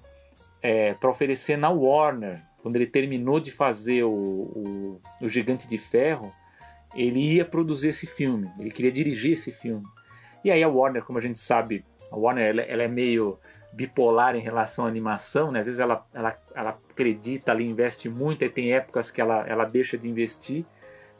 é, 0.63 0.95
para 0.95 1.11
oferecer 1.11 1.57
na 1.57 1.71
Warner. 1.71 2.43
Quando 2.63 2.77
ele 2.77 2.87
terminou 2.87 3.39
de 3.39 3.51
fazer 3.51 4.03
o, 4.03 4.11
o, 4.11 5.01
o, 5.21 5.29
Gigante 5.29 5.69
de 5.69 5.79
Ferro, 5.79 6.33
ele 6.95 7.21
ia 7.21 7.45
produzir 7.45 7.91
esse 7.91 8.07
filme, 8.07 8.51
ele 8.59 8.71
queria 8.71 8.91
dirigir 8.91 9.33
esse 9.33 9.53
filme. 9.53 9.87
E 10.45 10.51
aí 10.51 10.63
a 10.63 10.69
Warner, 10.69 11.05
como 11.05 11.19
a 11.19 11.23
gente 11.23 11.39
sabe, 11.39 11.85
a 12.11 12.17
Warner 12.17 12.45
ela, 12.45 12.63
ela 12.63 12.83
é 12.83 12.89
meio 12.89 13.39
bipolar 13.77 14.35
em 14.35 14.41
relação 14.41 14.87
à 14.87 14.89
animação, 14.89 15.53
né? 15.53 15.61
Às 15.61 15.67
vezes 15.67 15.81
ela, 15.81 16.05
ela, 16.15 16.37
ela 16.55 16.79
acredita, 16.91 17.51
ela 17.51 17.63
investe 17.63 18.09
muito, 18.09 18.43
e 18.43 18.49
tem 18.49 18.73
épocas 18.73 19.11
que 19.11 19.21
ela, 19.21 19.47
ela 19.47 19.67
deixa 19.67 19.99
de 19.99 20.09
investir. 20.09 20.65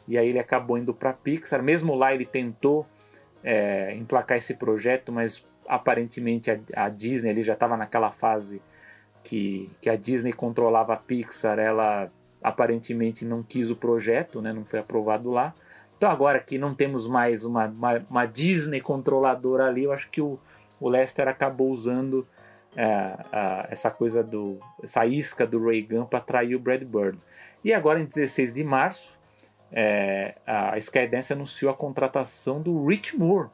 E 0.07 0.17
aí 0.17 0.29
ele 0.29 0.39
acabou 0.39 0.75
indo 0.77 0.91
para 0.91 1.13
Pixar. 1.13 1.61
Mesmo 1.61 1.93
lá 1.93 2.15
ele 2.15 2.25
tentou 2.25 2.87
é, 3.43 3.93
emplacar 3.95 4.39
esse 4.39 4.55
projeto, 4.55 5.11
mas 5.11 5.47
aparentemente 5.67 6.49
a, 6.49 6.59
a 6.75 6.89
Disney 6.89 7.29
ele 7.29 7.43
já 7.43 7.53
estava 7.53 7.77
naquela 7.77 8.09
fase 8.09 8.59
que, 9.23 9.69
que 9.79 9.89
a 9.89 9.95
Disney 9.95 10.33
controlava 10.33 10.93
a 10.93 10.97
Pixar, 10.97 11.59
ela 11.59 12.09
aparentemente 12.41 13.23
não 13.23 13.43
quis 13.43 13.69
o 13.69 13.75
projeto, 13.75 14.41
né, 14.41 14.51
não 14.51 14.65
foi 14.65 14.79
aprovado 14.79 15.29
lá. 15.29 15.53
Então 15.95 16.09
agora 16.09 16.39
que 16.39 16.57
não 16.57 16.73
temos 16.73 17.07
mais 17.07 17.43
uma, 17.43 17.65
uma, 17.65 18.05
uma 18.09 18.25
Disney 18.25 18.81
controladora 18.81 19.65
ali, 19.65 19.83
eu 19.83 19.91
acho 19.91 20.09
que 20.09 20.21
o, 20.21 20.39
o 20.79 20.89
Lester 20.89 21.27
acabou 21.27 21.69
usando 21.69 22.25
essa 23.69 23.89
coisa 23.89 24.23
do 24.23 24.59
essa 24.83 25.05
isca 25.05 25.47
do 25.47 25.63
Ray 25.65 25.87
para 26.09 26.19
atrair 26.19 26.55
o 26.55 26.59
Brad 26.59 26.83
Bird. 26.83 27.17
E 27.63 27.73
agora 27.73 27.99
em 27.99 28.05
16 28.05 28.53
de 28.53 28.63
março 28.63 29.17
é, 29.71 30.35
a 30.45 30.77
Skydance 30.77 31.33
anunciou 31.33 31.71
a 31.71 31.75
contratação 31.75 32.61
do 32.61 32.85
Rich 32.85 33.17
Moore. 33.17 33.49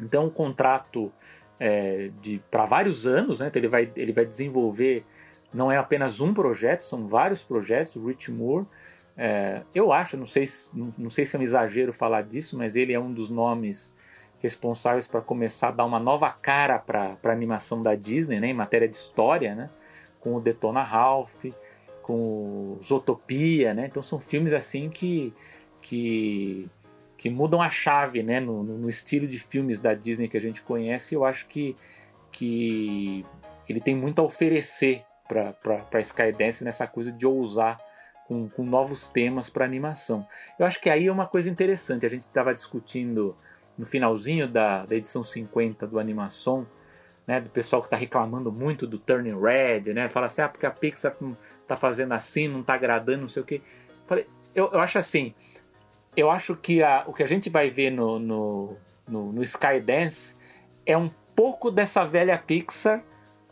Então, 0.00 0.26
um 0.26 0.30
contrato 0.30 1.12
é, 1.60 2.10
de 2.20 2.42
para 2.50 2.64
vários 2.64 3.06
anos, 3.06 3.40
né? 3.40 3.48
Então, 3.48 3.60
ele 3.60 3.68
vai 3.68 3.92
ele 3.94 4.12
vai 4.12 4.24
desenvolver 4.24 5.04
não 5.52 5.70
é 5.70 5.76
apenas 5.76 6.20
um 6.20 6.34
projeto, 6.34 6.84
são 6.84 7.06
vários 7.06 7.42
projetos. 7.42 7.94
O 7.94 8.06
Rich 8.06 8.32
Moore, 8.32 8.66
é, 9.16 9.62
eu 9.72 9.92
acho, 9.92 10.16
não 10.16 10.26
sei, 10.26 10.44
não, 10.74 10.90
não 10.98 11.10
sei 11.10 11.24
se 11.24 11.36
é 11.36 11.38
um 11.38 11.42
exagero 11.42 11.92
falar 11.92 12.22
disso, 12.22 12.58
mas 12.58 12.74
ele 12.74 12.92
é 12.92 12.98
um 12.98 13.12
dos 13.12 13.30
nomes 13.30 13.94
responsáveis 14.44 15.08
para 15.08 15.22
começar 15.22 15.68
a 15.68 15.70
dar 15.70 15.86
uma 15.86 15.98
nova 15.98 16.30
cara 16.30 16.78
para 16.78 17.16
a 17.22 17.30
animação 17.30 17.82
da 17.82 17.94
Disney, 17.94 18.38
né? 18.38 18.48
Em 18.48 18.54
matéria 18.54 18.86
de 18.86 18.94
história, 18.94 19.54
né? 19.54 19.70
Com 20.20 20.36
o 20.36 20.40
Detona 20.40 20.82
Ralph, 20.82 21.46
com 22.02 22.78
Zootopia, 22.84 23.72
né? 23.72 23.86
Então 23.86 24.02
são 24.02 24.20
filmes 24.20 24.52
assim 24.52 24.90
que 24.90 25.32
que, 25.80 26.68
que 27.16 27.30
mudam 27.30 27.62
a 27.62 27.70
chave, 27.70 28.22
né? 28.22 28.38
No, 28.38 28.62
no, 28.62 28.88
estilo 28.88 29.26
de 29.26 29.38
filmes 29.38 29.80
da 29.80 29.94
Disney 29.94 30.28
que 30.28 30.36
a 30.36 30.40
gente 30.40 30.60
conhece. 30.60 31.14
Eu 31.14 31.24
acho 31.24 31.46
que 31.46 31.74
que 32.30 33.24
ele 33.66 33.80
tem 33.80 33.96
muito 33.96 34.20
a 34.20 34.24
oferecer 34.24 35.04
para 35.26 36.00
Skydance 36.00 36.62
nessa 36.62 36.86
coisa 36.86 37.10
de 37.10 37.26
ousar 37.26 37.78
com, 38.28 38.46
com 38.48 38.62
novos 38.62 39.08
temas 39.08 39.48
para 39.48 39.64
animação. 39.64 40.26
Eu 40.58 40.66
acho 40.66 40.78
que 40.80 40.90
aí 40.90 41.06
é 41.06 41.12
uma 41.12 41.26
coisa 41.26 41.48
interessante. 41.48 42.04
A 42.04 42.10
gente 42.10 42.22
estava 42.22 42.52
discutindo 42.52 43.34
no 43.76 43.84
finalzinho 43.84 44.46
da, 44.46 44.84
da 44.86 44.94
edição 44.94 45.22
50 45.22 45.86
do 45.86 45.98
Animação, 45.98 46.66
né, 47.26 47.40
do 47.40 47.50
pessoal 47.50 47.80
que 47.80 47.86
está 47.86 47.96
reclamando 47.96 48.52
muito 48.52 48.86
do 48.86 48.98
Turning 48.98 49.40
Red, 49.40 49.92
né? 49.94 50.08
Fala 50.08 50.26
assim, 50.26 50.42
ah, 50.42 50.48
porque 50.48 50.66
a 50.66 50.70
Pixar 50.70 51.16
tá 51.66 51.74
fazendo 51.74 52.12
assim, 52.12 52.48
não 52.48 52.62
tá 52.62 52.74
agradando, 52.74 53.22
não 53.22 53.28
sei 53.28 53.42
o 53.42 53.46
que. 53.46 53.62
Falei, 54.06 54.26
eu, 54.54 54.70
eu 54.72 54.80
acho 54.80 54.98
assim, 54.98 55.34
eu 56.16 56.30
acho 56.30 56.54
que 56.54 56.82
a, 56.82 57.04
o 57.06 57.12
que 57.12 57.22
a 57.22 57.26
gente 57.26 57.48
vai 57.48 57.70
ver 57.70 57.90
no, 57.90 58.18
no, 58.18 58.76
no, 59.08 59.32
no 59.32 59.42
Skydance 59.42 60.36
é 60.84 60.96
um 60.96 61.10
pouco 61.34 61.70
dessa 61.70 62.04
velha 62.04 62.38
Pixar, 62.38 63.02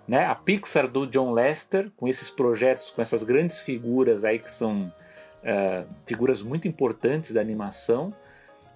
né? 0.06 0.26
A 0.26 0.34
Pixar 0.34 0.86
do 0.86 1.06
John 1.06 1.32
Lester, 1.32 1.90
com 1.96 2.06
esses 2.06 2.28
projetos, 2.30 2.90
com 2.90 3.00
essas 3.00 3.22
grandes 3.22 3.60
figuras 3.60 4.24
aí 4.24 4.38
que 4.38 4.50
são 4.50 4.92
uh, 5.42 5.88
figuras 6.06 6.42
muito 6.42 6.68
importantes 6.68 7.32
da 7.32 7.40
animação, 7.40 8.14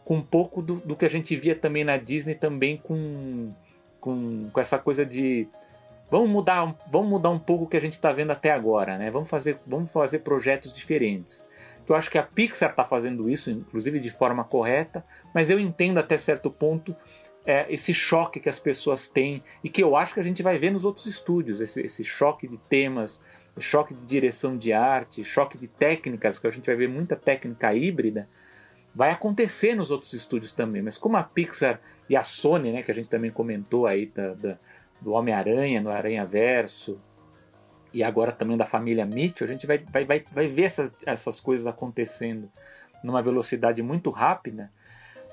com 0.06 0.18
um 0.18 0.22
pouco 0.22 0.62
do, 0.62 0.76
do, 0.76 0.94
que 0.94 1.04
a 1.04 1.10
gente 1.10 1.34
via 1.34 1.56
também 1.56 1.82
na 1.82 1.96
Disney, 1.96 2.36
também 2.36 2.76
com, 2.76 3.52
com, 4.00 4.48
com 4.52 4.60
essa 4.60 4.78
coisa 4.78 5.04
de 5.04 5.48
vamos 6.08 6.30
mudar, 6.30 6.76
vamos 6.88 7.10
mudar 7.10 7.30
um 7.30 7.40
pouco 7.40 7.64
o 7.64 7.66
que 7.66 7.76
a 7.76 7.80
gente 7.80 7.94
está 7.94 8.12
vendo 8.12 8.30
até 8.30 8.52
agora, 8.52 8.96
né? 8.96 9.10
Vamos 9.10 9.28
fazer, 9.28 9.58
vamos 9.66 9.90
fazer 9.90 10.20
projetos 10.20 10.72
diferentes. 10.72 11.44
Eu 11.88 11.96
acho 11.96 12.08
que 12.08 12.18
a 12.18 12.22
Pixar 12.22 12.70
está 12.70 12.84
fazendo 12.84 13.28
isso, 13.28 13.50
inclusive 13.50 13.98
de 13.98 14.08
forma 14.08 14.44
correta, 14.44 15.04
mas 15.34 15.50
eu 15.50 15.58
entendo 15.58 15.98
até 15.98 16.16
certo 16.16 16.52
ponto 16.52 16.94
é, 17.44 17.66
esse 17.68 17.92
choque 17.92 18.38
que 18.38 18.48
as 18.48 18.60
pessoas 18.60 19.08
têm 19.08 19.42
e 19.62 19.68
que 19.68 19.82
eu 19.82 19.96
acho 19.96 20.14
que 20.14 20.20
a 20.20 20.22
gente 20.22 20.40
vai 20.40 20.56
ver 20.56 20.70
nos 20.70 20.84
outros 20.84 21.06
estúdios, 21.06 21.60
esse, 21.60 21.80
esse 21.80 22.04
choque 22.04 22.46
de 22.46 22.58
temas, 22.58 23.20
choque 23.58 23.92
de 23.92 24.06
direção 24.06 24.56
de 24.56 24.72
arte, 24.72 25.24
choque 25.24 25.58
de 25.58 25.66
técnicas, 25.66 26.38
que 26.38 26.46
a 26.46 26.50
gente 26.50 26.66
vai 26.66 26.76
ver 26.76 26.88
muita 26.88 27.16
técnica 27.16 27.74
híbrida, 27.74 28.28
vai 28.96 29.10
acontecer 29.10 29.74
nos 29.74 29.90
outros 29.90 30.14
estúdios 30.14 30.52
também. 30.52 30.80
Mas 30.80 30.96
como 30.96 31.18
a 31.18 31.22
Pixar 31.22 31.78
e 32.08 32.16
a 32.16 32.24
Sony, 32.24 32.72
né, 32.72 32.82
que 32.82 32.90
a 32.90 32.94
gente 32.94 33.10
também 33.10 33.30
comentou 33.30 33.86
aí 33.86 34.06
da, 34.06 34.32
da 34.32 34.58
do 34.98 35.12
Homem-Aranha, 35.12 35.82
no 35.82 35.90
Aranha 35.90 36.24
Verso, 36.24 36.98
e 37.92 38.02
agora 38.02 38.32
também 38.32 38.56
da 38.56 38.64
família 38.64 39.04
Mitchell, 39.04 39.46
a 39.46 39.50
gente 39.52 39.66
vai, 39.66 39.78
vai, 39.78 40.06
vai, 40.06 40.24
vai 40.32 40.48
ver 40.48 40.62
essas, 40.62 40.96
essas 41.04 41.38
coisas 41.38 41.66
acontecendo 41.66 42.50
numa 43.04 43.20
velocidade 43.20 43.82
muito 43.82 44.08
rápida. 44.08 44.72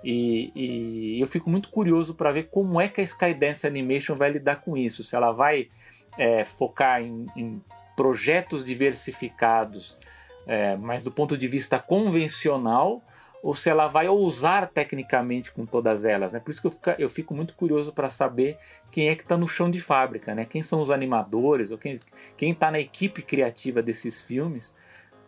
E, 0.04 0.52
e 0.54 1.22
eu 1.22 1.28
fico 1.28 1.50
muito 1.50 1.70
curioso 1.70 2.16
para 2.16 2.34
ver 2.34 2.50
como 2.50 2.82
é 2.82 2.90
que 2.90 3.00
a 3.00 3.04
Skydance 3.06 3.66
Animation 3.66 4.18
vai 4.18 4.30
lidar 4.30 4.58
com 4.58 4.76
isso. 4.76 5.02
Se 5.02 5.16
ela 5.16 5.32
vai 5.32 5.70
é, 6.18 6.44
focar 6.44 7.02
em, 7.02 7.26
em, 7.38 7.62
projetos 7.96 8.66
diversificados, 8.66 9.98
é, 10.46 10.76
mas 10.76 11.04
do 11.04 11.12
ponto 11.12 11.38
de 11.38 11.48
vista 11.48 11.80
convencional, 11.80 13.02
ou 13.44 13.54
se 13.54 13.70
ela 13.70 13.90
vai 13.90 14.08
ousar 14.08 14.70
tecnicamente 14.70 15.52
com 15.52 15.66
todas 15.66 16.06
elas. 16.06 16.32
Né? 16.32 16.40
Por 16.40 16.50
isso 16.50 16.62
que 16.62 16.68
eu 16.68 16.72
fico, 16.72 16.90
eu 16.98 17.10
fico 17.10 17.36
muito 17.36 17.54
curioso 17.56 17.92
para 17.92 18.08
saber 18.08 18.58
quem 18.90 19.10
é 19.10 19.16
que 19.18 19.24
está 19.24 19.36
no 19.36 19.50
chão 19.50 19.70
de 19.70 19.82
fábrica, 19.82 20.34
né? 20.34 20.46
quem 20.46 20.64
são 20.64 20.82
os 20.82 20.90
animadores, 20.90 21.70
ou 21.70 21.78
quem 21.78 22.00
está 22.40 22.72
na 22.72 22.80
equipe 22.80 23.22
criativa 23.22 23.82
desses 23.82 24.24
filmes, 24.24 24.74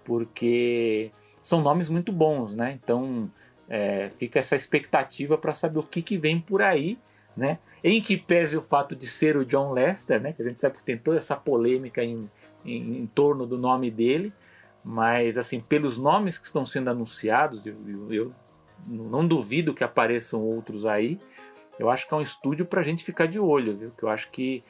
porque 0.06 1.12
são 1.42 1.62
nomes 1.62 1.90
muito 1.90 2.14
bons, 2.14 2.56
né? 2.56 2.80
Então 2.82 3.30
é, 3.68 4.10
fica 4.18 4.40
essa 4.40 4.56
expectativa 4.56 5.38
para 5.38 5.54
saber 5.54 5.80
o 5.80 5.84
que, 5.84 6.02
que 6.02 6.18
vem 6.18 6.40
por 6.40 6.62
aí, 6.62 6.98
né? 7.36 7.60
Em 7.84 8.02
que 8.02 8.16
pese 8.16 8.56
o 8.56 8.62
fato 8.62 8.96
de 8.96 9.08
ser 9.08 9.36
o 9.36 9.46
John 9.46 9.74
Lester, 9.74 10.22
né? 10.22 10.32
Que 10.32 10.42
a 10.42 10.48
gente 10.48 10.62
sabe 10.62 10.78
que 10.78 10.84
tem 10.84 10.98
toda 10.98 11.18
essa 11.18 11.36
polêmica 11.36 12.04
em, 12.04 12.30
em, 12.64 13.00
em 13.00 13.08
torno 13.08 13.46
do 13.46 13.58
nome 13.58 13.92
dele, 13.92 14.32
mas, 14.88 15.36
assim, 15.36 15.60
pelos 15.60 15.98
nomes 15.98 16.38
que 16.38 16.46
estão 16.46 16.64
sendo 16.64 16.92
anunciados, 16.92 17.66
eu, 17.66 17.76
eu 18.12 18.32
não 18.86 19.28
duvido 19.28 19.74
que 19.74 19.84
apareçam 19.84 20.40
outros 20.44 20.86
aí. 20.86 21.20
Eu 21.80 21.90
acho 21.90 22.08
que 22.08 22.14
é 22.14 22.18
um 22.18 22.22
estúdio 22.22 22.68
para 22.68 22.82
a 22.82 22.84
gente 22.84 23.04
ficar 23.04 23.26
de 23.26 23.40
olho, 23.40 23.76
viu? 23.76 23.92
Que 23.98 24.04
eu 24.04 24.10
acho 24.10 24.30
que, 24.30 24.64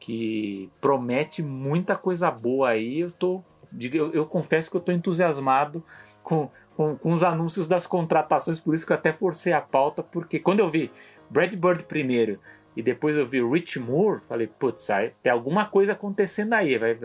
que 0.00 0.68
promete 0.80 1.40
muita 1.40 1.94
coisa 1.94 2.28
boa 2.32 2.70
aí. 2.70 2.98
Eu 2.98 3.12
tô, 3.12 3.44
eu, 3.80 4.12
eu 4.12 4.26
confesso 4.26 4.68
que 4.68 4.76
eu 4.76 4.80
estou 4.80 4.92
entusiasmado 4.92 5.84
com, 6.20 6.50
com, 6.76 6.96
com, 6.96 7.12
os 7.12 7.22
anúncios 7.22 7.68
das 7.68 7.86
contratações, 7.86 8.58
por 8.58 8.74
isso 8.74 8.84
que 8.84 8.92
eu 8.92 8.96
até 8.96 9.12
forcei 9.12 9.52
a 9.52 9.60
pauta, 9.60 10.02
porque 10.02 10.40
quando 10.40 10.58
eu 10.58 10.68
vi 10.68 10.90
Brad 11.30 11.54
Bird 11.54 11.84
primeiro 11.84 12.40
e 12.76 12.82
depois 12.82 13.16
eu 13.16 13.26
vi 13.26 13.40
Rich 13.40 13.78
Moore, 13.78 14.20
falei, 14.20 14.46
putz, 14.46 14.88
tem 15.22 15.30
alguma 15.30 15.66
coisa 15.66 15.92
acontecendo 15.92 16.54
aí, 16.54 16.76
vai, 16.76 16.98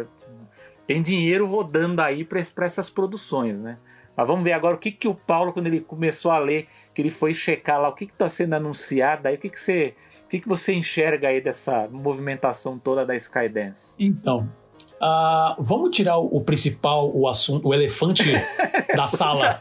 tem 0.88 1.02
dinheiro 1.02 1.48
rodando 1.48 2.02
aí 2.02 2.24
para 2.24 2.66
essas 2.66 2.90
produções, 2.90 3.58
né? 3.58 3.78
Mas 4.16 4.28
vamos 4.28 4.44
ver 4.44 4.54
agora 4.54 4.76
o 4.76 4.80
que, 4.80 4.92
que 4.92 5.08
o 5.08 5.16
Paulo, 5.16 5.52
quando 5.52 5.68
ele 5.68 5.82
começou 5.82 6.32
a 6.32 6.40
ler, 6.40 6.68
que 6.94 7.02
ele 7.02 7.12
foi 7.12 7.34
checar 7.34 7.82
lá 7.82 7.90
o 7.90 7.94
que 7.94 8.06
está 8.06 8.30
sendo 8.30 8.54
anunciado, 8.54 9.28
aí 9.28 9.36
o 9.36 9.38
que, 9.38 9.50
que 9.50 9.60
você. 9.60 9.94
O 10.26 10.30
que, 10.30 10.40
que 10.40 10.48
você 10.48 10.74
enxerga 10.74 11.28
aí 11.28 11.40
dessa 11.40 11.88
movimentação 11.92 12.80
toda 12.80 13.06
da 13.06 13.16
Skydance? 13.16 13.94
Então, 14.00 14.50
Uh, 14.96 15.62
vamos 15.62 15.96
tirar 15.96 16.18
o, 16.18 16.38
o, 16.38 16.42
principal, 16.42 17.12
o 17.14 17.28
assunto, 17.28 17.68
o 17.68 17.74
elefante 17.74 18.24
da 18.96 19.08
sala 19.08 19.58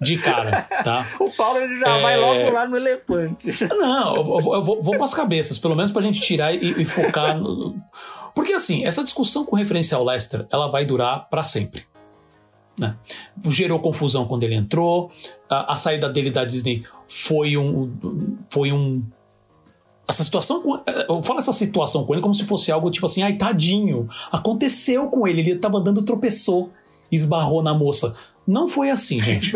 de 0.00 0.16
cara, 0.16 0.62
tá? 0.84 1.06
O 1.18 1.28
Paulo 1.30 1.58
ele 1.58 1.76
já 1.78 1.98
é... 1.98 2.02
vai 2.02 2.16
logo 2.16 2.50
lá 2.52 2.68
no 2.68 2.76
elefante. 2.76 3.50
Não, 3.68 4.16
eu, 4.16 4.22
eu, 4.22 4.54
eu 4.54 4.62
vou, 4.62 4.82
vou 4.82 4.94
para 4.94 5.04
as 5.04 5.12
cabeças, 5.12 5.58
pelo 5.58 5.74
menos 5.74 5.90
para 5.90 6.02
a 6.02 6.04
gente 6.04 6.20
tirar 6.20 6.54
e, 6.54 6.80
e 6.80 6.84
focar 6.84 7.36
no, 7.36 7.74
porque 8.36 8.52
assim, 8.52 8.84
essa 8.84 9.02
discussão 9.02 9.46
com 9.46 9.56
referência 9.56 9.96
ao 9.96 10.04
Lester, 10.04 10.46
ela 10.52 10.68
vai 10.68 10.84
durar 10.84 11.26
para 11.30 11.42
sempre. 11.42 11.84
Né? 12.78 12.94
Gerou 13.48 13.80
confusão 13.80 14.26
quando 14.26 14.42
ele 14.42 14.54
entrou, 14.54 15.10
a, 15.48 15.72
a, 15.72 15.76
saída 15.76 16.06
dele 16.10 16.30
da 16.30 16.44
Disney 16.44 16.82
foi 17.08 17.56
um. 17.56 17.90
Foi 18.50 18.70
um. 18.72 19.02
Essa 20.06 20.22
situação 20.22 20.62
com. 20.62 20.78
Eu 21.08 21.22
falo 21.22 21.38
essa 21.38 21.52
situação 21.54 22.04
com 22.04 22.12
ele 22.12 22.20
como 22.20 22.34
se 22.34 22.44
fosse 22.44 22.70
algo 22.70 22.90
tipo 22.90 23.06
assim, 23.06 23.22
ai, 23.22 23.38
tadinho. 23.38 24.06
Aconteceu 24.30 25.08
com 25.08 25.26
ele, 25.26 25.40
ele 25.40 25.56
tava 25.56 25.78
andando, 25.78 26.02
tropeçou, 26.02 26.70
esbarrou 27.10 27.62
na 27.62 27.72
moça. 27.72 28.14
Não 28.46 28.68
foi 28.68 28.90
assim, 28.90 29.18
gente. 29.18 29.52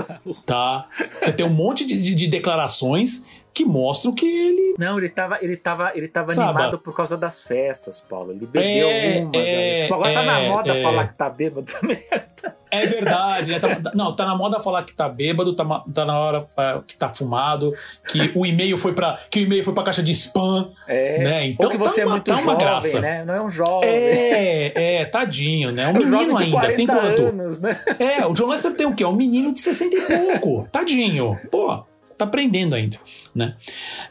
tá? 0.46 0.88
Você 1.20 1.30
tem 1.30 1.44
um 1.44 1.52
monte 1.52 1.84
de, 1.84 2.00
de, 2.00 2.14
de 2.14 2.26
declarações 2.26 3.26
que 3.52 3.64
mostram 3.64 4.14
que 4.14 4.26
ele. 4.26 4.74
Não, 4.78 4.98
ele 4.98 5.08
tava, 5.08 5.38
ele 5.42 5.56
tava, 5.56 5.92
ele 5.94 6.08
tava 6.08 6.32
animado 6.32 6.78
por 6.78 6.94
causa 6.94 7.16
das 7.16 7.42
festas, 7.42 8.00
Paulo. 8.08 8.32
Ele 8.32 8.46
bebeu 8.46 8.88
É, 8.88 9.20
umas. 9.22 9.32
é. 9.36 9.84
Agora 9.86 10.14
tá 10.14 10.22
na 10.22 10.40
é, 10.40 10.48
moda 10.48 10.76
é. 10.76 10.82
falar 10.82 11.08
que 11.08 11.14
tá 11.14 11.28
bêbado 11.30 11.70
também. 11.72 12.02
É 12.72 12.86
verdade, 12.86 13.50
né? 13.50 13.58
Tá- 13.58 13.90
não, 13.96 14.14
tá 14.14 14.24
na 14.24 14.36
moda 14.36 14.60
falar 14.60 14.84
que 14.84 14.92
tá 14.92 15.08
bêbado, 15.08 15.56
tá, 15.56 15.64
tá 15.92 16.04
na 16.04 16.16
hora 16.16 16.46
é, 16.56 16.78
que 16.86 16.94
tá 16.96 17.08
fumado, 17.08 17.74
que 18.06 18.30
o 18.32 18.46
e-mail 18.46 18.78
foi 18.78 18.92
para 18.94 19.18
que 19.28 19.40
o 19.40 19.42
e-mail 19.42 19.64
foi 19.64 19.74
pra 19.74 19.82
caixa 19.82 20.00
de 20.04 20.12
spam, 20.12 20.70
É. 20.86 21.18
né? 21.20 21.46
Então 21.48 21.66
Ou 21.68 21.72
que 21.72 21.76
você 21.78 22.02
tá 22.02 22.06
uma, 22.06 22.12
é 22.12 22.14
muito 22.14 22.26
tá 22.26 22.36
jovem, 22.36 22.56
graça. 22.58 23.00
né? 23.00 23.24
Não 23.24 23.34
é 23.34 23.42
um 23.42 23.50
jovem. 23.50 23.90
É, 23.90 25.00
é, 25.00 25.04
tadinho, 25.04 25.72
né? 25.72 25.88
Um 25.88 25.90
É 25.90 25.92
um 25.94 25.98
menino 25.98 26.36
ainda, 26.38 26.50
40 26.60 26.76
tem 26.76 26.86
quanto? 26.86 27.22
anos, 27.26 27.60
né? 27.60 27.76
É, 27.98 28.24
o 28.24 28.32
John 28.34 28.46
Lester 28.46 28.72
tem 28.76 28.86
o 28.86 28.94
quê? 28.94 29.04
Um 29.04 29.16
menino 29.16 29.52
de 29.52 29.58
60 29.58 29.96
e 29.96 30.00
pouco. 30.02 30.68
Tadinho. 30.70 31.40
Pô, 31.50 31.82
tá 32.20 32.24
aprendendo 32.26 32.74
ainda, 32.74 32.96
né? 33.34 33.56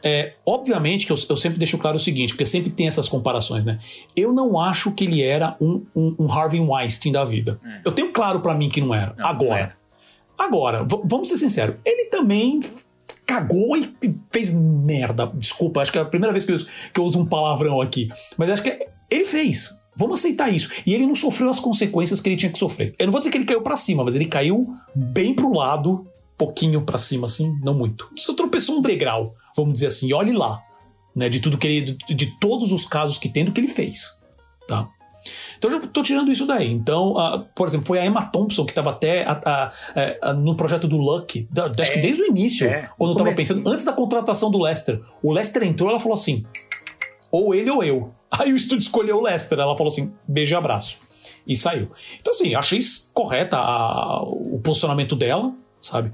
É, 0.04 0.34
obviamente 0.46 1.06
que 1.06 1.12
eu, 1.12 1.18
eu 1.30 1.36
sempre 1.38 1.58
deixo 1.58 1.78
claro 1.78 1.96
o 1.98 2.00
seguinte, 2.00 2.34
porque 2.34 2.46
sempre 2.46 2.70
tem 2.70 2.88
essas 2.88 3.08
comparações, 3.10 3.64
né? 3.66 3.80
Eu 4.16 4.34
não 4.34 4.60
acho 4.60 4.92
que 4.94 5.06
ele 5.06 5.24
era 5.24 5.56
um, 5.62 5.86
um, 5.96 6.16
um 6.20 6.32
Harvey 6.32 6.60
Weinstein 6.60 7.12
da 7.12 7.24
vida. 7.24 7.60
É. 7.66 7.82
Eu 7.86 7.92
tenho 7.92 8.12
claro 8.12 8.40
pra 8.42 8.54
mim 8.54 8.70
que 8.70 8.82
não 8.82 8.94
era. 8.94 9.14
Não, 9.18 9.24
não 9.24 9.30
Agora, 9.30 9.60
era. 9.62 9.78
agora, 10.38 10.88
vamos 11.04 11.30
ser 11.30 11.38
sinceros, 11.38 11.76
ele 11.86 12.06
também 12.06 12.60
cagou 13.26 13.78
e 13.78 13.94
fez 14.32 14.50
merda. 14.52 15.32
Desculpa, 15.36 15.82
acho 15.82 15.92
que 15.92 15.98
é 15.98 16.02
a 16.02 16.06
primeira 16.06 16.32
vez 16.34 16.44
que 16.46 16.52
eu, 16.52 16.56
uso- 16.56 16.68
que 16.94 17.00
eu 17.00 17.04
uso 17.04 17.20
um 17.20 17.26
palavrão 17.26 17.80
aqui. 17.82 18.10
Mas 18.38 18.50
acho 18.50 18.64
que 18.64 18.80
ele 19.10 19.26
fez. 19.26 19.78
Vamos 19.96 20.20
aceitar 20.20 20.50
isso. 20.50 20.70
E 20.86 20.94
ele 20.94 21.06
não 21.06 21.14
sofreu 21.14 21.50
as 21.50 21.60
consequências 21.60 22.22
que 22.22 22.30
ele 22.30 22.38
tinha 22.38 22.52
que 22.52 22.58
sofrer. 22.58 22.96
Eu 22.98 23.06
não 23.08 23.12
vou 23.12 23.20
dizer 23.20 23.32
que 23.32 23.38
ele 23.38 23.46
caiu 23.46 23.62
pra 23.62 23.76
cima, 23.76 24.04
mas 24.04 24.16
ele 24.16 24.26
caiu 24.26 24.74
bem 24.96 25.34
pro 25.36 25.52
lado, 25.54 26.08
pouquinho 26.40 26.82
pra 26.82 26.98
cima, 26.98 27.26
assim, 27.28 27.56
não 27.62 27.74
muito. 27.76 28.10
Só 28.18 28.34
tropeçou 28.34 28.78
um 28.78 28.82
degrau, 28.82 29.34
vamos 29.56 29.74
dizer 29.74 29.88
assim. 29.88 30.08
E 30.08 30.14
olhe 30.14 30.32
lá, 30.32 30.60
né? 31.16 31.30
De 31.30 31.40
tudo 31.40 31.58
que 31.58 31.68
ele. 31.68 31.98
De, 32.08 32.14
de 32.16 32.40
todos 32.40 32.72
os 32.72 32.86
casos 32.86 33.18
que 33.20 33.30
tem 33.30 33.46
do 33.46 33.52
que 33.52 33.60
ele 33.60 33.68
fez. 33.68 34.20
Tá? 34.68 34.88
Então 35.58 35.70
eu 35.70 35.82
já 35.82 35.88
tô 35.88 36.02
tirando 36.02 36.32
isso 36.32 36.46
daí. 36.48 36.72
Então, 36.72 37.18
ah, 37.18 37.46
por 37.54 37.68
exemplo, 37.68 37.86
foi 37.86 38.00
a 38.00 38.06
Emma 38.06 38.24
Thompson 38.26 38.64
que 38.66 38.72
estava 38.72 38.92
até 38.92 39.24
a- 39.26 39.42
a- 39.46 39.72
é, 40.00 40.18
a- 40.22 40.34
no 40.34 40.56
projeto 40.56 40.88
do 40.88 40.98
Luck, 40.98 41.46
da- 41.52 41.66
acho 41.66 41.92
que 41.92 42.00
É, 42.00 42.02
desde 42.02 42.24
o 42.24 42.28
início, 42.28 42.66
é, 42.66 42.90
quando 42.98 43.12
eu 43.12 43.18
tava 43.18 43.34
pensando, 43.34 43.68
antes 43.70 43.84
da 43.84 43.92
contratação 43.92 44.50
do 44.50 44.58
Lester. 44.58 45.00
O 45.22 45.34
Lester 45.34 45.62
entrou, 45.64 45.90
ela 45.90 46.00
falou 46.00 46.14
assim: 46.16 46.46
ou 47.30 47.54
ele 47.54 47.70
ou 47.70 47.84
eu. 47.84 48.14
Aí 48.32 48.54
o 48.54 48.56
estúdio 48.56 48.84
escolheu 48.84 49.18
o 49.18 49.22
Lester, 49.22 49.60
ela 49.60 49.76
falou 49.76 49.92
assim: 49.92 50.14
beijo 50.28 50.54
e 50.54 50.56
abraço. 50.56 50.98
E 51.46 51.56
saiu. 51.56 51.90
Então, 52.22 52.32
assim, 52.32 52.56
achei 52.56 52.80
correta 53.14 53.58
o 54.24 54.60
posicionamento 54.64 55.16
dela, 55.16 55.52
sabe? 55.82 56.12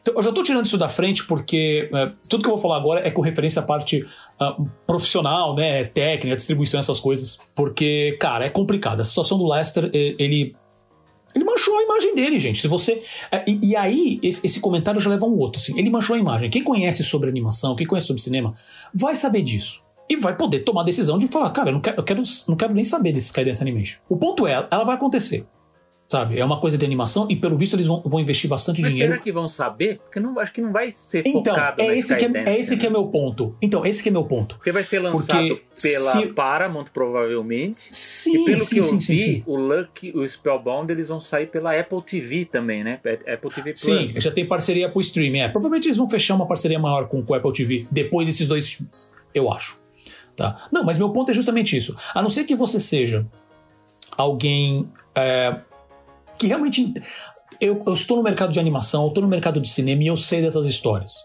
Então, 0.00 0.14
eu 0.14 0.22
já 0.22 0.32
tô 0.32 0.42
tirando 0.42 0.66
isso 0.66 0.78
da 0.78 0.88
frente 0.88 1.24
porque 1.24 1.88
é, 1.92 2.12
tudo 2.28 2.42
que 2.42 2.48
eu 2.48 2.54
vou 2.54 2.62
falar 2.62 2.76
agora 2.76 3.06
é 3.06 3.10
com 3.10 3.22
referência 3.22 3.60
à 3.60 3.64
parte 3.64 4.04
ah, 4.38 4.56
profissional, 4.86 5.54
né? 5.54 5.84
Técnica, 5.84 6.36
distribuição, 6.36 6.78
essas 6.78 7.00
coisas. 7.00 7.38
Porque, 7.54 8.16
cara, 8.20 8.44
é 8.44 8.50
complicado. 8.50 9.00
A 9.00 9.04
situação 9.04 9.38
do 9.38 9.46
Lester, 9.48 9.90
eh, 9.92 10.14
ele. 10.18 10.54
Ele 11.34 11.44
manchou 11.44 11.76
a 11.76 11.82
imagem 11.82 12.14
dele, 12.14 12.38
gente. 12.38 12.60
Se 12.60 12.68
você. 12.68 13.02
é, 13.30 13.44
E, 13.46 13.70
e 13.70 13.76
aí, 13.76 14.18
esse, 14.22 14.46
esse 14.46 14.60
comentário 14.60 15.00
já 15.00 15.10
leva 15.10 15.26
a 15.26 15.28
um 15.28 15.36
outro. 15.38 15.60
Assim. 15.60 15.78
Ele 15.78 15.90
manchou 15.90 16.16
a 16.16 16.18
imagem. 16.18 16.50
Quem 16.50 16.62
conhece 16.62 17.02
sobre 17.04 17.28
animação, 17.28 17.74
quem 17.76 17.86
conhece 17.86 18.06
sobre 18.06 18.22
cinema, 18.22 18.54
vai 18.94 19.14
saber 19.14 19.42
disso. 19.42 19.84
E 20.08 20.16
vai 20.16 20.36
poder 20.36 20.60
tomar 20.60 20.82
a 20.82 20.84
decisão 20.84 21.18
de 21.18 21.26
falar, 21.26 21.50
cara, 21.50 21.70
eu 21.70 21.72
não 21.72 21.80
quero, 21.80 21.96
eu 21.98 22.04
quero, 22.04 22.22
não 22.46 22.56
quero 22.56 22.72
nem 22.72 22.84
saber 22.84 23.12
desse 23.12 23.26
Skydance 23.26 23.60
Animation. 23.60 23.98
O 24.08 24.16
ponto 24.16 24.46
é, 24.46 24.68
ela 24.70 24.84
vai 24.84 24.94
acontecer. 24.94 25.46
Sabe? 26.08 26.38
É 26.38 26.44
uma 26.44 26.60
coisa 26.60 26.78
de 26.78 26.86
animação 26.86 27.26
e, 27.28 27.34
pelo 27.34 27.58
visto, 27.58 27.74
eles 27.74 27.86
vão, 27.86 28.00
vão 28.04 28.20
investir 28.20 28.48
bastante 28.48 28.80
Mas 28.80 28.92
dinheiro. 28.92 29.12
será 29.14 29.22
que 29.24 29.32
vão 29.32 29.48
saber? 29.48 29.98
Porque 29.98 30.20
não, 30.20 30.38
acho 30.38 30.52
que 30.52 30.60
não 30.60 30.70
vai 30.72 30.92
ser 30.92 31.24
Então, 31.26 31.42
focado 31.52 31.82
é 31.82 31.98
esse, 31.98 32.14
que 32.14 32.24
é, 32.24 32.44
é 32.46 32.58
esse 32.60 32.74
né? 32.76 32.80
que 32.80 32.86
é 32.86 32.90
meu 32.90 33.08
ponto. 33.08 33.56
Então, 33.60 33.84
esse 33.84 34.00
que 34.04 34.08
é 34.08 34.12
meu 34.12 34.22
ponto. 34.24 34.54
Porque 34.54 34.70
vai 34.70 34.84
ser 34.84 35.00
lançado 35.00 35.48
Porque 35.48 35.64
pela 35.82 36.12
se- 36.12 36.26
Paramount, 36.28 36.84
provavelmente. 36.94 37.88
Sim, 37.90 38.42
e 38.42 38.44
pelo 38.44 38.60
sim, 38.60 38.74
que 38.74 38.78
eu 38.78 38.84
sim, 38.84 38.98
vi, 38.98 39.02
sim, 39.04 39.18
sim. 39.18 39.42
o 39.46 39.56
Lucky 39.56 40.12
e 40.14 40.16
o 40.16 40.28
Spellbound 40.28 40.92
eles 40.92 41.08
vão 41.08 41.18
sair 41.18 41.46
pela 41.46 41.76
Apple 41.76 42.00
TV 42.02 42.44
também, 42.44 42.84
né? 42.84 43.00
Apple 43.04 43.50
TV 43.50 43.72
Plus. 43.72 43.80
Sim, 43.80 44.12
já 44.20 44.30
tem 44.30 44.46
parceria 44.46 44.88
pro 44.88 45.00
streaming. 45.00 45.40
É. 45.40 45.48
Provavelmente 45.48 45.88
eles 45.88 45.96
vão 45.96 46.08
fechar 46.08 46.36
uma 46.36 46.46
parceria 46.46 46.78
maior 46.78 47.08
com, 47.08 47.20
com 47.20 47.32
o 47.32 47.36
Apple 47.36 47.52
TV 47.52 47.86
depois 47.90 48.24
desses 48.28 48.46
dois 48.46 48.70
filmes. 48.72 49.12
Eu 49.34 49.50
acho. 49.50 49.76
Tá? 50.36 50.68
Não, 50.70 50.84
mas 50.84 50.98
meu 50.98 51.10
ponto 51.10 51.32
é 51.32 51.34
justamente 51.34 51.76
isso. 51.76 51.96
A 52.14 52.22
não 52.22 52.28
ser 52.28 52.44
que 52.44 52.54
você 52.54 52.78
seja 52.78 53.26
alguém 54.16 54.88
é, 55.14 55.56
que 56.38 56.46
realmente. 56.46 56.92
Eu, 57.60 57.82
eu 57.86 57.92
estou 57.94 58.18
no 58.18 58.22
mercado 58.22 58.52
de 58.52 58.60
animação, 58.60 59.02
eu 59.04 59.08
estou 59.08 59.22
no 59.22 59.28
mercado 59.28 59.60
de 59.60 59.68
cinema 59.68 60.02
e 60.02 60.08
eu 60.08 60.16
sei 60.16 60.42
dessas 60.42 60.66
histórias. 60.66 61.24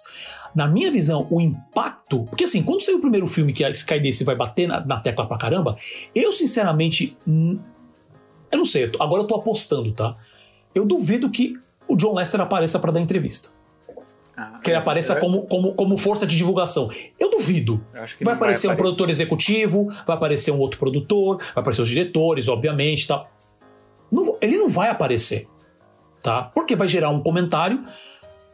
Na 0.56 0.66
minha 0.68 0.90
visão, 0.90 1.28
o 1.30 1.42
impacto. 1.42 2.24
Porque 2.26 2.46
assim, 2.46 2.64
quando 2.64 2.82
saiu 2.82 2.98
o 2.98 3.02
primeiro 3.02 3.28
filme 3.28 3.52
que 3.52 3.66
a 3.66 3.70
Skydance 3.70 4.24
vai 4.24 4.36
bater 4.36 4.68
na, 4.68 4.80
na 4.86 5.00
tecla 5.02 5.26
pra 5.28 5.38
caramba, 5.38 5.76
eu 6.16 6.32
sinceramente. 6.32 7.18
hum, 7.28 7.60
Eu 8.52 8.58
não 8.60 8.66
sei, 8.66 8.90
agora 9.00 9.24
eu 9.24 9.28
tô 9.28 9.36
apostando, 9.36 9.92
tá? 9.92 10.16
Eu 10.74 10.86
duvido 10.86 11.30
que 11.30 11.58
o 11.88 11.98
John 11.98 12.14
Lester 12.14 12.40
apareça 12.40 12.80
pra 12.80 12.92
dar 12.92 13.02
entrevista. 13.02 13.50
Ah, 14.38 14.60
Que 14.64 14.70
ele 14.70 14.78
apareça 14.78 15.16
como, 15.18 15.42
como, 15.48 15.74
como 15.74 15.98
força 15.98 16.26
de 16.26 16.38
divulgação. 16.38 16.90
Eu 17.20 17.30
duvido. 17.30 17.86
eu 17.94 18.26
Vai 18.26 18.36
aparecer 18.36 18.68
um 18.68 18.72
aparecer. 18.72 18.76
produtor 18.78 19.10
executivo, 19.10 19.88
vai 20.08 20.16
aparecer 20.16 20.52
um 20.52 20.60
outro 20.60 20.80
produtor, 20.80 21.38
vai 21.40 21.62
aparecer 21.62 21.82
os 21.82 21.90
diretores, 21.90 22.48
obviamente, 22.48 23.06
tá? 23.08 23.26
Não 24.12 24.38
ele 24.42 24.58
não 24.58 24.68
vai 24.68 24.90
aparecer, 24.90 25.48
tá? 26.22 26.44
Porque 26.44 26.76
vai 26.76 26.88
gerar 26.88 27.10
um 27.10 27.22
comentário 27.22 27.84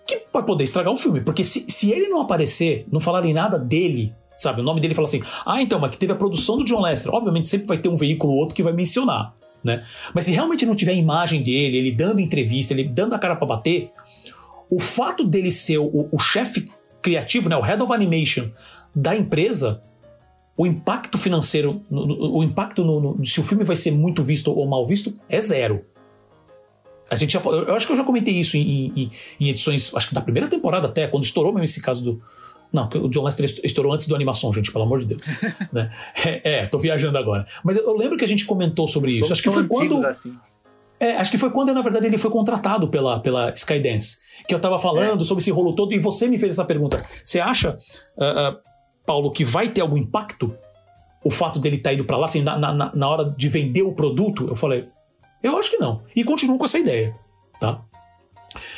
que 0.05 0.23
vai 0.31 0.43
poder 0.43 0.63
estragar 0.63 0.93
o 0.93 0.97
filme. 0.97 1.21
Porque 1.21 1.43
se, 1.43 1.69
se 1.69 1.91
ele 1.91 2.07
não 2.07 2.21
aparecer, 2.21 2.85
não 2.91 2.99
falarem 2.99 3.33
nada 3.33 3.59
dele, 3.59 4.13
sabe? 4.37 4.61
O 4.61 4.63
nome 4.63 4.79
dele 4.79 4.95
fala 4.95 5.07
assim, 5.07 5.21
ah, 5.45 5.61
então, 5.61 5.79
mas 5.79 5.91
que 5.91 5.97
teve 5.97 6.13
a 6.13 6.15
produção 6.15 6.57
do 6.57 6.63
John 6.63 6.81
Lester. 6.81 7.13
Obviamente 7.13 7.49
sempre 7.49 7.67
vai 7.67 7.77
ter 7.77 7.89
um 7.89 7.95
veículo 7.95 8.33
ou 8.33 8.39
outro 8.39 8.55
que 8.55 8.63
vai 8.63 8.71
mencionar, 8.71 9.33
né? 9.63 9.83
Mas 10.13 10.25
se 10.25 10.31
realmente 10.31 10.65
não 10.65 10.75
tiver 10.75 10.91
a 10.93 10.95
imagem 10.95 11.41
dele, 11.41 11.77
ele 11.77 11.91
dando 11.91 12.21
entrevista, 12.21 12.73
ele 12.73 12.85
dando 12.85 13.15
a 13.15 13.19
cara 13.19 13.35
pra 13.35 13.47
bater, 13.47 13.91
o 14.69 14.79
fato 14.79 15.25
dele 15.25 15.51
ser 15.51 15.77
o, 15.79 16.07
o 16.11 16.19
chefe 16.19 16.69
criativo, 17.01 17.49
né, 17.49 17.55
o 17.55 17.61
head 17.61 17.81
of 17.81 17.93
animation 17.93 18.49
da 18.93 19.15
empresa, 19.15 19.81
o 20.57 20.65
impacto 20.65 21.17
financeiro, 21.17 21.83
o 21.91 22.43
impacto 22.43 22.83
no, 22.83 22.99
no- 23.15 23.23
se 23.25 23.39
o 23.39 23.43
filme 23.43 23.63
vai 23.63 23.75
ser 23.75 23.91
muito 23.91 24.23
visto 24.23 24.51
ou 24.51 24.65
mal 24.67 24.85
visto, 24.87 25.13
é 25.29 25.39
zero. 25.39 25.85
A 27.09 27.15
gente 27.15 27.31
já, 27.33 27.39
falou- 27.39 27.61
eu 27.63 27.75
acho 27.75 27.85
que 27.85 27.93
eu 27.93 27.97
já 27.97 28.03
comentei 28.03 28.33
isso 28.33 28.57
em, 28.57 28.91
em- 28.95 29.11
em 29.39 29.49
edições, 29.49 29.93
acho 29.95 30.09
que 30.09 30.15
da 30.15 30.21
primeira 30.21 30.47
temporada 30.49 30.87
até, 30.87 31.07
quando 31.07 31.23
estourou 31.23 31.53
mesmo 31.53 31.63
esse 31.65 31.81
caso 31.81 32.03
do. 32.03 32.21
Não, 32.73 32.89
que 32.89 32.97
o 32.97 33.07
John 33.07 33.23
Lester 33.23 33.45
estourou 33.63 33.93
antes 33.93 34.07
do 34.07 34.15
animação, 34.15 34.51
gente, 34.51 34.71
pelo 34.73 34.83
amor 34.83 34.99
de 34.99 35.05
Deus. 35.05 35.25
né? 35.71 35.89
é, 36.25 36.63
é, 36.63 36.65
tô 36.65 36.77
viajando 36.77 37.17
agora. 37.17 37.47
Mas 37.63 37.77
eu, 37.77 37.83
eu 37.83 37.95
lembro 37.95 38.17
que 38.17 38.25
a 38.25 38.27
gente 38.27 38.43
comentou 38.43 38.87
sobre 38.89 39.11
isso. 39.11 39.19
Somos 39.19 39.31
Acho 39.33 39.43
que 39.43 39.49
foi 39.49 39.65
quando. 39.67 40.05
assim. 40.05 40.33
É, 40.99 41.15
acho 41.15 41.29
que 41.31 41.37
foi 41.37 41.51
quando, 41.51 41.73
na 41.73 41.81
verdade, 41.81 42.07
ele 42.07 42.17
foi 42.17 42.29
contratado 42.31 42.89
pela, 42.89 43.19
pela 43.21 43.51
Skydance. 43.53 44.17
Que 44.47 44.53
eu 44.53 44.59
tava 44.59 44.77
falando 44.79 45.23
sobre 45.23 45.41
esse 45.41 45.51
rolo 45.51 45.73
todo 45.75 45.93
e 45.93 45.99
você 45.99 46.27
me 46.27 46.37
fez 46.37 46.53
essa 46.53 46.65
pergunta. 46.65 47.01
Você 47.23 47.39
acha, 47.39 47.77
ah, 48.19 48.25
ah, 48.25 48.57
Paulo, 49.07 49.31
que 49.31 49.45
vai 49.45 49.69
ter 49.69 49.79
algum 49.79 49.97
impacto 49.97 50.53
o 51.23 51.31
fato 51.31 51.59
dele 51.59 51.77
estar 51.77 51.93
indo 51.93 52.03
pra 52.03 52.17
lá, 52.17 52.25
assim, 52.25 52.41
na, 52.41 52.57
na, 52.57 52.93
na 52.93 53.09
hora 53.09 53.29
de 53.29 53.49
vender 53.49 53.81
o 53.81 53.93
produto? 53.93 54.45
Eu 54.47 54.55
falei, 54.55 54.87
eu 55.41 55.57
acho 55.57 55.71
que 55.71 55.77
não. 55.77 56.03
E 56.13 56.23
continuo 56.23 56.57
com 56.57 56.65
essa 56.65 56.77
ideia, 56.77 57.15
tá? 57.59 57.81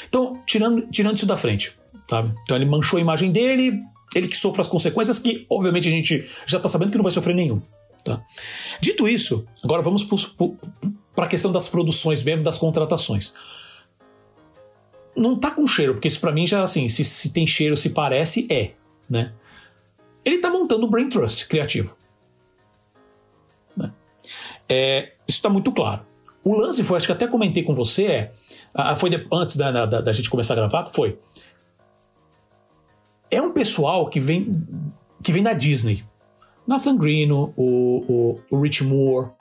Então, 0.08 0.42
tirando, 0.46 0.88
tirando 0.88 1.18
isso 1.18 1.26
da 1.26 1.36
frente, 1.36 1.78
sabe? 2.08 2.34
Então 2.44 2.56
ele 2.56 2.66
manchou 2.66 2.98
a 2.98 3.02
imagem 3.02 3.32
dele, 3.32 3.80
ele 4.16 4.28
que 4.28 4.38
sofre 4.38 4.62
as 4.62 4.68
consequências 4.68 5.20
que, 5.20 5.46
obviamente, 5.50 5.88
a 5.88 5.92
gente 5.92 6.30
já 6.46 6.60
tá 6.60 6.70
sabendo 6.70 6.92
que 6.92 6.98
não 6.98 7.04
vai 7.04 7.12
sofrer 7.12 7.36
nenhum, 7.36 7.62
tá? 8.04 8.22
Dito 8.80 9.08
isso, 9.08 9.46
agora 9.64 9.82
vamos 9.82 10.04
para 11.16 11.26
a 11.26 11.28
questão 11.28 11.52
das 11.52 11.68
produções 11.68 12.24
mesmo, 12.24 12.44
das 12.44 12.58
contratações. 12.58 13.34
Não 15.16 15.38
tá 15.38 15.52
com 15.52 15.68
cheiro, 15.68 15.94
porque 15.94 16.08
isso 16.08 16.20
pra 16.20 16.32
mim 16.32 16.48
já, 16.48 16.64
assim, 16.64 16.88
se, 16.88 17.04
se 17.04 17.32
tem 17.34 17.46
cheiro, 17.46 17.76
se 17.76 17.90
parece, 17.90 18.48
é, 18.50 18.72
né? 19.10 19.34
Ele 20.24 20.40
tá 20.40 20.50
montando 20.50 20.86
um 20.86 20.90
Brain 20.90 21.10
Trust 21.10 21.48
criativo. 21.48 21.96
Né? 23.76 23.92
É, 24.68 25.14
isso 25.28 25.42
tá 25.42 25.50
muito 25.50 25.72
claro. 25.72 26.06
O 26.44 26.56
lance 26.56 26.84
foi, 26.84 26.98
acho 26.98 27.06
que 27.06 27.12
até 27.12 27.28
comentei 27.28 27.64
com 27.64 27.74
você, 27.74 28.06
é, 28.06 28.96
foi 28.96 29.10
antes 29.32 29.56
da, 29.56 29.86
da, 29.86 30.02
da 30.02 30.14
gente 30.14 30.30
começar 30.30 30.54
a 30.54 30.58
gravar, 30.58 30.90
foi. 30.90 31.20
É 33.30 33.42
um 33.42 33.52
pessoal 33.52 34.10
que 34.10 34.20
vem, 34.20 34.66
que 35.22 35.32
vem 35.32 35.44
da 35.44 35.54
Disney. 35.54 36.04
Nathan 36.66 36.98
Green, 36.98 37.32
o, 37.32 37.52
o, 37.58 38.40
o 38.52 38.62
Rich 38.62 38.84
Moore, 38.84 39.32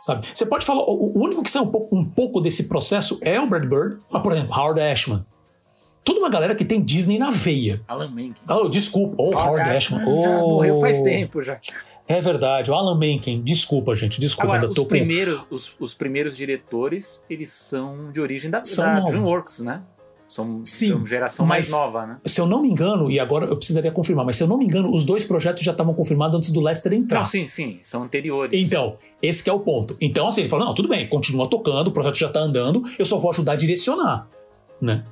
sabe? 0.00 0.28
Você 0.32 0.44
pode 0.44 0.66
falar, 0.66 0.82
o, 0.82 1.12
o 1.16 1.24
único 1.24 1.42
que 1.42 1.50
sai 1.50 1.62
um 1.62 1.70
pouco, 1.70 1.96
um 1.96 2.04
pouco 2.04 2.40
desse 2.40 2.68
processo 2.68 3.18
é 3.22 3.40
o 3.40 3.48
Brad 3.48 3.64
Bird, 3.64 3.98
mas, 4.10 4.22
por 4.22 4.32
exemplo, 4.32 4.54
Howard 4.54 4.80
Ashman. 4.80 5.24
Toda 6.04 6.20
uma 6.20 6.28
galera 6.28 6.54
que 6.54 6.64
tem 6.64 6.82
Disney 6.82 7.18
na 7.18 7.30
veia. 7.30 7.80
Alan 7.88 8.10
Menken. 8.10 8.42
Oh, 8.46 8.68
desculpa, 8.68 9.14
oh, 9.18 9.34
Howard 9.34 9.70
Ashman. 9.70 10.00
já 10.00 10.06
Oh, 10.06 10.50
morreu 10.50 10.78
faz 10.78 11.00
tempo 11.00 11.42
já. 11.42 11.58
É 12.06 12.20
verdade, 12.20 12.70
o 12.70 12.74
Alan 12.74 12.98
Menken. 12.98 13.40
Desculpa, 13.42 13.94
gente, 13.96 14.20
desculpa. 14.20 14.48
Agora, 14.48 14.60
ainda 14.60 14.70
os 14.70 14.76
tô 14.76 14.82
com... 14.82 14.88
primeiros, 14.88 15.40
os, 15.50 15.74
os 15.80 15.94
primeiros 15.94 16.36
diretores, 16.36 17.24
eles 17.30 17.50
são 17.50 18.12
de 18.12 18.20
origem 18.20 18.50
da, 18.50 18.62
São 18.62 18.84
da. 18.84 19.00
DreamWorks, 19.00 19.60
né? 19.60 19.80
São, 20.28 20.62
Sim, 20.64 20.88
são 20.88 21.06
geração 21.06 21.46
mais 21.46 21.70
nova, 21.70 22.06
né? 22.06 22.16
Se 22.24 22.40
eu 22.40 22.46
não 22.46 22.60
me 22.60 22.68
engano, 22.68 23.10
e 23.10 23.20
agora 23.20 23.46
eu 23.46 23.56
precisaria 23.56 23.90
confirmar, 23.92 24.26
mas 24.26 24.36
se 24.36 24.42
eu 24.42 24.48
não 24.48 24.58
me 24.58 24.64
engano, 24.64 24.92
os 24.92 25.04
dois 25.04 25.22
projetos 25.22 25.62
já 25.62 25.70
estavam 25.70 25.94
confirmados 25.94 26.36
antes 26.36 26.50
do 26.50 26.60
Lester 26.60 26.92
entrar. 26.92 27.20
Não, 27.20 27.24
sim, 27.24 27.46
sim, 27.46 27.78
são 27.82 28.02
anteriores. 28.02 28.60
Então, 28.60 28.98
esse 29.22 29.48
é 29.48 29.52
o 29.52 29.60
ponto. 29.60 29.96
Então, 30.00 30.26
assim, 30.26 30.40
ele 30.40 30.50
falou: 30.50 30.66
não, 30.66 30.74
tudo 30.74 30.88
bem, 30.88 31.08
continua 31.08 31.48
tocando, 31.48 31.88
o 31.88 31.92
projeto 31.92 32.16
já 32.16 32.28
tá 32.28 32.40
andando, 32.40 32.82
eu 32.98 33.06
só 33.06 33.16
vou 33.16 33.30
ajudar 33.30 33.52
a 33.52 33.56
direcionar, 33.56 34.28
né? 34.80 35.04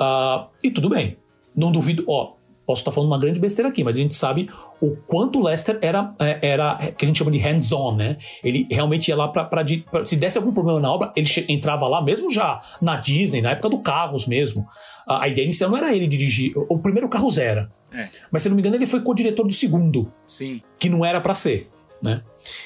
Uh, 0.00 0.48
e 0.62 0.70
tudo 0.70 0.88
bem. 0.88 1.16
Não 1.54 1.70
duvido, 1.70 2.04
ó, 2.08 2.34
posso 2.66 2.80
estar 2.80 2.92
falando 2.92 3.10
uma 3.10 3.18
grande 3.18 3.38
besteira 3.38 3.68
aqui, 3.68 3.84
mas 3.84 3.96
a 3.96 4.00
gente 4.00 4.14
sabe 4.14 4.48
o 4.80 4.96
quanto 4.96 5.38
o 5.38 5.42
Lester 5.42 5.78
era, 5.80 6.14
é, 6.18 6.50
era 6.50 6.76
que 6.96 7.04
a 7.04 7.08
gente 7.08 7.18
chama 7.18 7.30
de 7.30 7.38
hands-on, 7.38 7.94
né? 7.94 8.16
Ele 8.42 8.66
realmente 8.70 9.08
ia 9.08 9.16
lá 9.16 9.28
para 9.28 9.64
se 10.04 10.16
desse 10.16 10.38
algum 10.38 10.52
problema 10.52 10.80
na 10.80 10.92
obra, 10.92 11.12
ele 11.14 11.28
entrava 11.48 11.86
lá 11.86 12.02
mesmo 12.02 12.30
já 12.30 12.60
na 12.80 12.96
Disney, 12.96 13.40
na 13.40 13.52
época 13.52 13.68
do 13.68 13.78
Carros 13.78 14.26
mesmo. 14.26 14.66
A, 15.06 15.24
a 15.24 15.28
ideia 15.28 15.44
inicial 15.44 15.70
não 15.70 15.76
era 15.76 15.94
ele 15.94 16.06
dirigir, 16.06 16.56
o, 16.56 16.74
o 16.74 16.78
primeiro 16.78 17.08
Carros 17.08 17.38
era. 17.38 17.70
É. 17.92 18.08
Mas 18.30 18.42
se 18.42 18.48
não 18.48 18.56
me 18.56 18.62
engano, 18.62 18.76
ele 18.76 18.86
foi 18.86 19.00
co-diretor 19.00 19.46
do 19.46 19.52
segundo. 19.52 20.12
Sim. 20.26 20.60
Que 20.78 20.88
não 20.88 21.04
era 21.04 21.20
para 21.20 21.34
ser, 21.34 21.70
né? 22.02 22.22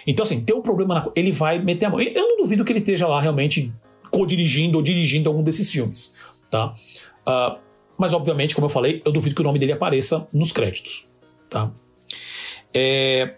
Então, 0.07 0.23
assim, 0.23 0.43
tem 0.43 0.57
um 0.57 0.63
problema 0.63 0.95
na, 0.95 1.07
Ele 1.15 1.31
vai 1.31 1.59
meter 1.63 1.87
a 1.87 1.91
mão. 1.91 2.01
Eu 2.01 2.29
não 2.29 2.39
duvido 2.39 2.65
que 2.65 2.73
ele 2.73 2.81
esteja 2.81 3.07
lá 3.07 3.21
realmente 3.21 3.73
co-dirigindo 4.11 4.79
ou 4.79 4.83
dirigindo 4.83 5.29
algum 5.29 5.43
desses 5.43 5.71
filmes, 5.71 6.17
tá? 6.51 6.75
Uh, 7.29 7.59
mas, 7.99 8.15
obviamente, 8.15 8.55
como 8.55 8.67
eu 8.67 8.71
falei, 8.71 9.03
eu 9.05 9.13
duvido 9.13 9.35
que 9.35 9.41
o 9.41 9.45
nome 9.45 9.59
dele 9.59 9.73
apareça 9.73 10.27
nos 10.33 10.53
créditos. 10.53 11.07
Tá? 11.51 11.71
É... 12.73 13.35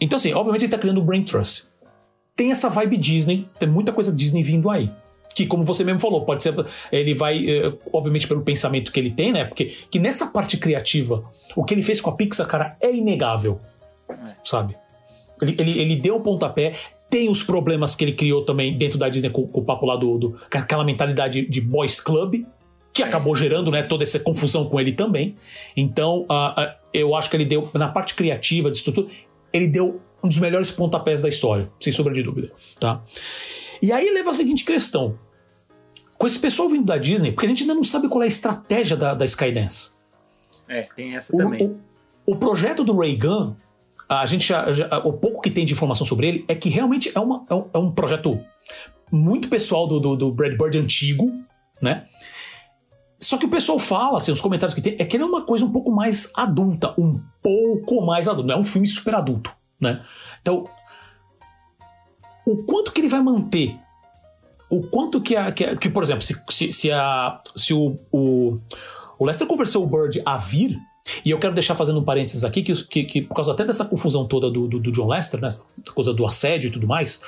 Então, 0.00 0.16
assim, 0.16 0.32
obviamente 0.34 0.62
ele 0.62 0.66
está 0.66 0.78
criando 0.78 0.98
o 0.98 1.02
Brain 1.02 1.24
Trust. 1.24 1.64
Tem 2.36 2.52
essa 2.52 2.68
vibe 2.68 2.96
Disney, 2.98 3.48
tem 3.58 3.68
muita 3.68 3.90
coisa 3.90 4.12
Disney 4.12 4.42
vindo 4.42 4.70
aí. 4.70 4.90
Que, 5.34 5.46
como 5.46 5.64
você 5.64 5.82
mesmo 5.82 6.00
falou, 6.00 6.24
pode 6.24 6.42
ser. 6.42 6.54
Ele 6.92 7.14
vai, 7.14 7.48
é, 7.48 7.72
obviamente, 7.92 8.28
pelo 8.28 8.42
pensamento 8.42 8.92
que 8.92 9.00
ele 9.00 9.10
tem, 9.10 9.32
né? 9.32 9.44
Porque 9.44 9.66
que 9.90 9.98
nessa 9.98 10.26
parte 10.26 10.56
criativa, 10.56 11.24
o 11.56 11.64
que 11.64 11.74
ele 11.74 11.82
fez 11.82 12.00
com 12.00 12.10
a 12.10 12.16
Pixar, 12.16 12.46
cara, 12.46 12.76
é 12.80 12.94
inegável. 12.94 13.60
É. 14.08 14.14
Sabe? 14.44 14.76
Ele, 15.40 15.56
ele, 15.58 15.78
ele 15.80 15.96
deu 15.96 16.16
o 16.16 16.18
um 16.18 16.22
pontapé, 16.22 16.74
tem 17.08 17.28
os 17.28 17.42
problemas 17.42 17.94
que 17.94 18.04
ele 18.04 18.12
criou 18.12 18.44
também 18.44 18.76
dentro 18.76 18.98
da 18.98 19.08
Disney 19.08 19.30
com, 19.30 19.46
com 19.46 19.60
o 19.60 19.64
papo 19.64 19.86
lá 19.86 19.96
do, 19.96 20.18
do. 20.18 20.30
com 20.30 20.58
aquela 20.58 20.84
mentalidade 20.84 21.46
de 21.46 21.60
boys 21.60 22.00
club, 22.00 22.44
que 22.98 23.02
acabou 23.04 23.36
gerando 23.36 23.70
né, 23.70 23.84
toda 23.84 24.02
essa 24.02 24.18
confusão 24.18 24.68
com 24.68 24.80
ele 24.80 24.90
também. 24.90 25.36
Então, 25.76 26.22
uh, 26.22 26.60
uh, 26.60 26.74
eu 26.92 27.14
acho 27.14 27.30
que 27.30 27.36
ele 27.36 27.44
deu, 27.44 27.70
na 27.72 27.88
parte 27.88 28.12
criativa 28.12 28.72
de 28.72 28.78
estrutura, 28.78 29.06
ele 29.52 29.68
deu 29.68 30.00
um 30.20 30.26
dos 30.26 30.38
melhores 30.38 30.72
pontapés 30.72 31.22
da 31.22 31.28
história, 31.28 31.70
sem 31.78 31.92
sombra 31.92 32.12
de 32.12 32.24
dúvida. 32.24 32.50
Tá? 32.80 33.00
E 33.80 33.92
aí 33.92 34.10
leva 34.10 34.32
a 34.32 34.34
seguinte 34.34 34.64
questão. 34.64 35.16
Com 36.18 36.26
esse 36.26 36.40
pessoal 36.40 36.68
vindo 36.68 36.86
da 36.86 36.98
Disney, 36.98 37.30
porque 37.30 37.46
a 37.46 37.48
gente 37.48 37.62
ainda 37.62 37.74
não 37.74 37.84
sabe 37.84 38.08
qual 38.08 38.22
é 38.22 38.24
a 38.24 38.28
estratégia 38.28 38.96
da, 38.96 39.14
da 39.14 39.24
Skydance. 39.24 39.92
É, 40.68 40.82
tem 40.96 41.14
essa 41.14 41.32
o, 41.32 41.38
também. 41.38 41.78
O, 42.26 42.32
o, 42.32 42.36
projeto 42.36 42.82
do 42.82 42.98
Reagan, 42.98 43.56
a 44.08 44.26
gente 44.26 44.48
já, 44.48 44.72
já, 44.72 44.98
o 45.04 45.12
pouco 45.12 45.40
que 45.40 45.52
tem 45.52 45.64
de 45.64 45.72
informação 45.72 46.04
sobre 46.04 46.26
ele 46.26 46.44
é 46.48 46.54
que 46.56 46.68
realmente 46.68 47.12
é, 47.14 47.20
uma, 47.20 47.46
é, 47.48 47.54
um, 47.54 47.64
é 47.72 47.78
um 47.78 47.92
projeto 47.92 48.40
muito 49.12 49.48
pessoal 49.48 49.86
do, 49.86 50.00
do, 50.00 50.16
do 50.16 50.32
Brad 50.32 50.58
Bird 50.58 50.76
antigo, 50.76 51.32
né? 51.80 52.08
Só 53.18 53.36
que 53.36 53.46
o 53.46 53.50
pessoal 53.50 53.78
fala, 53.78 54.18
assim, 54.18 54.30
os 54.30 54.40
comentários 54.40 54.74
que 54.74 54.80
tem, 54.80 54.96
é 54.98 55.04
que 55.04 55.16
ele 55.16 55.24
é 55.24 55.26
uma 55.26 55.42
coisa 55.42 55.64
um 55.64 55.72
pouco 55.72 55.90
mais 55.90 56.30
adulta, 56.36 56.94
um 56.96 57.20
pouco 57.42 58.04
mais 58.06 58.28
adulta. 58.28 58.46
Não 58.46 58.56
é 58.56 58.58
um 58.58 58.64
filme 58.64 58.86
super 58.86 59.16
adulto, 59.16 59.52
né? 59.80 60.00
Então, 60.40 60.68
o 62.46 62.58
quanto 62.64 62.92
que 62.92 63.00
ele 63.00 63.08
vai 63.08 63.20
manter? 63.20 63.76
O 64.70 64.84
quanto 64.84 65.20
que, 65.20 65.34
a, 65.34 65.50
que, 65.50 65.76
que 65.76 65.90
por 65.90 66.02
exemplo, 66.04 66.22
se, 66.22 66.40
se, 66.48 66.72
se, 66.72 66.92
a, 66.92 67.38
se 67.56 67.74
o, 67.74 67.98
o, 68.12 68.58
o 69.18 69.24
Lester 69.24 69.46
conversou 69.46 69.82
o 69.82 69.86
Bird 69.86 70.22
a 70.24 70.36
vir, 70.36 70.78
e 71.24 71.30
eu 71.30 71.38
quero 71.38 71.54
deixar 71.54 71.74
fazendo 71.74 71.98
um 71.98 72.04
parênteses 72.04 72.44
aqui, 72.44 72.62
que, 72.62 72.84
que, 72.84 73.04
que 73.04 73.22
por 73.22 73.34
causa 73.34 73.52
até 73.52 73.64
dessa 73.64 73.84
confusão 73.84 74.26
toda 74.26 74.50
do, 74.50 74.68
do, 74.68 74.78
do 74.78 74.92
John 74.92 75.08
Lester, 75.08 75.40
né, 75.40 75.48
coisa 75.94 76.12
do 76.12 76.24
assédio 76.24 76.68
e 76.68 76.70
tudo 76.70 76.86
mais, 76.86 77.22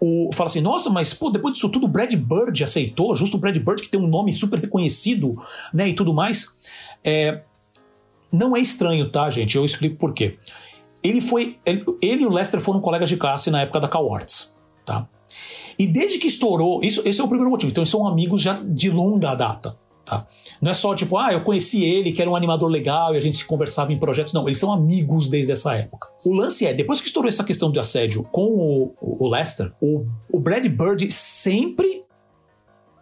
o, 0.00 0.30
fala 0.32 0.48
assim, 0.48 0.60
nossa, 0.60 0.90
mas 0.90 1.14
pô, 1.14 1.30
depois 1.30 1.54
disso 1.54 1.68
tudo 1.68 1.86
o 1.86 1.88
Brad 1.88 2.12
Bird 2.14 2.62
aceitou, 2.62 3.14
justo 3.14 3.36
o 3.36 3.40
Brad 3.40 3.56
Bird 3.56 3.82
que 3.82 3.88
tem 3.88 4.00
um 4.00 4.06
nome 4.06 4.32
super 4.32 4.58
reconhecido, 4.58 5.40
né, 5.72 5.88
e 5.88 5.94
tudo 5.94 6.12
mais. 6.12 6.54
É, 7.02 7.42
não 8.30 8.56
é 8.56 8.60
estranho, 8.60 9.10
tá, 9.10 9.30
gente? 9.30 9.56
Eu 9.56 9.64
explico 9.64 9.96
por 9.96 10.12
quê. 10.12 10.38
Ele 11.02 11.20
foi, 11.20 11.58
ele, 11.64 11.84
ele 12.02 12.22
e 12.22 12.26
o 12.26 12.30
Lester 12.30 12.60
foram 12.60 12.80
colegas 12.80 13.08
de 13.08 13.16
classe 13.16 13.50
na 13.50 13.62
época 13.62 13.80
da 13.80 13.88
Cowarts, 13.88 14.56
tá? 14.84 15.06
E 15.78 15.86
desde 15.86 16.18
que 16.18 16.26
estourou, 16.26 16.80
isso, 16.82 17.02
esse 17.04 17.20
é 17.20 17.24
o 17.24 17.28
primeiro 17.28 17.50
motivo. 17.50 17.70
Então 17.70 17.82
eles 17.82 17.90
são 17.90 18.06
amigos 18.06 18.40
já 18.40 18.58
de 18.62 18.90
longa 18.90 19.34
data. 19.34 19.76
Tá? 20.04 20.26
Não 20.60 20.70
é 20.70 20.74
só 20.74 20.94
tipo, 20.94 21.16
ah, 21.16 21.32
eu 21.32 21.42
conheci 21.42 21.82
ele, 21.82 22.12
que 22.12 22.20
era 22.20 22.30
um 22.30 22.36
animador 22.36 22.68
legal 22.68 23.14
e 23.14 23.18
a 23.18 23.20
gente 23.20 23.38
se 23.38 23.44
conversava 23.44 23.92
em 23.92 23.98
projetos. 23.98 24.34
Não, 24.34 24.46
eles 24.46 24.58
são 24.58 24.72
amigos 24.72 25.28
desde 25.28 25.52
essa 25.52 25.74
época. 25.74 26.08
O 26.24 26.34
lance 26.34 26.66
é, 26.66 26.74
depois 26.74 27.00
que 27.00 27.06
estourou 27.06 27.28
essa 27.28 27.42
questão 27.42 27.70
de 27.72 27.78
assédio 27.78 28.22
com 28.24 28.44
o, 28.44 28.94
o 29.00 29.28
Lester, 29.28 29.72
o, 29.80 30.06
o 30.30 30.38
Brad 30.38 30.66
Bird 30.66 31.10
sempre 31.10 32.04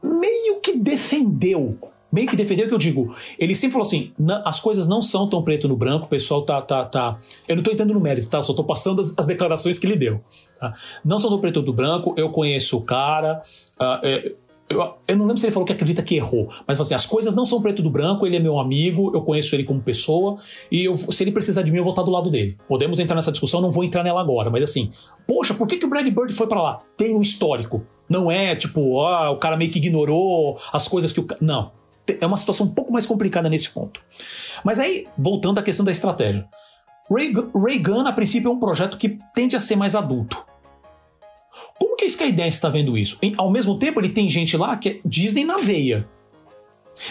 meio 0.03 0.61
que 0.61 0.79
defendeu 0.79 1.79
meio 2.13 2.29
que 2.29 2.37
defendeu 2.37 2.67
o 2.67 2.69
que 2.69 2.75
eu 2.75 2.79
digo. 2.79 3.17
Ele 3.39 3.55
sempre 3.55 3.73
falou 3.73 3.87
assim: 3.87 4.13
as 4.45 4.61
coisas 4.61 4.87
não 4.87 5.01
são 5.01 5.27
tão 5.27 5.43
preto 5.43 5.67
no 5.67 5.77
branco, 5.77 6.05
o 6.05 6.09
pessoal 6.09 6.43
tá. 6.43 6.61
tá, 6.61 6.85
tá... 6.85 7.19
Eu 7.49 7.57
não 7.57 7.63
tô 7.63 7.71
entrando 7.71 7.95
no 7.95 8.01
mérito, 8.01 8.29
tá? 8.29 8.43
Só 8.43 8.53
tô 8.53 8.63
passando 8.63 9.01
as, 9.01 9.19
as 9.19 9.27
declarações 9.27 9.79
que 9.79 9.87
ele 9.87 9.97
deu. 9.97 10.23
Tá? 10.61 10.75
Não 11.03 11.19
são 11.19 11.31
tão 11.31 11.41
preto 11.41 11.63
no 11.63 11.73
branco, 11.73 12.15
eu 12.19 12.29
conheço 12.29 12.77
o 12.77 12.83
cara. 12.83 13.43
Uh, 13.81 14.07
é, 14.07 14.35
eu, 14.73 14.95
eu, 15.07 15.17
não 15.17 15.27
lembro 15.27 15.39
se 15.39 15.47
ele 15.47 15.53
falou 15.53 15.67
que 15.67 15.73
acredita 15.73 16.03
que 16.03 16.17
errou, 16.17 16.49
mas 16.67 16.81
assim, 16.81 16.95
as 16.95 17.07
coisas 17.07 17.35
não 17.35 17.45
são 17.45 17.61
preto 17.61 17.83
do 17.83 17.91
branco, 17.91 18.27
ele 18.27 18.37
é 18.37 18.41
meu 18.41 18.59
amigo, 18.59 19.11
eu 19.15 19.23
conheço 19.23 19.55
ele 19.55 19.65
como 19.65 19.81
pessoa, 19.81 20.39
e 20.71 20.85
eu, 20.85 20.97
se 20.97 21.23
ele 21.23 21.33
precisar 21.33 21.63
de 21.63 21.71
mim, 21.71 21.79
eu 21.79 21.85
vou 21.85 21.93
estar 21.93 22.03
do 22.03 22.11
lado 22.11 22.31
dele. 22.31 22.57
Podemos 22.69 22.99
entrar 22.99 23.15
nessa 23.17 23.31
discussão, 23.31 23.61
não 23.61 23.71
vou 23.71 23.85
entrar 23.85 24.03
nela 24.03 24.21
agora, 24.21 24.51
mas 24.51 24.63
assim, 24.63 24.93
poxa, 25.27 25.55
por 25.55 25.67
que, 25.67 25.77
que 25.77 25.87
o 25.87 25.89
Brad 25.89 26.07
Bird 26.07 26.33
foi 26.33 26.47
para 26.47 26.63
lá? 26.63 26.81
Tem 26.97 27.15
um 27.15 27.23
histórico. 27.23 27.87
Não 28.09 28.31
é 28.31 28.55
tipo, 28.55 29.01
ah, 29.01 29.31
o 29.31 29.39
cara 29.39 29.57
meio 29.57 29.71
que 29.71 29.79
ignorou 29.79 30.59
as 30.73 30.87
coisas 30.89 31.13
que 31.13 31.21
o. 31.21 31.27
Não. 31.41 31.73
É 32.21 32.27
uma 32.27 32.37
situação 32.37 32.67
um 32.67 32.75
pouco 32.75 32.93
mais 32.93 33.07
complicada 33.07 33.49
nesse 33.49 33.71
ponto. 33.71 34.01
Mas 34.65 34.79
aí, 34.79 35.07
voltando 35.17 35.59
à 35.59 35.63
questão 35.63 35.85
da 35.85 35.93
estratégia. 35.93 36.47
Reagan, 37.11 38.09
a 38.09 38.13
princípio, 38.13 38.49
é 38.49 38.53
um 38.53 38.59
projeto 38.59 38.97
que 38.99 39.19
tende 39.35 39.55
a 39.55 39.61
ser 39.61 39.77
mais 39.77 39.95
adulto. 39.95 40.45
Como 41.79 41.92
que 42.03 42.05
a 42.05 42.07
Skydance 42.07 42.57
está 42.57 42.69
vendo 42.69 42.99
isso? 42.99 43.19
Ao 43.37 43.51
mesmo 43.51 43.79
tempo, 43.79 44.01
ele 44.01 44.09
tem 44.09 44.29
gente 44.29 44.57
lá 44.57 44.77
que 44.77 44.89
é 44.89 45.01
Disney 45.05 45.45
na 45.45 45.57
veia. 45.57 46.09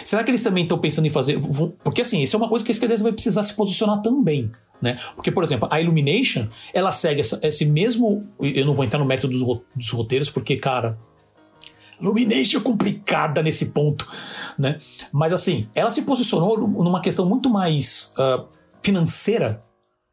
Será 0.04 0.22
que 0.22 0.30
eles 0.30 0.42
também 0.42 0.62
estão 0.62 0.78
pensando 0.78 1.06
em 1.06 1.10
fazer. 1.10 1.40
Porque 1.82 2.02
assim, 2.02 2.22
isso 2.22 2.36
é 2.36 2.38
uma 2.38 2.48
coisa 2.48 2.64
que 2.64 2.70
a 2.70 2.74
Skydance 2.74 3.02
vai 3.02 3.12
precisar 3.12 3.42
se 3.42 3.54
posicionar 3.54 4.00
também. 4.00 4.50
Né? 4.80 4.98
Porque, 5.14 5.30
por 5.30 5.44
exemplo, 5.44 5.68
a 5.70 5.80
Illumination, 5.80 6.48
ela 6.74 6.90
segue 6.90 7.20
essa, 7.20 7.38
esse 7.42 7.64
mesmo. 7.64 8.28
Eu 8.40 8.66
não 8.66 8.74
vou 8.74 8.84
entrar 8.84 8.98
no 8.98 9.04
mérito 9.04 9.28
dos, 9.28 9.40
dos 9.74 9.90
roteiros, 9.90 10.28
porque, 10.28 10.56
cara. 10.56 10.98
Illumination 12.00 12.58
é 12.58 12.62
complicada 12.62 13.42
nesse 13.42 13.66
ponto, 13.66 14.10
né? 14.58 14.80
Mas 15.12 15.32
assim, 15.32 15.68
ela 15.72 15.88
se 15.92 16.02
posicionou 16.02 16.58
numa 16.58 17.00
questão 17.00 17.24
muito 17.24 17.48
mais 17.48 18.12
uh, 18.18 18.44
financeira 18.82 19.62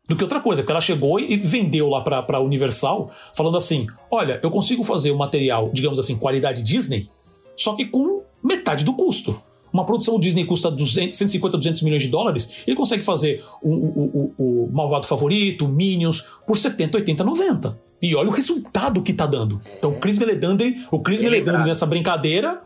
do 0.10 0.16
que 0.16 0.24
outra 0.24 0.42
coisa, 0.42 0.64
porque 0.64 0.72
ela 0.72 0.82
chegou 0.82 1.20
e 1.20 1.38
vendeu 1.38 1.88
lá 1.88 2.02
pra, 2.02 2.24
pra 2.24 2.40
Universal, 2.42 3.12
falando 3.36 3.56
assim: 3.56 3.86
olha, 4.10 4.40
eu 4.42 4.50
consigo 4.50 4.84
fazer 4.84 5.12
o 5.12 5.16
um 5.16 5.18
material, 5.18 5.70
digamos 5.72 6.00
assim, 6.00 6.18
qualidade 6.18 6.64
Disney, 6.64 7.08
só 7.56 7.76
que 7.76 7.86
com 7.86 8.24
metade 8.44 8.84
do 8.84 8.94
custo. 8.94 9.40
Uma 9.72 9.86
produção 9.86 10.20
Disney 10.20 10.46
custa 10.46 10.72
200, 10.72 11.16
150, 11.16 11.56
200 11.56 11.82
milhões 11.84 12.02
de 12.02 12.08
dólares, 12.08 12.64
ele 12.66 12.76
consegue 12.76 13.04
fazer 13.04 13.44
o, 13.62 13.70
o, 13.70 14.34
o, 14.38 14.66
o 14.66 14.70
Malvado 14.74 15.06
Favorito, 15.06 15.68
Minions, 15.68 16.26
por 16.48 16.58
70, 16.58 16.98
80, 16.98 17.24
90. 17.24 17.80
E 18.02 18.16
olha 18.16 18.30
o 18.30 18.32
resultado 18.32 19.04
que 19.04 19.14
tá 19.14 19.28
dando. 19.28 19.62
Então, 19.78 19.92
o 19.92 19.96
Chris 20.00 20.18
Meledandri, 20.18 20.84
o 20.90 21.00
Chris 21.00 21.22
Meledandri 21.22 21.68
nessa 21.68 21.86
brincadeira, 21.86 22.64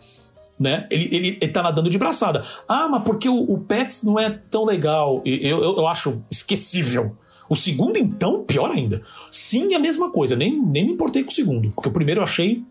né? 0.57 0.87
Ele, 0.89 1.13
ele, 1.13 1.37
ele 1.41 1.51
tá 1.51 1.61
nadando 1.61 1.89
de 1.89 1.97
braçada. 1.97 2.41
Ah, 2.69 2.87
mas 2.87 3.03
porque 3.03 3.27
o, 3.27 3.51
o 3.51 3.59
Pets 3.59 4.03
não 4.03 4.17
é 4.17 4.29
tão 4.29 4.63
legal? 4.63 5.21
Eu, 5.25 5.61
eu, 5.61 5.77
eu 5.79 5.87
acho 5.87 6.23
esquecível. 6.31 7.17
O 7.49 7.55
segundo, 7.55 7.97
então, 7.97 8.43
pior 8.43 8.71
ainda. 8.71 9.01
Sim, 9.31 9.73
é 9.73 9.75
a 9.75 9.79
mesma 9.79 10.11
coisa. 10.11 10.35
Nem, 10.35 10.59
nem 10.59 10.85
me 10.85 10.93
importei 10.93 11.23
com 11.23 11.29
o 11.29 11.33
segundo, 11.33 11.69
porque 11.71 11.89
o 11.89 11.91
primeiro 11.93 12.19
eu 12.19 12.23
achei 12.23 12.63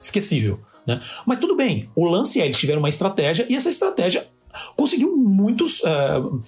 esquecível. 0.00 0.60
Né? 0.86 1.00
Mas 1.26 1.38
tudo 1.38 1.56
bem, 1.56 1.88
o 1.94 2.04
lance 2.04 2.40
é: 2.40 2.44
eles 2.44 2.58
tiveram 2.58 2.80
uma 2.80 2.88
estratégia 2.88 3.46
e 3.48 3.54
essa 3.54 3.68
estratégia 3.68 4.26
conseguiu 4.76 5.16
muitos. 5.16 5.80
Uh, 5.80 6.42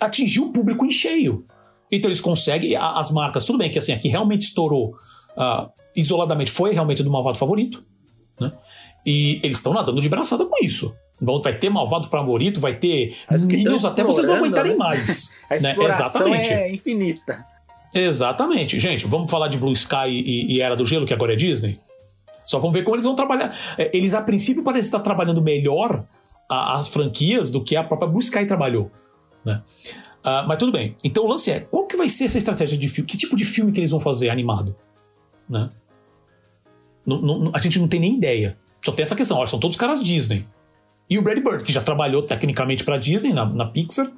atingir 0.00 0.40
o 0.40 0.52
público 0.52 0.84
em 0.84 0.90
cheio. 0.90 1.46
Então 1.90 2.10
eles 2.10 2.20
conseguem. 2.20 2.76
As 2.76 3.10
marcas, 3.10 3.44
tudo 3.44 3.58
bem 3.58 3.70
que 3.70 3.78
assim, 3.78 3.92
aqui 3.92 4.08
realmente 4.08 4.42
estourou 4.42 4.96
uh, 5.36 5.70
isoladamente, 5.94 6.50
foi 6.50 6.72
realmente 6.72 7.02
do 7.02 7.10
malvado 7.10 7.38
favorito. 7.38 7.84
Né? 8.40 8.52
E 9.06 9.38
eles 9.42 9.58
estão 9.58 9.72
nadando 9.72 10.00
de 10.00 10.08
braçada 10.08 10.44
com 10.44 10.64
isso. 10.64 10.94
Vai 11.42 11.54
ter 11.54 11.70
malvado 11.70 12.08
favorito, 12.08 12.60
vai 12.60 12.74
ter 12.74 13.16
Minions 13.30 13.84
até 13.84 14.02
vocês 14.02 14.26
não 14.26 14.36
aguentarem 14.36 14.72
né? 14.72 14.78
mais. 14.78 15.36
A 15.48 15.58
né? 15.58 15.76
Exatamente. 15.78 16.52
é 16.52 16.72
infinita. 16.72 17.44
Exatamente. 17.94 18.80
Gente, 18.80 19.06
vamos 19.06 19.30
falar 19.30 19.48
de 19.48 19.56
Blue 19.56 19.72
Sky 19.72 20.08
e, 20.08 20.56
e, 20.56 20.60
Era 20.60 20.74
do 20.74 20.84
Gelo, 20.84 21.06
que 21.06 21.14
agora 21.14 21.32
é 21.32 21.36
Disney? 21.36 21.78
Só 22.44 22.58
vamos 22.58 22.74
ver 22.74 22.82
como 22.82 22.96
eles 22.96 23.04
vão 23.04 23.14
trabalhar. 23.14 23.54
É, 23.78 23.90
eles, 23.96 24.14
a 24.14 24.20
princípio, 24.20 24.62
parecem 24.62 24.86
estar 24.86 25.00
trabalhando 25.00 25.40
melhor 25.40 26.04
as 26.48 26.88
franquias 26.88 27.50
do 27.50 27.62
que 27.62 27.76
a 27.76 27.84
própria 27.84 28.08
Blue 28.08 28.20
Sky 28.20 28.44
trabalhou. 28.46 28.90
Né? 29.44 29.62
Uh, 30.24 30.46
mas 30.46 30.58
tudo 30.58 30.72
bem. 30.72 30.96
Então 31.04 31.24
o 31.24 31.28
lance 31.28 31.50
é: 31.50 31.60
qual 31.60 31.86
que 31.86 31.96
vai 31.96 32.08
ser 32.08 32.24
essa 32.24 32.38
estratégia 32.38 32.76
de 32.76 32.88
filme? 32.88 33.08
Que 33.08 33.16
tipo 33.16 33.36
de 33.36 33.44
filme 33.44 33.72
que 33.72 33.80
eles 33.80 33.90
vão 33.90 34.00
fazer 34.00 34.30
animado? 34.30 34.74
Né? 35.48 35.70
a 37.52 37.58
gente 37.58 37.78
não 37.78 37.86
tem 37.86 38.00
nem 38.00 38.14
ideia. 38.14 38.56
Só 38.82 38.92
tem 38.92 39.02
essa 39.02 39.14
questão: 39.14 39.36
olha, 39.36 39.46
são 39.46 39.58
todos 39.58 39.76
caras 39.76 40.02
Disney. 40.02 40.46
E 41.08 41.18
o 41.18 41.22
Brad 41.22 41.38
Bird, 41.38 41.64
que 41.64 41.72
já 41.72 41.82
trabalhou 41.82 42.22
tecnicamente 42.22 42.84
para 42.84 42.96
Disney, 42.96 43.32
na, 43.32 43.44
na 43.44 43.66
Pixar, 43.66 44.10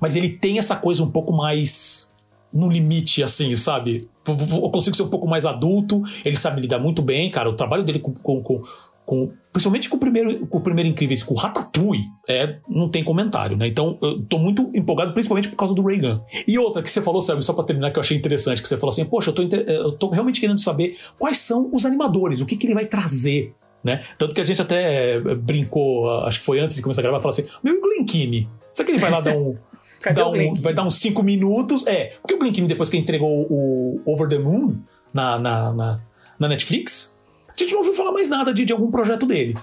mas 0.00 0.16
ele 0.16 0.30
tem 0.30 0.58
essa 0.58 0.76
coisa 0.76 1.02
um 1.02 1.10
pouco 1.10 1.32
mais 1.32 2.14
no 2.52 2.70
limite, 2.70 3.22
assim, 3.22 3.54
sabe? 3.56 4.08
Eu 4.26 4.70
consigo 4.70 4.96
ser 4.96 5.02
um 5.02 5.08
pouco 5.08 5.26
mais 5.26 5.44
adulto, 5.44 6.02
ele 6.24 6.36
sabe 6.36 6.60
lidar 6.60 6.78
muito 6.78 7.02
bem, 7.02 7.30
cara. 7.30 7.48
O 7.50 7.54
trabalho 7.54 7.82
dele 7.82 7.98
com, 7.98 8.12
com, 8.12 8.42
com, 8.42 8.62
com, 9.04 9.32
principalmente 9.52 9.88
com 9.88 9.96
o 9.96 10.00
primeiro, 10.00 10.46
com 10.46 10.58
o 10.58 10.60
primeiro 10.60 10.88
Incríveis, 10.88 11.22
com 11.22 11.34
o 11.34 11.36
Ratatouille, 11.36 12.04
é, 12.28 12.58
não 12.68 12.88
tem 12.88 13.04
comentário, 13.04 13.56
né? 13.56 13.68
Então, 13.68 13.98
eu 14.02 14.22
tô 14.22 14.38
muito 14.38 14.70
empolgado, 14.74 15.12
principalmente 15.12 15.48
por 15.48 15.56
causa 15.56 15.74
do 15.74 15.82
Reagan. 15.82 16.22
E 16.46 16.58
outra 16.58 16.82
que 16.82 16.90
você 16.90 17.00
falou, 17.00 17.20
sabe, 17.20 17.44
só 17.44 17.52
pra 17.52 17.64
terminar, 17.64 17.90
que 17.90 17.98
eu 17.98 18.02
achei 18.02 18.16
interessante, 18.16 18.60
que 18.60 18.68
você 18.68 18.76
falou 18.76 18.90
assim, 18.90 19.04
poxa, 19.04 19.30
eu 19.30 19.34
tô, 19.34 19.42
eu 19.42 19.92
tô 19.92 20.08
realmente 20.08 20.40
querendo 20.40 20.60
saber 20.60 20.96
quais 21.18 21.38
são 21.38 21.70
os 21.72 21.86
animadores, 21.86 22.40
o 22.40 22.46
que, 22.46 22.56
que 22.56 22.66
ele 22.66 22.74
vai 22.74 22.86
trazer. 22.86 23.54
Né? 23.86 24.00
Tanto 24.18 24.34
que 24.34 24.40
a 24.40 24.44
gente 24.44 24.60
até 24.60 25.20
brincou, 25.20 26.10
acho 26.22 26.40
que 26.40 26.44
foi 26.44 26.58
antes 26.58 26.74
de 26.74 26.82
começar 26.82 27.02
a 27.02 27.04
gravar, 27.04 27.20
falou 27.20 27.30
assim: 27.30 27.46
meu, 27.62 27.74
e 27.74 27.78
o 27.78 27.80
Glen 27.80 28.04
Keane? 28.04 28.50
Será 28.72 28.84
que 28.84 28.90
ele 28.90 28.98
vai 28.98 29.12
lá 29.12 29.20
dar 29.20 29.36
um. 29.36 29.56
dar 30.12 30.28
um 30.28 30.54
vai 30.56 30.74
dar 30.74 30.82
uns 30.82 30.96
5 30.96 31.22
minutos? 31.22 31.86
É, 31.86 32.06
porque 32.20 32.34
o 32.34 32.38
Glen 32.40 32.50
Keane, 32.50 32.66
depois 32.66 32.90
que 32.90 32.96
entregou 32.96 33.46
o 33.48 34.02
Over 34.04 34.28
the 34.28 34.40
Moon 34.40 34.76
na, 35.14 35.38
na, 35.38 35.72
na, 35.72 36.00
na 36.36 36.48
Netflix, 36.48 37.22
a 37.48 37.52
gente 37.56 37.70
não 37.70 37.78
ouviu 37.78 37.94
falar 37.94 38.10
mais 38.10 38.28
nada 38.28 38.52
de, 38.52 38.64
de 38.64 38.72
algum 38.72 38.90
projeto 38.90 39.24
dele, 39.24 39.56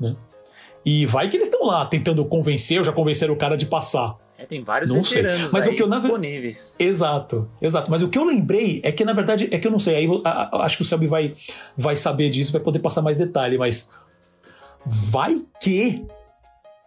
né? 0.00 0.16
E 0.84 1.06
vai 1.06 1.28
que 1.28 1.36
eles 1.36 1.46
estão 1.46 1.64
lá 1.64 1.86
tentando 1.86 2.24
convencer, 2.24 2.80
ou 2.80 2.84
já 2.84 2.90
convenceram 2.90 3.32
o 3.32 3.36
cara 3.36 3.56
de 3.56 3.66
passar. 3.66 4.16
É, 4.38 4.46
tem 4.46 4.62
vários 4.62 4.88
não 4.88 5.02
sei. 5.02 5.24
Mas 5.50 5.66
o 5.66 5.74
que 5.74 5.82
eu, 5.82 5.88
disponíveis. 5.88 6.76
Exato, 6.78 7.50
exato. 7.60 7.90
Mas 7.90 8.02
o 8.02 8.08
que 8.08 8.16
eu 8.16 8.24
lembrei 8.24 8.80
é 8.84 8.92
que, 8.92 9.04
na 9.04 9.12
verdade, 9.12 9.48
é 9.50 9.58
que 9.58 9.66
eu 9.66 9.70
não 9.70 9.80
sei. 9.80 9.96
Aí 9.96 10.08
a, 10.24 10.30
a, 10.30 10.64
acho 10.64 10.76
que 10.76 10.82
o 10.82 10.86
Selby 10.86 11.08
vai, 11.08 11.34
vai 11.76 11.96
saber 11.96 12.30
disso, 12.30 12.52
vai 12.52 12.60
poder 12.60 12.78
passar 12.78 13.02
mais 13.02 13.16
detalhe, 13.16 13.58
mas 13.58 13.92
vai 14.86 15.42
que 15.60 16.06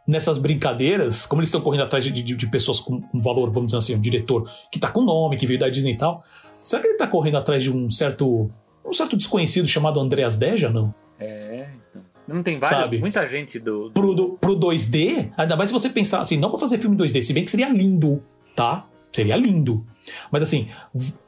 nessas 0.08 0.38
brincadeiras, 0.38 1.26
como 1.26 1.42
eles 1.42 1.50
estão 1.50 1.60
correndo 1.60 1.84
atrás 1.84 2.06
de, 2.06 2.12
de, 2.12 2.34
de 2.34 2.48
pessoas 2.48 2.80
com, 2.80 3.02
com, 3.02 3.22
valor, 3.22 3.52
vamos 3.52 3.68
dizer 3.68 3.78
assim, 3.78 3.96
um 3.96 4.02
diretor 4.02 4.50
que 4.72 4.80
tá 4.80 4.90
com 4.90 5.02
nome, 5.02 5.36
que 5.36 5.46
veio 5.46 5.60
da 5.60 5.68
Disney 5.68 5.92
e 5.92 5.98
tal, 5.98 6.24
será 6.64 6.82
que 6.82 6.88
ele 6.88 6.98
tá 6.98 7.06
correndo 7.06 7.38
atrás 7.38 7.62
de 7.62 7.72
um 7.72 7.92
certo 7.92 8.50
um 8.84 8.94
certo 8.94 9.16
desconhecido 9.16 9.68
chamado 9.68 10.00
Andreas 10.00 10.36
Deja, 10.36 10.70
não? 10.70 10.94
Não 12.32 12.44
tem 12.44 12.60
vários, 12.60 12.80
Sabe? 12.80 13.00
muita 13.00 13.28
gente 13.28 13.60
do, 13.60 13.92
Pro, 13.94 14.14
do, 14.14 14.30
pro 14.40 14.56
2D, 14.58 15.32
ainda 15.38 15.56
mais 15.56 15.70
se 15.70 15.74
você 15.74 15.90
pensar 15.90 16.22
assim, 16.22 16.38
não 16.38 16.50
pra 16.50 16.60
fazer 16.60 16.78
filme 16.78 16.96
2D, 16.98 17.22
se 17.22 17.34
bem 17.34 17.44
que 17.44 17.52
seria 17.52 17.70
lindo, 17.70 18.24
tá? 18.56 18.88
Seria 19.12 19.36
lindo. 19.36 19.86
Mas 20.32 20.44
assim, 20.44 20.68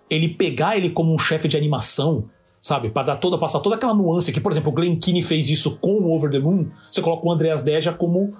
ele 0.10 0.30
pegar 0.30 0.78
ele 0.78 0.90
como 0.90 1.14
um 1.14 1.18
chefe 1.18 1.48
de 1.48 1.58
animação, 1.58 2.30
sabe? 2.62 2.90
Para 2.90 3.08
dar 3.08 3.16
toda, 3.18 3.38
passar 3.38 3.60
toda 3.60 3.76
aquela 3.76 3.94
nuance 3.94 4.32
que, 4.32 4.40
por 4.40 4.52
exemplo, 4.52 4.72
o 4.72 4.74
Glen 4.74 4.96
Keane 4.96 5.22
fez 5.22 5.50
isso 5.50 5.80
com 5.80 6.02
o 6.02 6.16
Over 6.16 6.32
the 6.32 6.40
Moon, 6.40 6.68
você 6.90 7.02
coloca 7.02 7.28
o 7.28 7.32
Andreas 7.32 7.62
Deja 7.62 7.92
como 7.92 8.34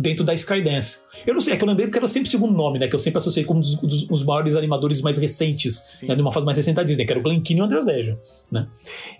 dentro 0.00 0.24
da 0.24 0.34
Skydance. 0.34 0.98
Eu 1.26 1.34
não 1.34 1.40
sei, 1.40 1.54
é 1.54 1.56
que 1.56 1.64
eu 1.64 1.68
lembrei 1.68 1.86
porque 1.86 1.98
era 1.98 2.06
sempre 2.06 2.28
o 2.28 2.30
segundo 2.30 2.52
nome, 2.52 2.78
né? 2.78 2.86
Que 2.86 2.94
eu 2.94 2.98
sempre 2.98 3.18
associei 3.18 3.44
como 3.44 3.58
um 3.58 3.60
dos, 3.60 3.76
dos, 3.76 4.06
dos 4.06 4.24
maiores 4.24 4.54
animadores 4.56 5.00
mais 5.00 5.16
recentes, 5.16 6.02
né, 6.02 6.14
de 6.14 6.20
uma 6.20 6.30
fase 6.30 6.44
mais 6.44 6.56
recente 6.56 6.76
da 6.76 6.82
Disney, 6.82 7.06
que 7.06 7.12
era 7.12 7.20
o 7.20 7.22
Glen 7.22 7.40
Keane 7.40 7.60
e 7.60 7.62
o 7.62 7.64
Andreas 7.64 7.86
Deja, 7.86 8.18
né? 8.50 8.66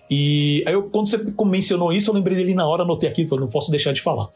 E 0.09 0.63
aí, 0.67 0.73
eu, 0.73 0.83
quando 0.83 1.09
você 1.09 1.19
mencionou 1.45 1.91
isso, 1.91 2.09
eu 2.09 2.13
lembrei 2.13 2.37
dele 2.37 2.53
na 2.53 2.67
hora, 2.67 2.83
anotei 2.83 3.09
aqui, 3.09 3.23
porque 3.23 3.35
eu 3.35 3.39
não 3.39 3.47
posso 3.47 3.71
deixar 3.71 3.91
de 3.91 4.01
falar. 4.01 4.29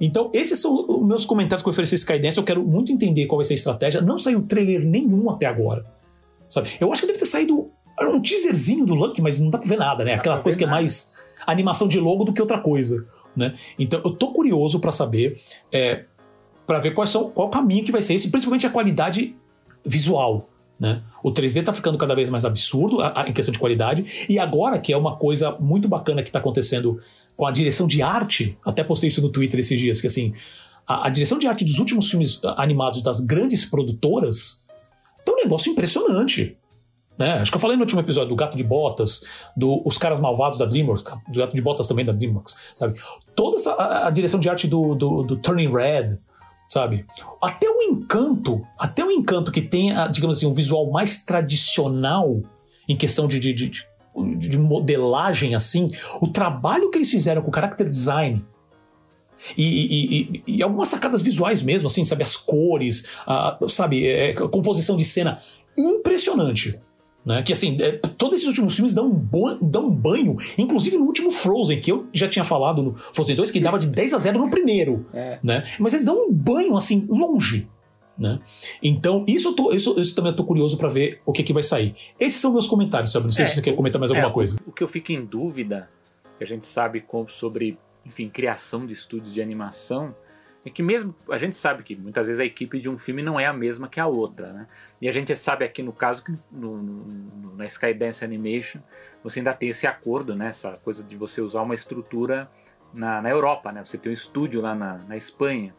Então, 0.00 0.30
esses 0.32 0.58
são 0.58 0.86
os 0.86 1.06
meus 1.06 1.24
comentários 1.24 1.62
com 1.62 1.70
referência 1.70 1.96
a 1.96 1.98
Skydance. 1.98 2.38
Eu 2.38 2.44
quero 2.44 2.62
muito 2.62 2.92
entender 2.92 3.26
qual 3.26 3.38
vai 3.38 3.44
ser 3.44 3.54
a 3.54 3.56
estratégia. 3.56 4.00
Não 4.00 4.16
saiu 4.16 4.42
trailer 4.42 4.84
nenhum 4.84 5.28
até 5.28 5.46
agora. 5.46 5.84
Sabe? 6.48 6.70
Eu 6.80 6.92
acho 6.92 7.02
que 7.02 7.08
deve 7.08 7.18
ter 7.18 7.26
saído 7.26 7.70
um 8.00 8.20
teaserzinho 8.20 8.86
do 8.86 8.94
Lucky, 8.94 9.20
mas 9.20 9.40
não 9.40 9.50
dá 9.50 9.58
pra 9.58 9.68
ver 9.68 9.76
nada, 9.76 10.04
né? 10.04 10.14
Aquela 10.14 10.38
coisa 10.40 10.56
que 10.56 10.64
é 10.64 10.66
mais 10.66 11.14
animação 11.46 11.88
de 11.88 11.98
logo 11.98 12.24
do 12.24 12.32
que 12.32 12.40
outra 12.40 12.60
coisa. 12.60 13.04
Né? 13.38 13.54
Então 13.78 14.00
eu 14.04 14.10
tô 14.10 14.32
curioso 14.32 14.80
para 14.80 14.90
saber, 14.90 15.40
é, 15.72 16.04
para 16.66 16.80
ver 16.80 16.92
quais 16.92 17.08
são, 17.08 17.30
qual 17.30 17.46
o 17.46 17.50
caminho 17.50 17.84
que 17.84 17.92
vai 17.92 18.02
ser 18.02 18.14
esse, 18.14 18.30
principalmente 18.30 18.66
a 18.66 18.70
qualidade 18.70 19.36
visual. 19.86 20.50
Né? 20.78 21.02
O 21.22 21.32
3D 21.32 21.64
tá 21.64 21.72
ficando 21.72 21.96
cada 21.96 22.14
vez 22.14 22.28
mais 22.28 22.44
absurdo 22.44 23.00
a, 23.00 23.22
a, 23.22 23.28
em 23.28 23.32
questão 23.32 23.52
de 23.52 23.58
qualidade, 23.58 24.26
e 24.28 24.38
agora 24.38 24.78
que 24.78 24.92
é 24.92 24.96
uma 24.96 25.16
coisa 25.16 25.52
muito 25.58 25.88
bacana 25.88 26.22
que 26.22 26.28
está 26.28 26.40
acontecendo 26.40 27.00
com 27.36 27.46
a 27.46 27.52
direção 27.52 27.86
de 27.86 28.02
arte, 28.02 28.58
até 28.64 28.82
postei 28.82 29.08
isso 29.08 29.22
no 29.22 29.28
Twitter 29.28 29.60
esses 29.60 29.78
dias, 29.78 30.00
que 30.00 30.08
assim, 30.08 30.34
a, 30.86 31.06
a 31.06 31.10
direção 31.10 31.38
de 31.38 31.46
arte 31.46 31.64
dos 31.64 31.78
últimos 31.78 32.10
filmes 32.10 32.40
animados 32.56 33.02
das 33.02 33.20
grandes 33.20 33.64
produtoras 33.64 34.64
tá 35.24 35.32
um 35.32 35.36
negócio 35.36 35.70
impressionante. 35.70 36.56
Né? 37.18 37.32
Acho 37.32 37.50
que 37.50 37.56
eu 37.56 37.60
falei 37.60 37.76
no 37.76 37.82
último 37.82 38.00
episódio 38.00 38.28
do 38.28 38.36
Gato 38.36 38.56
de 38.56 38.62
Botas, 38.62 39.24
do 39.56 39.82
Os 39.84 39.98
Caras 39.98 40.20
Malvados 40.20 40.56
da 40.56 40.64
DreamWorks, 40.64 41.14
do 41.28 41.40
Gato 41.40 41.54
de 41.54 41.60
Botas 41.60 41.88
também 41.88 42.04
da 42.04 42.12
DreamWorks, 42.12 42.54
sabe? 42.74 43.00
Toda 43.34 43.56
essa, 43.56 43.72
a, 43.72 44.06
a 44.06 44.10
direção 44.10 44.38
de 44.38 44.48
arte 44.48 44.68
do, 44.68 44.94
do, 44.94 45.22
do, 45.24 45.36
Turning 45.36 45.72
Red, 45.72 46.18
sabe? 46.70 47.04
Até 47.42 47.68
o 47.68 47.82
encanto, 47.82 48.64
até 48.78 49.04
o 49.04 49.10
encanto 49.10 49.50
que 49.50 49.60
tem, 49.60 49.92
digamos 50.12 50.36
assim, 50.36 50.46
um 50.46 50.54
visual 50.54 50.88
mais 50.92 51.24
tradicional 51.24 52.40
em 52.88 52.96
questão 52.96 53.26
de, 53.26 53.40
de, 53.40 53.52
de, 53.52 53.70
de 54.36 54.58
modelagem, 54.58 55.56
assim, 55.56 55.88
o 56.20 56.28
trabalho 56.28 56.88
que 56.88 56.98
eles 56.98 57.10
fizeram 57.10 57.42
com 57.42 57.50
o 57.50 57.54
character 57.54 57.88
design, 57.88 58.44
e, 59.56 59.62
e, 59.62 60.42
e, 60.46 60.56
e, 60.56 60.62
algumas 60.64 60.88
sacadas 60.88 61.22
visuais 61.22 61.62
mesmo, 61.62 61.86
assim, 61.86 62.04
sabe? 62.04 62.24
As 62.24 62.36
cores, 62.36 63.08
a, 63.24 63.56
sabe? 63.68 64.04
É, 64.04 64.32
composição 64.34 64.96
de 64.96 65.04
cena 65.04 65.40
impressionante. 65.78 66.80
Né? 67.28 67.42
Que 67.42 67.52
assim, 67.52 67.76
é, 67.82 67.92
todos 67.92 68.36
esses 68.36 68.48
últimos 68.48 68.74
filmes 68.74 68.94
dão 68.94 69.06
um, 69.06 69.58
dão 69.60 69.88
um 69.88 69.90
banho, 69.90 70.34
inclusive 70.56 70.96
no 70.96 71.04
último 71.04 71.30
Frozen, 71.30 71.78
que 71.78 71.92
eu 71.92 72.06
já 72.10 72.26
tinha 72.26 72.42
falado 72.42 72.82
no 72.82 72.94
Frozen 72.94 73.36
2, 73.36 73.50
que 73.50 73.60
dava 73.60 73.78
de 73.78 73.86
10 73.88 74.14
a 74.14 74.18
0 74.18 74.38
no 74.38 74.48
primeiro. 74.48 75.04
É. 75.12 75.38
Né? 75.42 75.62
Mas 75.78 75.92
eles 75.92 76.06
dão 76.06 76.26
um 76.26 76.32
banho 76.32 76.74
assim, 76.74 77.06
longe. 77.06 77.68
Né? 78.16 78.40
Então, 78.82 79.26
isso, 79.28 79.48
eu 79.48 79.52
tô, 79.52 79.72
isso, 79.72 80.00
isso 80.00 80.14
também 80.14 80.32
eu 80.32 80.36
tô 80.36 80.42
curioso 80.42 80.78
para 80.78 80.88
ver 80.88 81.20
o 81.26 81.30
que, 81.30 81.42
que 81.42 81.52
vai 81.52 81.62
sair. 81.62 81.94
Esses 82.18 82.40
são 82.40 82.50
meus 82.50 82.66
comentários, 82.66 83.12
sabe? 83.12 83.26
Não 83.26 83.32
sei 83.32 83.44
é, 83.44 83.48
se 83.48 83.56
você 83.56 83.60
quer 83.60 83.76
comentar 83.76 84.00
mais 84.00 84.10
alguma 84.10 84.30
é, 84.30 84.32
coisa. 84.32 84.58
O 84.66 84.72
que 84.72 84.82
eu 84.82 84.88
fico 84.88 85.12
em 85.12 85.22
dúvida, 85.22 85.90
que 86.38 86.44
a 86.44 86.46
gente 86.46 86.64
sabe 86.64 87.04
sobre, 87.28 87.76
enfim, 88.06 88.30
criação 88.30 88.86
de 88.86 88.94
estúdios 88.94 89.34
de 89.34 89.42
animação, 89.42 90.14
é 90.68 90.70
que 90.70 90.82
mesmo 90.82 91.14
a 91.30 91.36
gente 91.36 91.56
sabe 91.56 91.82
que 91.82 91.96
muitas 91.96 92.26
vezes 92.26 92.40
a 92.40 92.44
equipe 92.44 92.78
de 92.80 92.88
um 92.88 92.98
filme 92.98 93.22
não 93.22 93.38
é 93.38 93.46
a 93.46 93.52
mesma 93.52 93.88
que 93.88 93.98
a 93.98 94.06
outra, 94.06 94.52
né? 94.52 94.66
E 95.00 95.08
a 95.08 95.12
gente 95.12 95.34
sabe 95.36 95.64
aqui 95.64 95.82
no 95.82 95.92
caso 95.92 96.24
que 96.24 96.32
no, 96.50 96.82
no, 96.82 97.56
na 97.56 97.66
Skydance 97.66 98.24
Animation 98.24 98.80
você 99.22 99.40
ainda 99.40 99.52
tem 99.52 99.70
esse 99.70 99.86
acordo, 99.86 100.34
né? 100.34 100.48
Essa 100.48 100.72
coisa 100.78 101.02
de 101.02 101.16
você 101.16 101.40
usar 101.40 101.62
uma 101.62 101.74
estrutura 101.74 102.50
na, 102.92 103.22
na 103.22 103.30
Europa, 103.30 103.72
né? 103.72 103.84
Você 103.84 103.98
tem 103.98 104.10
um 104.10 104.12
estúdio 104.12 104.60
lá 104.60 104.74
na, 104.74 104.98
na 104.98 105.16
Espanha, 105.16 105.74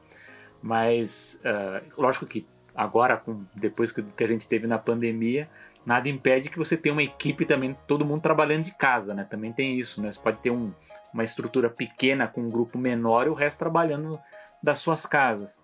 mas 0.62 1.42
uh, 1.44 2.02
lógico 2.02 2.26
que 2.26 2.48
agora, 2.76 3.18
com, 3.18 3.44
depois 3.56 3.92
que, 3.92 4.02
que 4.02 4.24
a 4.24 4.28
gente 4.28 4.48
teve 4.48 4.66
na 4.66 4.78
pandemia, 4.78 5.50
nada 5.86 6.08
impede 6.10 6.50
que 6.50 6.58
você 6.58 6.78
tenha 6.78 6.94
uma 6.94 7.04
equipe 7.04 7.46
também, 7.46 7.76
todo 7.88 8.06
mundo 8.06 8.22
trabalhando 8.22 8.64
de 8.64 8.76
casa, 8.76 9.14
né? 9.14 9.26
Também 9.30 9.52
tem 9.52 9.78
isso, 9.78 10.02
né? 10.02 10.12
Você 10.12 10.20
pode 10.20 10.38
ter 10.38 10.52
um, 10.52 10.72
uma 11.14 11.24
estrutura 11.24 11.70
pequena 11.70 12.28
com 12.28 12.42
um 12.42 12.50
grupo 12.50 12.78
menor 12.78 13.28
e 13.28 13.30
o 13.30 13.34
resto 13.34 13.60
trabalhando 13.60 14.20
das 14.62 14.80
suas 14.80 15.06
casas. 15.06 15.62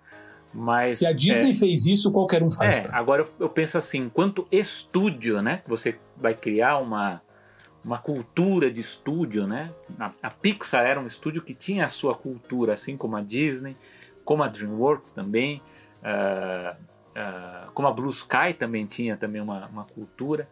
Mas, 0.53 0.99
Se 0.99 1.05
a 1.05 1.11
Disney 1.11 1.51
é, 1.51 1.53
fez 1.53 1.85
isso, 1.85 2.11
qualquer 2.13 2.41
um 2.41 2.49
faz. 2.49 2.77
É, 2.77 2.89
agora 2.93 3.23
eu, 3.23 3.33
eu, 3.41 3.49
penso 3.49 3.77
assim, 3.77 3.99
enquanto 3.99 4.47
estúdio, 4.49 5.41
né? 5.41 5.61
Você 5.67 5.99
vai 6.15 6.33
criar 6.33 6.77
uma, 6.77 7.21
uma 7.83 7.97
cultura 7.97 8.71
de 8.71 8.79
estúdio, 8.79 9.45
né? 9.45 9.71
A, 9.99 10.11
a, 10.23 10.29
Pixar 10.29 10.85
era 10.85 10.97
um 10.97 11.05
estúdio 11.05 11.41
que 11.41 11.53
tinha 11.53 11.83
a 11.83 11.89
sua 11.89 12.15
cultura, 12.15 12.71
assim 12.71 12.95
como 12.95 13.17
a 13.17 13.21
Disney, 13.21 13.75
como 14.23 14.43
a 14.43 14.47
DreamWorks 14.47 15.11
também, 15.11 15.61
uh, 16.01 16.73
uh, 16.73 17.71
como 17.73 17.89
a 17.89 17.91
Blue 17.91 18.09
Sky 18.09 18.53
também 18.57 18.85
tinha 18.85 19.17
também 19.17 19.41
uma, 19.41 19.67
uma 19.67 19.83
cultura. 19.83 20.47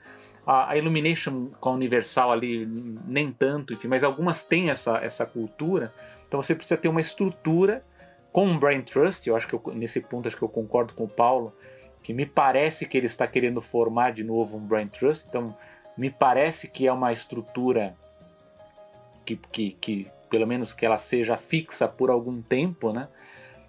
A, 0.46 0.72
a, 0.72 0.78
Illumination 0.78 1.46
com 1.62 1.70
a 1.70 1.74
Universal 1.74 2.34
ali 2.34 2.66
nem 3.08 3.32
tanto, 3.32 3.74
enfim, 3.74 3.88
mas 3.88 4.04
algumas 4.04 4.44
têm 4.44 4.70
essa, 4.70 4.98
essa 4.98 5.26
cultura. 5.26 5.94
Então 6.28 6.42
você 6.42 6.54
precisa 6.54 6.76
ter 6.76 6.90
uma 6.90 7.00
estrutura 7.00 7.86
com 8.34 8.52
o 8.52 8.60
Brain 8.60 8.82
Trust, 8.82 9.30
eu 9.30 9.36
acho 9.36 9.48
que 9.48 9.54
eu, 9.54 9.62
nesse 9.74 10.02
ponto 10.02 10.28
acho 10.28 10.36
que 10.36 10.44
eu 10.44 10.50
concordo 10.50 10.94
com 10.94 11.04
o 11.04 11.08
Paulo, 11.08 11.54
que 12.02 12.14
me 12.14 12.26
parece 12.26 12.88
que 12.88 12.98
ele 12.98 13.06
está 13.06 13.28
querendo 13.28 13.62
formar 13.62 14.12
de 14.12 14.24
novo 14.24 14.58
um 14.58 14.60
Brain 14.60 14.88
Trust, 14.88 15.28
então 15.30 15.56
me 15.96 16.10
parece 16.10 16.68
que 16.68 16.88
é 16.88 16.92
uma 16.92 17.14
estrutura 17.14 17.96
que, 19.24 19.38
que, 19.38 19.72
que 19.80 20.08
pelo 20.30 20.48
menos 20.48 20.74
que 20.74 20.84
ela 20.84 20.98
seja 20.98 21.38
fixa 21.38 21.88
por 21.88 22.10
algum 22.10 22.42
tempo, 22.42 22.92
né? 22.92 23.08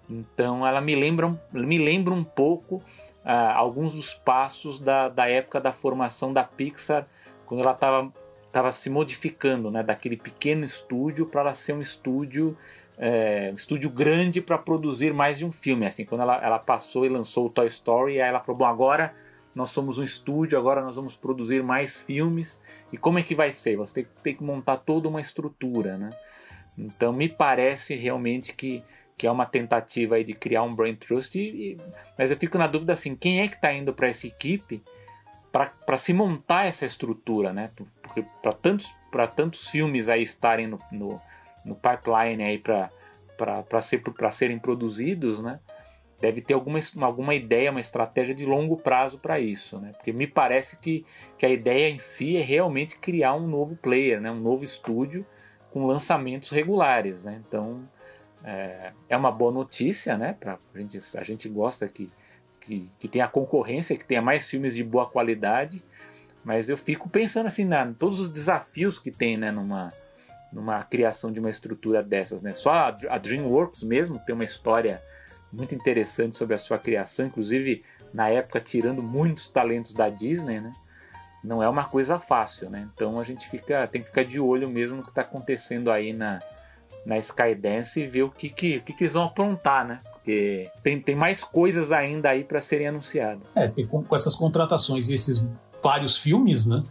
Então 0.09 0.65
ela 0.65 0.81
me 0.81 0.95
lembra, 0.95 1.39
me 1.53 1.77
lembra 1.77 2.13
um 2.13 2.23
pouco 2.23 2.77
uh, 2.77 3.53
alguns 3.53 3.93
dos 3.93 4.15
passos 4.15 4.79
da, 4.79 5.09
da 5.09 5.29
época 5.29 5.61
da 5.61 5.71
formação 5.71 6.33
da 6.33 6.43
Pixar, 6.43 7.07
quando 7.45 7.61
ela 7.61 7.73
estava 7.73 8.11
estava 8.55 8.71
se 8.71 8.89
modificando, 8.89 9.69
né, 9.69 9.83
daquele 9.83 10.15
pequeno 10.15 10.63
estúdio 10.63 11.25
para 11.25 11.41
ela 11.41 11.53
ser 11.53 11.73
um 11.73 11.81
estúdio 11.81 12.57
é, 12.97 13.49
um 13.51 13.55
estúdio 13.55 13.89
grande 13.89 14.41
para 14.41 14.57
produzir 14.57 15.13
mais 15.13 15.37
de 15.37 15.45
um 15.45 15.51
filme. 15.51 15.85
Assim, 15.85 16.05
quando 16.05 16.21
ela, 16.21 16.43
ela 16.43 16.59
passou 16.59 17.05
e 17.05 17.09
lançou 17.09 17.47
o 17.47 17.49
Toy 17.49 17.67
Story, 17.67 18.21
aí 18.21 18.29
ela 18.29 18.39
falou: 18.39 18.59
bom, 18.59 18.65
agora 18.65 19.13
nós 19.53 19.69
somos 19.69 19.97
um 19.97 20.03
estúdio, 20.03 20.57
agora 20.57 20.81
nós 20.81 20.95
vamos 20.95 21.15
produzir 21.15 21.63
mais 21.63 22.01
filmes. 22.01 22.61
E 22.91 22.97
como 22.97 23.19
é 23.19 23.23
que 23.23 23.35
vai 23.35 23.51
ser? 23.51 23.77
Você 23.77 24.03
tem, 24.03 24.07
tem 24.23 24.35
que 24.35 24.43
montar 24.43 24.77
toda 24.77 25.07
uma 25.07 25.21
estrutura, 25.21 25.97
né? 25.97 26.11
Então 26.77 27.13
me 27.13 27.29
parece 27.29 27.95
realmente 27.95 28.53
que, 28.53 28.83
que 29.17 29.25
é 29.25 29.31
uma 29.31 29.45
tentativa 29.45 30.21
de 30.23 30.33
criar 30.33 30.63
um 30.63 30.75
brain 30.75 30.95
trust, 30.95 31.39
e, 31.39 31.71
e, 31.71 31.77
mas 32.17 32.31
eu 32.31 32.37
fico 32.37 32.57
na 32.57 32.67
dúvida 32.67 32.93
assim, 32.93 33.15
quem 33.15 33.41
é 33.41 33.47
que 33.47 33.55
está 33.55 33.73
indo 33.73 33.93
para 33.93 34.07
essa 34.07 34.27
equipe 34.27 34.83
para 35.85 35.95
se 35.95 36.11
montar 36.11 36.65
essa 36.65 36.85
estrutura, 36.85 37.53
né? 37.53 37.71
Porque 38.03 38.25
para 38.41 38.51
tantos, 38.51 38.93
tantos 39.37 39.69
filmes 39.69 40.09
aí 40.09 40.21
estarem 40.21 40.67
no, 40.67 40.77
no, 40.91 41.21
no 41.65 41.75
pipeline 41.75 42.43
aí 42.43 42.59
para 42.59 43.81
ser, 43.81 44.01
serem 44.31 44.59
produzidos, 44.59 45.41
né? 45.41 45.59
Deve 46.21 46.39
ter 46.39 46.53
alguma, 46.53 46.79
alguma 47.01 47.35
ideia, 47.35 47.71
uma 47.71 47.81
estratégia 47.81 48.33
de 48.33 48.45
longo 48.45 48.77
prazo 48.77 49.19
para 49.19 49.39
isso, 49.39 49.79
né? 49.79 49.91
Porque 49.93 50.13
me 50.13 50.25
parece 50.25 50.77
que, 50.77 51.05
que 51.37 51.45
a 51.45 51.49
ideia 51.49 51.89
em 51.89 51.99
si 51.99 52.37
é 52.37 52.41
realmente 52.41 52.97
criar 52.97 53.35
um 53.35 53.47
novo 53.47 53.75
player, 53.75 54.21
né? 54.21 54.31
Um 54.31 54.39
novo 54.39 54.63
estúdio 54.63 55.25
com 55.71 55.85
lançamentos 55.85 56.51
regulares, 56.51 57.25
né? 57.25 57.41
Então 57.45 57.87
é, 58.43 58.93
é 59.09 59.17
uma 59.17 59.31
boa 59.31 59.51
notícia, 59.51 60.17
né? 60.17 60.37
Pra, 60.39 60.57
a, 60.73 60.79
gente, 60.79 60.97
a 61.17 61.23
gente 61.23 61.49
gosta 61.49 61.87
que, 61.89 62.09
que, 62.61 62.89
que 62.97 63.07
tenha 63.09 63.27
concorrência, 63.27 63.97
que 63.97 64.05
tenha 64.05 64.21
mais 64.21 64.49
filmes 64.49 64.73
de 64.73 64.83
boa 64.83 65.05
qualidade, 65.05 65.83
mas 66.45 66.69
eu 66.69 66.77
fico 66.77 67.09
pensando 67.09 67.47
assim, 67.47 67.65
na 67.65 67.91
todos 67.91 68.19
os 68.19 68.31
desafios 68.31 68.97
que 68.97 69.11
tem, 69.11 69.35
né? 69.35 69.51
Numa, 69.51 69.91
numa 70.55 70.81
criação 70.83 71.33
de 71.33 71.39
uma 71.41 71.49
estrutura 71.49 72.01
dessas, 72.01 72.41
né? 72.41 72.53
Só 72.53 72.71
a, 72.71 73.17
DreamWorks 73.17 73.83
mesmo 73.83 74.17
tem 74.25 74.33
uma 74.33 74.45
história 74.45 75.03
muito 75.51 75.75
interessante 75.75 76.37
sobre 76.37 76.55
a 76.55 76.57
sua 76.57 76.79
criação, 76.79 77.25
inclusive 77.25 77.83
na 78.13 78.29
época 78.29 78.61
tirando 78.61 79.03
muitos 79.03 79.49
talentos 79.49 79.93
da 79.93 80.09
Disney, 80.09 80.61
né? 80.61 80.71
Não 81.43 81.61
é 81.61 81.67
uma 81.67 81.83
coisa 81.83 82.17
fácil, 82.17 82.69
né? 82.69 82.87
Então 82.95 83.19
a 83.19 83.23
gente 83.23 83.49
fica, 83.49 83.85
tem 83.85 84.01
que 84.01 84.07
ficar 84.07 84.23
de 84.23 84.39
olho 84.39 84.69
mesmo 84.69 84.95
no 84.95 85.03
que 85.03 85.09
está 85.09 85.21
acontecendo 85.21 85.91
aí 85.91 86.13
na, 86.13 86.41
na 87.05 87.17
Skydance 87.17 87.99
e 87.99 88.07
ver 88.07 88.23
o 88.23 88.31
que, 88.31 88.49
que, 88.49 88.77
o 88.77 88.81
que, 88.81 88.93
que 88.93 89.03
eles 89.03 89.13
vão 89.13 89.25
aprontar, 89.25 89.85
né? 89.85 89.97
Porque 90.13 90.71
tem, 90.81 91.01
tem 91.01 91.15
mais 91.15 91.43
coisas 91.43 91.91
ainda 91.91 92.29
aí 92.29 92.45
para 92.45 92.61
serem 92.61 92.87
anunciadas. 92.87 93.43
É, 93.53 93.67
tem, 93.67 93.85
com, 93.85 94.01
com 94.01 94.15
essas 94.15 94.33
contratações 94.35 95.09
e 95.09 95.13
esses 95.15 95.45
vários 95.83 96.17
filmes, 96.17 96.65
né? 96.65 96.81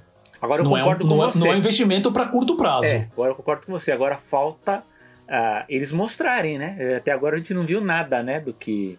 Agora 0.45 0.61
eu 0.61 0.65
não 0.65 0.73
concordo 0.73 1.03
é 1.03 1.07
um, 1.07 1.09
com 1.09 1.17
não 1.17 1.31
você. 1.31 1.39
É, 1.39 1.41
não 1.41 1.53
é 1.53 1.57
investimento 1.57 2.13
para 2.13 2.27
curto 2.27 2.57
prazo. 2.57 2.87
É, 2.87 3.09
agora 3.13 3.31
eu 3.31 3.35
concordo 3.35 3.67
com 3.67 3.73
você. 3.73 3.93
Agora 3.93 4.19
falta 4.19 4.85
uh, 5.29 5.65
eles 5.69 5.91
mostrarem, 5.91 6.59
né? 6.59 6.97
Até 6.97 7.13
agora 7.13 7.37
a 7.37 7.39
gente 7.39 7.55
não 7.55 7.65
viu 7.65 7.81
nada, 7.81 8.23
né? 8.23 8.41
Do 8.41 8.53
que 8.53 8.99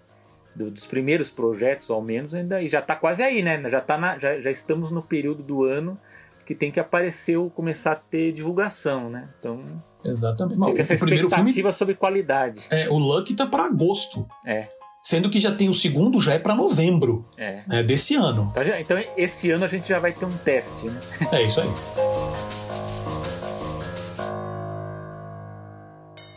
do, 0.56 0.72
dos 0.72 0.88
primeiros 0.88 1.30
projetos, 1.30 1.91
ao 1.91 2.02
menos 2.02 2.34
ainda 2.34 2.62
e 2.62 2.68
já 2.68 2.80
está 2.80 2.96
quase 2.96 3.22
aí, 3.22 3.43
né? 3.43 3.62
Já 3.70 3.82
tá 3.82 3.98
na, 3.98 4.18
já, 4.18 4.39
já 4.39 4.50
estamos 4.50 4.89
no 4.89 5.02
período 5.02 5.43
do 5.43 5.64
ano 5.64 6.00
que 6.46 6.54
tem 6.54 6.72
que 6.72 6.80
aparecer 6.80 7.38
ou 7.38 7.50
começar 7.50 7.93
a 7.93 7.96
ter 7.96 8.32
divulgação, 8.32 9.10
né? 9.10 9.30
Então 9.39 9.64
Exatamente. 10.04 10.64
Fica 10.64 10.82
essa 10.82 10.93
o 10.96 11.00
primeiro 11.00 11.30
filme 11.30 11.74
sobre 11.74 11.96
qualidade. 11.96 12.62
É, 12.70 12.88
o 12.88 12.98
Lucky 12.98 13.34
tá 13.34 13.48
para 13.48 13.66
agosto. 13.66 14.28
É. 14.46 14.70
Sendo 15.06 15.30
que 15.30 15.39
já 15.39 15.51
tem 15.51 15.70
o 15.70 15.74
segundo, 15.74 16.20
já 16.20 16.34
é 16.34 16.39
para 16.39 16.56
novembro 16.56 17.30
é. 17.38 17.64
Né, 17.68 17.84
desse 17.84 18.16
ano. 18.16 18.47
Então, 18.49 18.64
já, 18.64 18.82
então, 18.82 18.97
esse 19.16 19.51
ano 19.51 19.64
a 19.64 19.68
gente 19.68 19.88
já 19.88 19.99
vai 19.99 20.12
ter 20.12 20.26
um 20.26 20.36
teste, 20.38 20.88
né? 20.88 20.99
É 21.32 21.43
isso 21.43 21.62
aí. 21.62 21.70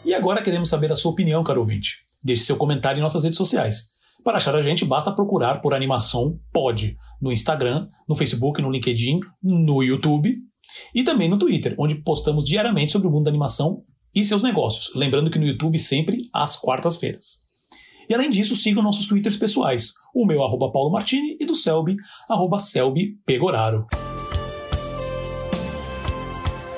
E 0.05 0.13
agora 0.13 0.43
queremos 0.43 0.69
saber 0.69 0.93
a 0.93 0.97
sua 0.97 1.13
opinião, 1.13 1.43
caro 1.43 1.61
ouvinte. 1.61 2.01
Deixe 2.23 2.45
seu 2.45 2.59
comentário 2.59 2.99
em 2.99 3.03
nossas 3.03 3.25
redes 3.25 3.39
sociais. 3.39 3.93
Para 4.23 4.37
achar 4.37 4.55
a 4.55 4.61
gente, 4.61 4.85
basta 4.85 5.13
procurar 5.13 5.63
por 5.63 5.73
Animação 5.73 6.39
Pod 6.53 6.95
no 7.23 7.33
Instagram, 7.33 7.89
no 8.07 8.15
Facebook, 8.15 8.61
no 8.61 8.71
LinkedIn, 8.71 9.21
no 9.43 9.83
YouTube 9.83 10.37
e 10.95 11.03
também 11.03 11.31
no 11.31 11.39
Twitter, 11.39 11.75
onde 11.79 11.95
postamos 11.95 12.45
diariamente 12.45 12.93
sobre 12.93 13.09
o 13.09 13.11
mundo 13.11 13.25
da 13.25 13.31
animação 13.31 13.83
e 14.15 14.23
seus 14.23 14.43
negócios. 14.43 14.95
Lembrando 14.95 15.31
que 15.31 15.39
no 15.39 15.47
YouTube 15.47 15.79
sempre 15.79 16.29
às 16.35 16.55
quartas-feiras. 16.55 17.48
E 18.09 18.15
além 18.15 18.31
disso, 18.31 18.57
sigam 18.57 18.83
nossos 18.83 19.07
twitters 19.07 19.37
pessoais, 19.37 19.93
o 20.15 20.25
meu 20.25 20.43
arroba 20.43 20.73
Paulo 20.73 20.91
Martini 20.91 21.37
e 21.39 21.45
do 21.45 21.55
Selby, 21.55 21.99
arroba 22.27 22.59
Selby 22.59 23.19
Pegoraro. 23.27 23.87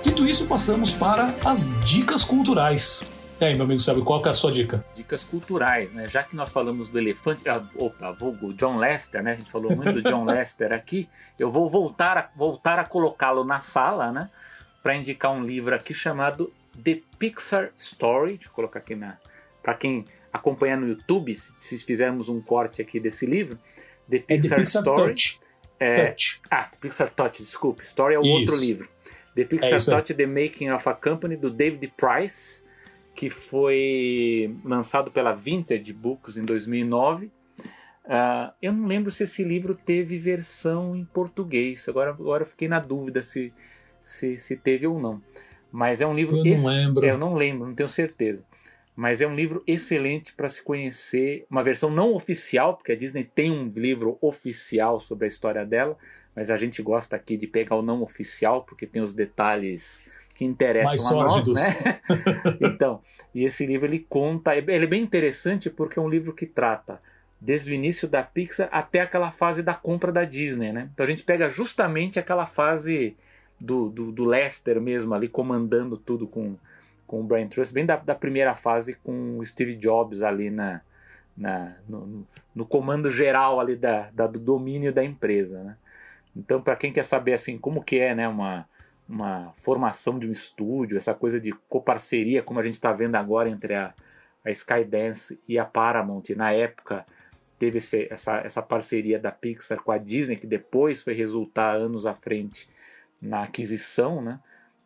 Dito 0.02 0.26
isso, 0.26 0.48
passamos 0.48 0.92
para 0.92 1.32
as 1.44 1.68
dicas 1.84 2.24
culturais. 2.24 3.08
E 3.40 3.44
aí, 3.44 3.54
meu 3.54 3.64
amigo 3.64 3.78
Selby, 3.78 4.02
qual 4.02 4.20
que 4.20 4.26
é 4.26 4.32
a 4.32 4.34
sua 4.34 4.50
dica? 4.50 4.84
Dicas 4.92 5.22
culturais, 5.22 5.92
né? 5.92 6.08
Já 6.08 6.24
que 6.24 6.34
nós 6.34 6.50
falamos 6.50 6.88
do 6.88 6.98
elefante, 6.98 7.48
ah, 7.48 7.62
opa, 7.76 8.10
vulgo 8.10 8.52
John 8.54 8.76
Lester, 8.76 9.22
né? 9.22 9.32
A 9.32 9.36
gente 9.36 9.50
falou 9.52 9.74
muito 9.76 10.02
do 10.02 10.02
John 10.02 10.24
Lester 10.28 10.72
aqui. 10.72 11.08
Eu 11.38 11.48
vou 11.48 11.70
voltar 11.70 12.18
a, 12.18 12.28
voltar 12.34 12.80
a 12.80 12.84
colocá-lo 12.84 13.44
na 13.44 13.60
sala, 13.60 14.10
né? 14.10 14.28
Para 14.82 14.96
indicar 14.96 15.30
um 15.30 15.44
livro 15.44 15.72
aqui 15.76 15.94
chamado 15.94 16.52
The 16.82 17.00
Pixar 17.20 17.70
Story. 17.78 18.32
Deixa 18.32 18.48
eu 18.48 18.52
colocar 18.52 18.80
aqui 18.80 18.96
na. 18.96 19.16
Para 19.62 19.74
quem 19.74 20.04
acompanhar 20.32 20.76
no 20.76 20.88
YouTube, 20.88 21.36
se, 21.36 21.78
fizermos 21.78 22.28
um 22.28 22.40
corte 22.40 22.80
aqui 22.80 23.00
desse 23.00 23.26
livro, 23.26 23.58
The 24.08 24.20
Pixar, 24.20 24.36
é 24.36 24.40
The 24.40 24.56
Pixar 24.56 24.82
Story. 24.82 25.08
Touch. 25.08 25.40
É, 25.78 26.06
Touch. 26.06 26.40
Ah, 26.50 26.64
The 26.64 26.76
Pixar 26.80 27.10
Touch, 27.10 27.42
desculpe. 27.42 27.82
Story 27.82 28.14
é 28.14 28.18
o 28.18 28.22
Isso. 28.22 28.30
outro 28.30 28.56
livro. 28.56 28.88
The 29.34 29.44
Pixar 29.44 29.80
é 29.80 29.84
Touch, 29.84 30.14
The 30.14 30.26
Making 30.26 30.70
of 30.70 30.88
a 30.88 30.94
Company, 30.94 31.36
do 31.36 31.50
David 31.50 31.92
Price, 31.96 32.62
que 33.14 33.28
foi 33.28 34.54
lançado 34.64 35.10
pela 35.10 35.32
Vintage 35.34 35.92
Books 35.92 36.36
em 36.36 36.42
2009. 36.42 37.26
Uh, 37.26 37.30
ah, 38.08 38.54
eu 38.60 38.72
não 38.72 38.86
lembro 38.86 39.10
se 39.10 39.24
esse 39.24 39.44
livro 39.44 39.74
teve 39.74 40.18
versão 40.18 40.96
em 40.96 41.04
português. 41.04 41.88
Agora, 41.88 42.10
agora 42.10 42.42
eu 42.42 42.46
fiquei 42.46 42.66
na 42.66 42.80
dúvida 42.80 43.22
se, 43.22 43.52
se, 44.02 44.38
se 44.38 44.56
teve 44.56 44.86
ou 44.86 44.98
não. 44.98 45.22
Mas 45.70 46.00
é 46.00 46.06
um 46.06 46.14
livro. 46.14 46.36
Eu 46.36 46.56
não 46.56 46.66
lembro. 46.66 47.04
É, 47.04 47.10
eu 47.10 47.18
não 47.18 47.34
lembro, 47.34 47.68
não 47.68 47.74
tenho 47.74 47.88
certeza 47.88 48.44
mas 49.00 49.22
é 49.22 49.26
um 49.26 49.34
livro 49.34 49.62
excelente 49.66 50.34
para 50.34 50.46
se 50.46 50.62
conhecer, 50.62 51.46
uma 51.50 51.62
versão 51.62 51.90
não 51.90 52.12
oficial, 52.12 52.76
porque 52.76 52.92
a 52.92 52.94
Disney 52.94 53.24
tem 53.24 53.50
um 53.50 53.66
livro 53.68 54.18
oficial 54.20 55.00
sobre 55.00 55.24
a 55.24 55.26
história 55.26 55.64
dela, 55.64 55.96
mas 56.36 56.50
a 56.50 56.56
gente 56.58 56.82
gosta 56.82 57.16
aqui 57.16 57.34
de 57.34 57.46
pegar 57.46 57.76
o 57.76 57.82
não 57.82 58.02
oficial, 58.02 58.62
porque 58.62 58.86
tem 58.86 59.00
os 59.00 59.14
detalhes 59.14 60.02
que 60.34 60.44
interessam 60.44 60.90
Mais 60.90 61.06
a 61.06 61.08
sórdidos. 61.08 61.58
nós, 61.58 61.82
né? 61.82 62.00
então, 62.60 63.00
e 63.34 63.46
esse 63.46 63.64
livro 63.64 63.86
ele 63.86 64.00
conta, 64.06 64.54
ele 64.54 64.84
é 64.84 64.86
bem 64.86 65.02
interessante 65.02 65.70
porque 65.70 65.98
é 65.98 66.02
um 66.02 66.08
livro 66.08 66.34
que 66.34 66.44
trata 66.44 67.00
desde 67.40 67.70
o 67.70 67.74
início 67.74 68.06
da 68.06 68.22
Pixar 68.22 68.68
até 68.70 69.00
aquela 69.00 69.30
fase 69.30 69.62
da 69.62 69.72
compra 69.72 70.12
da 70.12 70.26
Disney, 70.26 70.74
né? 70.74 70.90
Então 70.92 71.06
a 71.06 71.08
gente 71.08 71.22
pega 71.22 71.48
justamente 71.48 72.18
aquela 72.18 72.44
fase 72.44 73.16
do, 73.58 73.88
do, 73.88 74.12
do 74.12 74.26
Lester 74.26 74.78
mesmo 74.78 75.14
ali 75.14 75.26
comandando 75.26 75.96
tudo 75.96 76.26
com 76.26 76.58
com 77.10 77.22
o 77.22 77.24
Brian 77.24 77.48
Trust, 77.48 77.74
bem 77.74 77.84
da, 77.84 77.96
da 77.96 78.14
primeira 78.14 78.54
fase 78.54 78.94
com 78.94 79.38
o 79.38 79.44
Steve 79.44 79.74
Jobs 79.74 80.22
ali 80.22 80.48
na, 80.48 80.80
na 81.36 81.74
no, 81.88 82.24
no, 82.54 82.64
comando 82.64 83.10
geral 83.10 83.58
ali 83.58 83.74
da, 83.74 84.10
da, 84.12 84.28
do 84.28 84.38
domínio 84.38 84.92
da 84.92 85.02
empresa, 85.02 85.60
né? 85.64 85.76
Então, 86.36 86.62
para 86.62 86.76
quem 86.76 86.92
quer 86.92 87.04
saber 87.04 87.32
assim 87.32 87.58
como 87.58 87.82
que 87.82 87.98
é, 87.98 88.14
né, 88.14 88.28
uma, 88.28 88.64
uma 89.08 89.52
formação 89.56 90.20
de 90.20 90.28
um 90.28 90.30
estúdio, 90.30 90.96
essa 90.96 91.12
coisa 91.12 91.40
de 91.40 91.50
coparceria, 91.68 92.44
como 92.44 92.60
a 92.60 92.62
gente 92.62 92.74
está 92.74 92.92
vendo 92.92 93.16
agora 93.16 93.50
entre 93.50 93.74
a, 93.74 93.92
a 94.44 94.50
Skydance 94.52 95.40
e 95.48 95.58
a 95.58 95.64
Paramount, 95.64 96.22
e 96.30 96.36
na 96.36 96.52
época 96.52 97.04
teve 97.58 97.78
esse, 97.78 98.06
essa, 98.08 98.36
essa 98.36 98.62
parceria 98.62 99.18
da 99.18 99.32
Pixar 99.32 99.82
com 99.82 99.90
a 99.90 99.98
Disney, 99.98 100.36
que 100.36 100.46
depois 100.46 101.02
foi 101.02 101.14
resultar 101.14 101.74
anos 101.74 102.06
à 102.06 102.14
frente 102.14 102.68
na 103.20 103.42
aquisição, 103.42 104.22
né? 104.22 104.38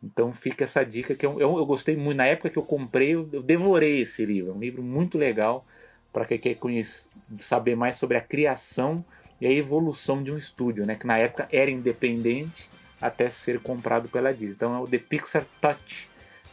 Então 0.05 0.31
fica 0.31 0.63
essa 0.63 0.83
dica 0.83 1.15
que 1.15 1.25
eu, 1.25 1.39
eu, 1.39 1.57
eu, 1.57 1.65
gostei 1.65 1.97
muito. 1.97 2.17
Na 2.17 2.27
época 2.27 2.49
que 2.49 2.57
eu 2.57 2.63
comprei, 2.63 3.15
eu, 3.15 3.27
eu 3.33 3.41
devorei 3.41 4.01
esse 4.01 4.23
livro. 4.23 4.51
É 4.51 4.53
um 4.53 4.59
livro 4.59 4.83
muito 4.83 5.17
legal 5.17 5.65
para 6.13 6.25
quem 6.25 6.37
quer 6.37 6.53
conhecer, 6.55 7.07
saber 7.37 7.75
mais 7.75 7.95
sobre 7.95 8.15
a 8.15 8.21
criação 8.21 9.03
e 9.41 9.47
a 9.47 9.51
evolução 9.51 10.21
de 10.21 10.31
um 10.31 10.37
estúdio, 10.37 10.85
né? 10.85 10.95
Que 10.95 11.07
na 11.07 11.17
época 11.17 11.47
era 11.51 11.71
independente 11.71 12.69
até 13.01 13.29
ser 13.29 13.59
comprado 13.59 14.07
pela 14.07 14.31
Disney. 14.31 14.53
Então 14.53 14.75
é 14.75 14.79
o 14.79 14.87
The 14.87 14.99
Pixar 14.99 15.45
Touch, 15.59 16.07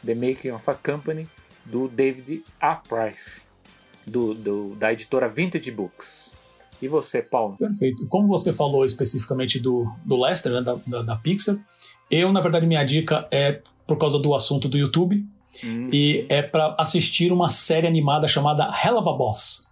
The 0.04 0.14
Making 0.14 0.52
of 0.52 0.70
a 0.70 0.74
Company, 0.74 1.28
do 1.64 1.88
David 1.88 2.42
A. 2.58 2.74
Price, 2.74 3.42
do, 4.06 4.34
do, 4.34 4.74
da 4.76 4.92
editora 4.92 5.28
Vintage 5.28 5.70
Books. 5.70 6.32
E 6.80 6.88
você, 6.88 7.22
Paulo? 7.22 7.56
Perfeito. 7.56 8.08
Como 8.08 8.26
você 8.26 8.52
falou 8.52 8.84
especificamente 8.84 9.60
do, 9.60 9.92
do 10.04 10.16
Lester, 10.16 10.52
né, 10.52 10.62
da, 10.62 10.74
da, 10.84 11.02
da 11.02 11.16
Pixar, 11.16 11.56
eu, 12.12 12.30
na 12.30 12.42
verdade, 12.42 12.66
minha 12.66 12.84
dica 12.84 13.26
é 13.30 13.62
por 13.86 13.96
causa 13.96 14.18
do 14.18 14.34
assunto 14.34 14.68
do 14.68 14.76
YouTube. 14.76 15.26
Hum, 15.64 15.88
e 15.92 16.12
sim. 16.12 16.26
é 16.28 16.42
para 16.42 16.76
assistir 16.78 17.32
uma 17.32 17.48
série 17.48 17.86
animada 17.86 18.28
chamada 18.28 18.64
Hell 18.84 18.98
of 18.98 19.08
a 19.08 19.12
Boss. 19.12 19.68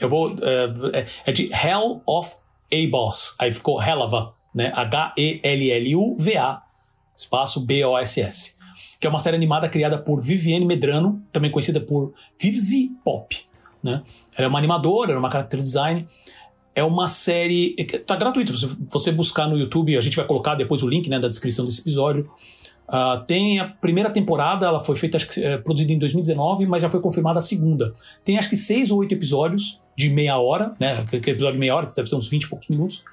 Eu 0.00 0.08
vou. 0.08 0.34
É, 0.42 0.98
é, 0.98 1.06
é 1.26 1.32
de 1.32 1.50
Hell 1.52 2.02
of 2.04 2.34
a 2.72 2.90
Boss. 2.90 3.36
Aí 3.38 3.52
ficou 3.52 3.80
Hell 3.80 4.00
of 4.00 4.14
a, 4.14 4.32
né? 4.52 4.72
H-E-L-L-U-V-A. 4.74 6.62
espaço 7.16 7.60
B-O-S-S. 7.60 8.58
Que 8.98 9.06
é 9.06 9.10
uma 9.10 9.20
série 9.20 9.36
animada 9.36 9.68
criada 9.68 9.98
por 9.98 10.20
Viviane 10.20 10.64
Medrano, 10.64 11.22
também 11.32 11.50
conhecida 11.50 11.80
por 11.80 12.12
Vivzi 12.38 12.90
Pop. 13.04 13.36
Né? 13.82 14.02
Ela 14.36 14.46
é 14.46 14.48
uma 14.48 14.58
animadora, 14.58 15.12
é 15.12 15.16
uma 15.16 15.30
character 15.30 15.60
design. 15.60 16.06
É 16.74 16.82
uma 16.82 17.08
série. 17.08 17.76
Tá 18.06 18.16
gratuito. 18.16 18.56
Se 18.56 18.66
você 18.88 19.12
buscar 19.12 19.46
no 19.46 19.58
YouTube, 19.58 19.96
a 19.96 20.00
gente 20.00 20.16
vai 20.16 20.26
colocar 20.26 20.54
depois 20.54 20.82
o 20.82 20.88
link 20.88 21.08
né, 21.08 21.18
da 21.18 21.28
descrição 21.28 21.64
desse 21.64 21.80
episódio. 21.80 22.30
Uh, 22.88 23.24
tem 23.26 23.58
a 23.58 23.64
primeira 23.64 24.10
temporada, 24.10 24.66
ela 24.66 24.78
foi 24.78 24.96
feita, 24.96 25.16
acho 25.16 25.28
que, 25.28 25.42
é, 25.42 25.56
produzida 25.56 25.92
em 25.92 25.98
2019, 25.98 26.66
mas 26.66 26.82
já 26.82 26.90
foi 26.90 27.00
confirmada 27.00 27.38
a 27.38 27.42
segunda. 27.42 27.94
Tem 28.22 28.36
acho 28.36 28.50
que 28.50 28.56
seis 28.56 28.90
ou 28.90 28.98
oito 28.98 29.14
episódios 29.14 29.80
de 29.96 30.10
meia 30.10 30.36
hora, 30.36 30.74
né? 30.78 30.92
Aquele 30.92 31.30
episódio 31.30 31.54
de 31.54 31.60
meia 31.60 31.74
hora, 31.74 31.86
que 31.86 31.94
deve 31.94 32.08
ser 32.08 32.16
uns 32.16 32.28
20 32.28 32.42
e 32.42 32.48
poucos 32.48 32.68
minutos. 32.68 33.04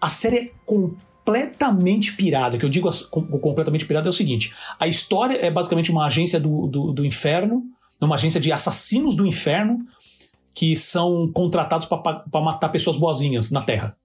A 0.00 0.08
série 0.08 0.36
é 0.36 0.50
completamente 0.64 2.14
pirada. 2.14 2.56
que 2.56 2.64
eu 2.64 2.70
digo 2.70 2.90
completamente 3.10 3.84
pirada 3.84 4.08
é 4.08 4.10
o 4.10 4.14
seguinte: 4.14 4.54
a 4.78 4.86
história 4.86 5.34
é 5.34 5.50
basicamente 5.50 5.90
uma 5.90 6.06
agência 6.06 6.40
do, 6.40 6.66
do, 6.66 6.92
do 6.92 7.04
inferno, 7.04 7.64
uma 8.00 8.14
agência 8.14 8.40
de 8.40 8.50
assassinos 8.50 9.14
do 9.14 9.26
inferno 9.26 9.86
que 10.54 10.76
são 10.76 11.30
contratados 11.32 11.86
para 11.86 12.40
matar 12.40 12.68
pessoas 12.68 12.96
boazinhas 12.96 13.50
na 13.50 13.60
Terra. 13.60 13.96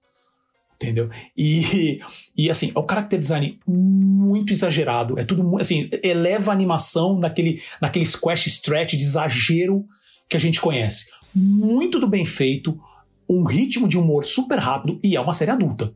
Entendeu? 0.76 1.08
E, 1.36 2.00
e 2.36 2.50
assim, 2.50 2.70
é 2.74 2.78
o 2.78 2.86
character 2.88 3.18
design 3.18 3.58
muito 3.66 4.52
exagerado. 4.52 5.18
É 5.18 5.24
tudo 5.24 5.58
assim, 5.58 5.88
eleva 6.02 6.50
a 6.50 6.54
animação 6.54 7.18
naquele, 7.18 7.62
naquele 7.80 8.04
squash 8.04 8.46
stretch 8.46 8.94
de 8.94 9.02
exagero 9.02 9.86
que 10.28 10.36
a 10.36 10.40
gente 10.40 10.60
conhece. 10.60 11.06
Muito 11.34 11.98
do 11.98 12.06
bem 12.06 12.24
feito, 12.24 12.78
um 13.28 13.44
ritmo 13.44 13.88
de 13.88 13.98
humor 13.98 14.24
super 14.24 14.58
rápido 14.58 15.00
e 15.02 15.16
é 15.16 15.20
uma 15.20 15.34
série 15.34 15.50
adulta. 15.50 15.94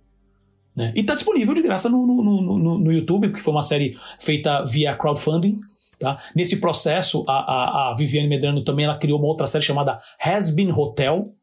Né? 0.74 0.92
E 0.96 1.02
tá 1.02 1.14
disponível 1.14 1.54
de 1.54 1.62
graça 1.62 1.88
no, 1.88 2.06
no, 2.06 2.22
no, 2.22 2.78
no 2.78 2.92
YouTube, 2.92 3.28
porque 3.28 3.42
foi 3.42 3.52
uma 3.52 3.62
série 3.62 3.98
feita 4.18 4.64
via 4.64 4.94
crowdfunding. 4.94 5.60
Tá? 6.00 6.18
Nesse 6.34 6.56
processo, 6.56 7.26
a, 7.28 7.32
a, 7.32 7.90
a 7.90 7.94
Viviane 7.94 8.26
Medrano 8.26 8.64
também 8.64 8.86
ela 8.86 8.96
criou 8.96 9.18
uma 9.18 9.28
outra 9.28 9.46
série 9.46 9.62
chamada 9.62 10.00
Has 10.18 10.48
Been 10.48 10.72
Hotel, 10.72 11.34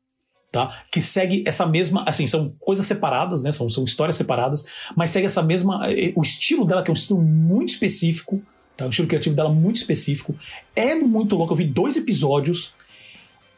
tá? 0.52 0.84
Que 0.92 1.00
segue 1.00 1.44
essa 1.46 1.64
mesma, 1.68 2.04
assim, 2.08 2.26
são 2.26 2.56
coisas 2.60 2.84
separadas, 2.88 3.44
né? 3.44 3.52
São, 3.52 3.70
são 3.70 3.84
histórias 3.84 4.16
separadas, 4.16 4.66
mas 4.96 5.12
segue 5.12 5.28
essa 5.28 5.44
mesma, 5.44 5.82
eh, 5.92 6.12
o 6.16 6.24
estilo 6.24 6.66
dela 6.66 6.82
que 6.82 6.90
é 6.90 6.92
um 6.92 6.96
estilo 6.96 7.22
muito 7.22 7.70
específico, 7.70 8.42
tá? 8.76 8.88
O 8.88 8.90
estilo 8.90 9.08
criativo 9.08 9.36
dela 9.36 9.52
muito 9.52 9.76
específico, 9.76 10.36
é 10.76 10.96
muito 10.96 11.36
louco. 11.36 11.54
Eu 11.54 11.58
vi 11.58 11.66
dois 11.66 11.96
episódios, 11.96 12.74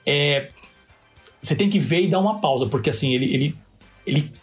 é, 0.05 0.49
você 1.41 1.55
tem 1.55 1.69
que 1.69 1.79
ver 1.79 2.01
e 2.01 2.09
dar 2.09 2.19
uma 2.19 2.41
pausa, 2.41 2.65
porque 2.65 2.89
assim 2.89 3.15
ele, 3.15 3.33
ele, 3.33 3.57
ele 4.05 4.33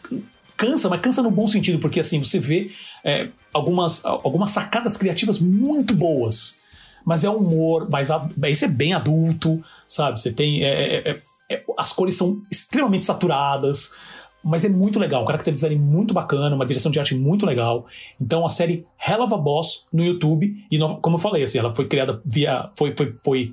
cansa, 0.57 0.89
mas 0.89 1.01
cansa 1.01 1.23
no 1.23 1.31
bom 1.31 1.47
sentido, 1.47 1.79
porque 1.79 2.01
assim 2.01 2.19
você 2.19 2.39
vê 2.39 2.71
é, 3.05 3.29
algumas, 3.53 4.05
algumas 4.05 4.51
sacadas 4.51 4.97
criativas 4.97 5.39
muito 5.39 5.95
boas. 5.95 6.59
Mas 7.05 7.23
é 7.23 7.31
humor, 7.31 7.89
mas 7.89 8.09
isso 8.49 8.65
é 8.65 8.69
bem 8.69 8.93
adulto, 8.93 9.63
sabe? 9.87 10.21
Você 10.21 10.33
tem. 10.33 10.65
É, 10.65 10.97
é, 10.97 11.11
é 11.11 11.23
é, 11.51 11.63
as 11.77 11.93
cores 11.93 12.17
são 12.17 12.43
extremamente 12.51 13.05
saturadas, 13.05 13.95
mas 14.43 14.65
é 14.65 14.69
muito 14.69 14.99
legal. 14.99 15.23
Um 15.23 15.27
character 15.27 15.53
design 15.53 15.77
muito 15.77 16.13
bacana, 16.13 16.55
uma 16.55 16.67
direção 16.67 16.91
de 16.91 16.99
arte 16.99 17.15
muito 17.15 17.47
legal. 17.47 17.87
Então 18.21 18.45
a 18.45 18.49
série 18.49 18.87
Hell 19.07 19.23
of 19.23 19.35
a 19.35 19.37
Boss 19.37 19.87
no 19.93 20.05
YouTube, 20.05 20.65
e 20.71 20.79
no, 20.79 20.97
como 20.99 21.17
eu 21.17 21.21
falei, 21.21 21.43
assim, 21.45 21.59
ela 21.59 21.75
foi 21.75 21.87
criada 21.87 22.21
via. 22.25 22.71
foi, 22.77 22.95
foi, 22.97 23.15
foi 23.25 23.53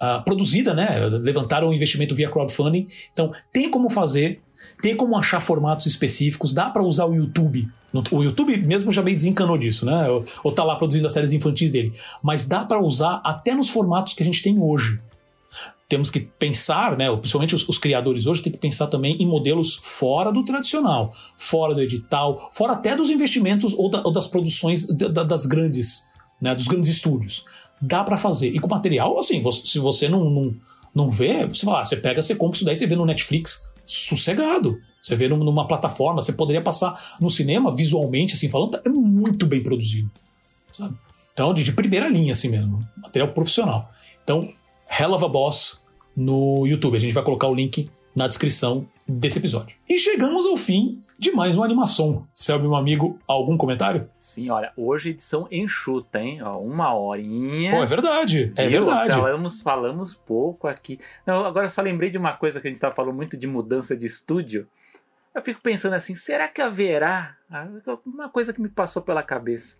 uh, 0.00 0.22
produzida, 0.22 0.74
né? 0.74 0.98
Levantaram 1.08 1.68
o 1.68 1.74
investimento 1.74 2.14
via 2.14 2.30
crowdfunding. 2.30 2.88
Então 3.12 3.32
tem 3.52 3.70
como 3.70 3.88
fazer, 3.88 4.40
tem 4.80 4.96
como 4.96 5.16
achar 5.16 5.40
formatos 5.40 5.86
específicos, 5.86 6.52
dá 6.52 6.70
para 6.70 6.82
usar 6.82 7.06
o 7.06 7.14
YouTube. 7.14 7.68
O 8.12 8.22
YouTube 8.22 8.56
mesmo 8.58 8.92
já 8.92 9.02
meio 9.02 9.16
desencanou 9.16 9.58
disso, 9.58 9.84
né? 9.84 10.06
Ou, 10.44 10.52
tá 10.52 10.62
lá 10.62 10.76
produzindo 10.76 11.06
as 11.06 11.12
séries 11.12 11.32
infantis 11.32 11.70
dele. 11.70 11.92
Mas 12.22 12.46
dá 12.46 12.64
para 12.64 12.80
usar 12.80 13.20
até 13.24 13.54
nos 13.54 13.68
formatos 13.68 14.14
que 14.14 14.22
a 14.22 14.26
gente 14.26 14.42
tem 14.42 14.58
hoje 14.60 15.00
temos 15.90 16.08
que 16.08 16.20
pensar, 16.20 16.96
né, 16.96 17.10
principalmente 17.16 17.52
os, 17.52 17.68
os, 17.68 17.76
criadores 17.76 18.24
hoje, 18.24 18.40
tem 18.40 18.52
que 18.52 18.58
pensar 18.60 18.86
também 18.86 19.20
em 19.20 19.26
modelos 19.26 19.74
fora 19.82 20.30
do 20.30 20.44
tradicional, 20.44 21.12
fora 21.36 21.74
do 21.74 21.82
edital, 21.82 22.48
fora 22.52 22.74
até 22.74 22.94
dos 22.94 23.10
investimentos 23.10 23.74
ou, 23.74 23.90
da, 23.90 24.00
ou 24.04 24.12
das 24.12 24.28
produções 24.28 24.86
da, 24.86 25.24
das 25.24 25.46
grandes, 25.46 26.08
né, 26.40 26.54
dos 26.54 26.68
grandes 26.68 26.88
estúdios. 26.88 27.44
Dá 27.82 28.04
para 28.04 28.16
fazer. 28.16 28.54
E 28.54 28.60
com 28.60 28.68
material, 28.68 29.18
assim, 29.18 29.42
se 29.64 29.80
você 29.80 30.08
não, 30.08 30.30
não, 30.30 30.54
não 30.94 31.10
vê, 31.10 31.44
você 31.44 31.66
fala, 31.66 31.80
ah, 31.80 31.84
você 31.84 31.96
pega, 31.96 32.22
você 32.22 32.36
compra 32.36 32.54
isso 32.54 32.64
daí, 32.64 32.76
você 32.76 32.86
vê 32.86 32.94
no 32.94 33.04
Netflix, 33.04 33.69
sossegado. 33.90 34.80
Você 35.02 35.16
vê 35.16 35.28
numa 35.28 35.66
plataforma, 35.66 36.20
você 36.20 36.32
poderia 36.32 36.62
passar 36.62 37.16
no 37.20 37.30
cinema, 37.30 37.74
visualmente, 37.74 38.34
assim, 38.34 38.48
falando, 38.48 38.78
é 38.84 38.88
muito 38.88 39.46
bem 39.46 39.62
produzido, 39.62 40.10
sabe? 40.72 40.94
Então, 41.32 41.54
de, 41.54 41.64
de 41.64 41.72
primeira 41.72 42.08
linha, 42.08 42.32
assim 42.32 42.48
mesmo, 42.48 42.80
material 42.96 43.32
profissional. 43.32 43.90
Então, 44.22 44.48
Hell 44.98 45.12
of 45.12 45.24
a 45.24 45.28
Boss 45.28 45.86
no 46.14 46.66
YouTube. 46.66 46.96
A 46.96 47.00
gente 47.00 47.14
vai 47.14 47.24
colocar 47.24 47.48
o 47.48 47.54
link 47.54 47.88
na 48.14 48.26
descrição 48.26 48.86
desse 49.06 49.38
episódio. 49.38 49.76
E 49.88 49.98
chegamos 49.98 50.46
ao 50.46 50.56
fim 50.56 51.00
de 51.18 51.32
mais 51.32 51.56
uma 51.56 51.64
animação. 51.64 52.26
Selby, 52.32 52.64
meu 52.64 52.76
amigo, 52.76 53.18
algum 53.26 53.56
comentário? 53.56 54.08
Sim, 54.16 54.50
olha, 54.50 54.72
hoje 54.76 55.10
edição 55.10 55.48
enxuta, 55.50 56.20
hein? 56.20 56.42
Ó, 56.42 56.58
uma 56.58 56.94
horinha. 56.94 57.72
Pô, 57.72 57.82
é 57.82 57.86
verdade, 57.86 58.52
é 58.56 58.68
Viu? 58.68 58.84
verdade. 58.84 59.14
Falamos, 59.14 59.62
falamos 59.62 60.14
pouco 60.14 60.68
aqui. 60.68 61.00
Não, 61.26 61.44
agora 61.44 61.66
eu 61.66 61.70
só 61.70 61.82
lembrei 61.82 62.10
de 62.10 62.18
uma 62.18 62.34
coisa 62.34 62.60
que 62.60 62.68
a 62.68 62.70
gente 62.70 62.76
estava 62.76 62.94
falando 62.94 63.14
muito 63.14 63.36
de 63.36 63.46
mudança 63.46 63.96
de 63.96 64.06
estúdio. 64.06 64.68
Eu 65.34 65.42
fico 65.42 65.60
pensando 65.60 65.94
assim, 65.94 66.14
será 66.14 66.48
que 66.48 66.60
haverá 66.60 67.36
uma 68.04 68.28
coisa 68.28 68.52
que 68.52 68.60
me 68.60 68.68
passou 68.68 69.02
pela 69.02 69.22
cabeça? 69.22 69.76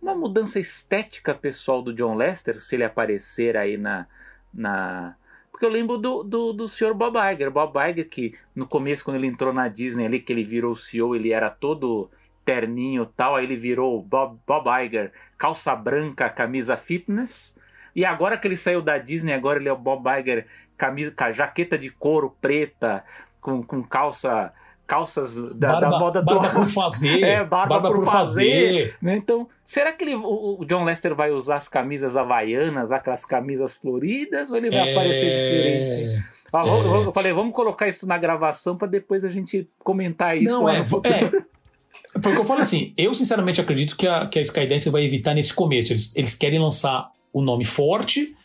Uma 0.00 0.14
mudança 0.14 0.58
estética 0.58 1.34
pessoal 1.34 1.82
do 1.82 1.92
John 1.92 2.14
Lester, 2.14 2.60
se 2.60 2.74
ele 2.74 2.84
aparecer 2.84 3.56
aí 3.56 3.76
na, 3.76 4.06
na 4.52 5.16
porque 5.62 5.66
eu 5.66 5.70
lembro 5.70 5.96
do, 5.96 6.24
do, 6.24 6.52
do 6.52 6.66
senhor 6.66 6.92
Bob 6.92 7.16
Iger. 7.16 7.48
Bob 7.48 7.78
Iger, 7.88 8.08
que 8.08 8.34
no 8.52 8.66
começo, 8.66 9.04
quando 9.04 9.18
ele 9.18 9.28
entrou 9.28 9.52
na 9.52 9.68
Disney 9.68 10.06
ali, 10.06 10.18
que 10.18 10.32
ele 10.32 10.42
virou 10.42 10.74
CEO, 10.74 11.14
ele 11.14 11.32
era 11.32 11.48
todo 11.48 12.10
terninho 12.44 13.06
tal, 13.06 13.36
aí 13.36 13.44
ele 13.44 13.54
virou 13.54 14.02
Bob, 14.02 14.40
Bob 14.44 14.66
Iger, 14.84 15.12
calça 15.38 15.76
branca, 15.76 16.28
camisa 16.28 16.76
fitness. 16.76 17.56
E 17.94 18.04
agora 18.04 18.36
que 18.36 18.48
ele 18.48 18.56
saiu 18.56 18.82
da 18.82 18.98
Disney, 18.98 19.32
agora 19.32 19.60
ele 19.60 19.68
é 19.68 19.72
o 19.72 19.76
Bob 19.76 20.04
Iger, 20.18 20.48
camisa, 20.76 21.14
jaqueta 21.32 21.78
de 21.78 21.90
couro 21.90 22.36
preta, 22.40 23.04
com, 23.40 23.62
com 23.62 23.84
calça 23.84 24.52
calças 24.92 25.36
da, 25.54 25.68
barba, 25.68 25.80
da 25.80 25.98
moda 25.98 26.22
do... 26.22 26.34
Barba 26.34 26.50
por 26.50 26.66
fazer. 26.66 27.22
É, 27.24 27.38
barba, 27.42 27.80
barba 27.80 27.88
por, 27.88 28.04
por, 28.04 28.12
fazer. 28.12 28.44
fazer. 28.44 28.96
Né? 29.00 29.16
Então, 29.16 29.48
será 29.64 29.90
que 29.90 30.04
ele, 30.04 30.16
o, 30.16 30.62
John 30.66 30.84
Lester 30.84 31.14
vai 31.14 31.30
usar 31.30 31.56
as 31.56 31.66
camisas 31.66 32.14
havaianas, 32.14 32.92
aquelas 32.92 33.24
camisas 33.24 33.74
floridas, 33.74 34.50
ou 34.50 34.56
ele 34.58 34.68
vai 34.68 34.90
é... 34.90 34.92
aparecer 34.92 35.30
diferente? 35.30 36.24
Ah, 36.54 36.62
é... 36.66 37.06
Eu 37.06 37.12
falei, 37.12 37.32
vamos 37.32 37.54
colocar 37.54 37.88
isso 37.88 38.06
na 38.06 38.18
gravação 38.18 38.76
para 38.76 38.86
depois 38.86 39.24
a 39.24 39.30
gente 39.30 39.66
comentar 39.78 40.36
isso. 40.36 40.50
Não, 40.50 40.68
é, 40.68 40.80
é. 40.80 40.82
Foi 40.84 42.32
o 42.32 42.34
que 42.34 42.40
eu 42.40 42.44
falei 42.44 42.62
assim, 42.62 42.92
eu 42.98 43.14
sinceramente 43.14 43.62
acredito 43.62 43.96
que 43.96 44.06
a, 44.06 44.26
que 44.26 44.38
a 44.38 44.42
Skydance 44.42 44.90
vai 44.90 45.04
evitar 45.04 45.32
nesse 45.32 45.54
começo. 45.54 45.94
Eles, 45.94 46.14
eles 46.14 46.34
querem 46.34 46.58
lançar 46.58 47.10
o 47.32 47.40
um 47.40 47.42
nome 47.42 47.64
forte 47.64 48.36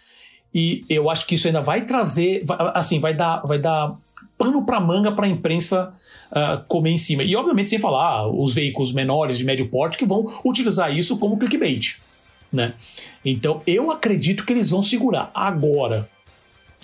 e 0.54 0.86
eu 0.90 1.10
acho 1.10 1.28
que 1.28 1.36
isso 1.36 1.48
ainda 1.48 1.62
vai 1.62 1.84
trazer, 1.84 2.46
assim, 2.74 3.02
vai 3.02 3.14
dar, 3.14 3.42
vai 3.42 3.60
dar 3.60 3.98
pano 4.38 4.66
para 4.66 4.80
manga 4.80 5.12
para 5.12 5.26
a 5.26 5.30
imprensa 5.30 5.94
uh, 6.32 6.64
comer 6.68 6.92
em 6.92 6.98
cima. 6.98 7.24
E 7.24 7.36
obviamente 7.36 7.70
sem 7.70 7.80
falar 7.80 8.20
ah, 8.20 8.28
os 8.28 8.54
veículos 8.54 8.92
menores 8.92 9.38
de 9.38 9.46
médio 9.46 9.68
porte 9.70 9.98
que 9.98 10.06
vão 10.06 10.26
utilizar 10.44 10.96
isso 10.96 11.18
como 11.18 11.38
clickbait. 11.38 11.98
Né? 12.52 12.74
Então 13.24 13.62
eu 13.66 13.92
acredito 13.92 14.46
que 14.46 14.54
eles 14.54 14.70
vão 14.70 14.82
segurar. 14.82 15.32
Agora, 15.34 16.10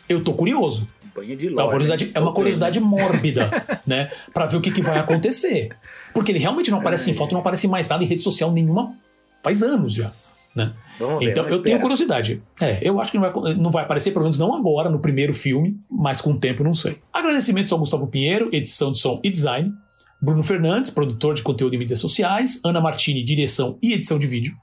eu 0.07 0.23
tô 0.23 0.33
curioso. 0.33 0.87
Banho 1.15 1.37
de 1.37 1.47
lore, 1.47 1.59
é 1.59 1.63
uma 1.63 1.71
curiosidade, 1.71 2.11
é 2.13 2.19
uma 2.19 2.33
curiosidade 2.33 2.79
mórbida, 2.79 3.49
né? 3.85 4.11
Pra 4.33 4.47
ver 4.47 4.57
o 4.57 4.61
que, 4.61 4.71
que 4.71 4.81
vai 4.81 4.97
acontecer. 4.97 5.69
Porque 6.11 6.31
ele 6.31 6.39
realmente 6.39 6.71
não 6.71 6.79
aparece 6.79 7.11
em 7.11 7.13
foto, 7.13 7.33
não 7.33 7.39
aparece 7.39 7.67
mais 7.67 7.87
nada 7.87 8.03
em 8.03 8.07
rede 8.07 8.23
social 8.23 8.51
nenhuma 8.51 8.95
faz 9.43 9.61
anos 9.61 9.93
já. 9.93 10.11
Né? 10.55 10.71
Ver, 10.99 11.29
então 11.31 11.47
eu 11.47 11.61
tenho 11.61 11.79
curiosidade. 11.79 12.41
É, 12.61 12.79
eu 12.81 12.99
acho 13.01 13.11
que 13.11 13.17
não 13.17 13.31
vai, 13.31 13.53
não 13.55 13.71
vai 13.71 13.83
aparecer, 13.83 14.11
pelo 14.11 14.23
menos 14.23 14.37
não 14.37 14.55
agora, 14.55 14.89
no 14.89 14.99
primeiro 14.99 15.33
filme, 15.33 15.79
mas 15.89 16.21
com 16.21 16.31
o 16.31 16.39
tempo 16.39 16.63
não 16.63 16.73
sei. 16.73 16.97
Agradecimentos 17.11 17.71
ao 17.73 17.79
Gustavo 17.79 18.07
Pinheiro, 18.07 18.49
edição 18.51 18.91
de 18.91 18.99
som 18.99 19.19
e 19.23 19.29
design. 19.29 19.73
Bruno 20.21 20.41
Fernandes, 20.41 20.89
produtor 20.89 21.35
de 21.35 21.41
conteúdo 21.41 21.73
e 21.73 21.77
mídias 21.77 21.99
sociais. 21.99 22.61
Ana 22.63 22.79
Martini, 22.79 23.23
direção 23.23 23.77
e 23.81 23.93
edição 23.93 24.17
de 24.17 24.25
vídeo. 24.25 24.55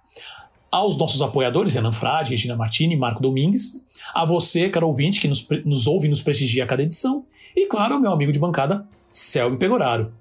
Aos 0.70 0.96
nossos 0.96 1.20
apoiadores, 1.20 1.74
Renan 1.74 1.92
Frade, 1.92 2.30
Regina 2.30 2.56
Martini, 2.56 2.96
Marco 2.96 3.20
Domingues. 3.20 3.82
A 4.14 4.24
você, 4.24 4.70
caro 4.70 4.86
ouvinte, 4.86 5.20
que 5.20 5.28
nos, 5.28 5.46
nos 5.64 5.86
ouve 5.86 6.06
e 6.06 6.10
nos 6.10 6.22
prestigia 6.22 6.64
a 6.64 6.66
cada 6.66 6.82
edição. 6.82 7.26
E, 7.54 7.66
claro, 7.66 8.00
meu 8.00 8.12
amigo 8.12 8.32
de 8.32 8.38
bancada, 8.38 8.86
Selby 9.10 9.58
Pegoraro. 9.58 10.12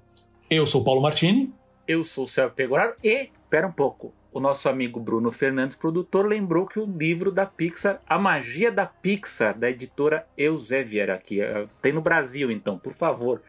Eu 0.50 0.66
sou 0.66 0.84
Paulo 0.84 1.00
Martini. 1.00 1.52
Eu 1.86 2.04
sou 2.04 2.24
o 2.24 2.28
Selby 2.28 2.54
Pegoraro 2.54 2.94
e, 3.02 3.30
pera 3.48 3.66
um 3.66 3.72
pouco, 3.72 4.12
o 4.32 4.40
nosso 4.40 4.68
amigo 4.68 5.00
Bruno 5.00 5.30
Fernandes, 5.30 5.74
produtor, 5.74 6.26
lembrou 6.26 6.66
que 6.66 6.78
o 6.78 6.86
livro 6.86 7.32
da 7.32 7.44
Pixar, 7.46 8.00
A 8.08 8.18
Magia 8.18 8.70
da 8.70 8.86
Pixar, 8.86 9.58
da 9.58 9.70
editora 9.70 10.26
Eusébia, 10.36 11.14
aqui, 11.14 11.40
é, 11.40 11.66
tem 11.82 11.92
no 11.92 12.00
Brasil, 12.00 12.50
então, 12.50 12.78
por 12.78 12.92
favor, 12.92 13.42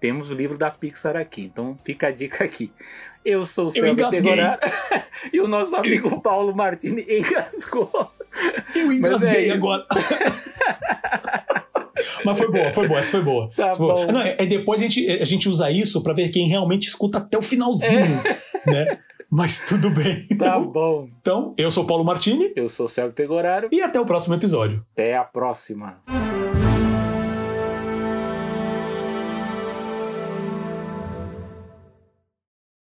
temos 0.00 0.30
o 0.30 0.34
livro 0.34 0.58
da 0.58 0.70
Pixar 0.70 1.16
aqui, 1.16 1.42
então 1.42 1.78
fica 1.84 2.08
a 2.08 2.10
dica 2.10 2.44
aqui. 2.44 2.72
Eu 3.24 3.46
sou 3.46 3.68
o 3.68 3.72
Eu 3.76 3.86
engasguei. 3.86 4.22
Tegoraro 4.22 4.60
e 5.32 5.40
o 5.40 5.46
nosso 5.46 5.76
amigo 5.76 6.20
Paulo 6.20 6.54
Martini 6.54 7.06
engasgou. 7.08 7.90
Eu 8.74 8.86
Mas 8.86 8.98
engasguei 8.98 9.50
é 9.50 9.52
agora. 9.52 9.86
Mas 12.24 12.38
foi 12.38 12.50
boa, 12.50 12.72
foi 12.72 12.88
boa, 12.88 13.00
essa 13.00 13.10
foi 13.12 13.22
boa. 13.22 13.48
Tá 13.54 13.72
foi 13.72 13.86
boa. 13.86 14.06
Não, 14.06 14.22
é, 14.22 14.36
é 14.38 14.46
depois 14.46 14.80
a 14.80 14.84
gente, 14.84 15.08
a 15.08 15.24
gente 15.24 15.48
usa 15.48 15.70
isso 15.70 16.02
pra 16.02 16.12
ver 16.12 16.30
quem 16.30 16.48
realmente 16.48 16.88
escuta 16.88 17.18
até 17.18 17.38
o 17.38 17.42
finalzinho, 17.42 18.22
né? 18.66 18.98
Mas 19.32 19.64
tudo 19.64 19.88
bem. 19.88 20.26
Tá 20.36 20.58
bom. 20.58 21.08
Então, 21.20 21.54
eu 21.56 21.70
sou 21.70 21.86
Paulo 21.86 22.04
Martini 22.04 22.52
Eu 22.54 22.68
sou 22.68 22.84
o 22.86 22.88
Selby 22.88 23.14
Pegoraro. 23.14 23.68
e 23.72 23.80
até 23.80 23.98
o 23.98 24.04
próximo 24.04 24.34
episódio. 24.34 24.84
Até 24.92 25.16
a 25.16 25.24
próxima. 25.24 26.02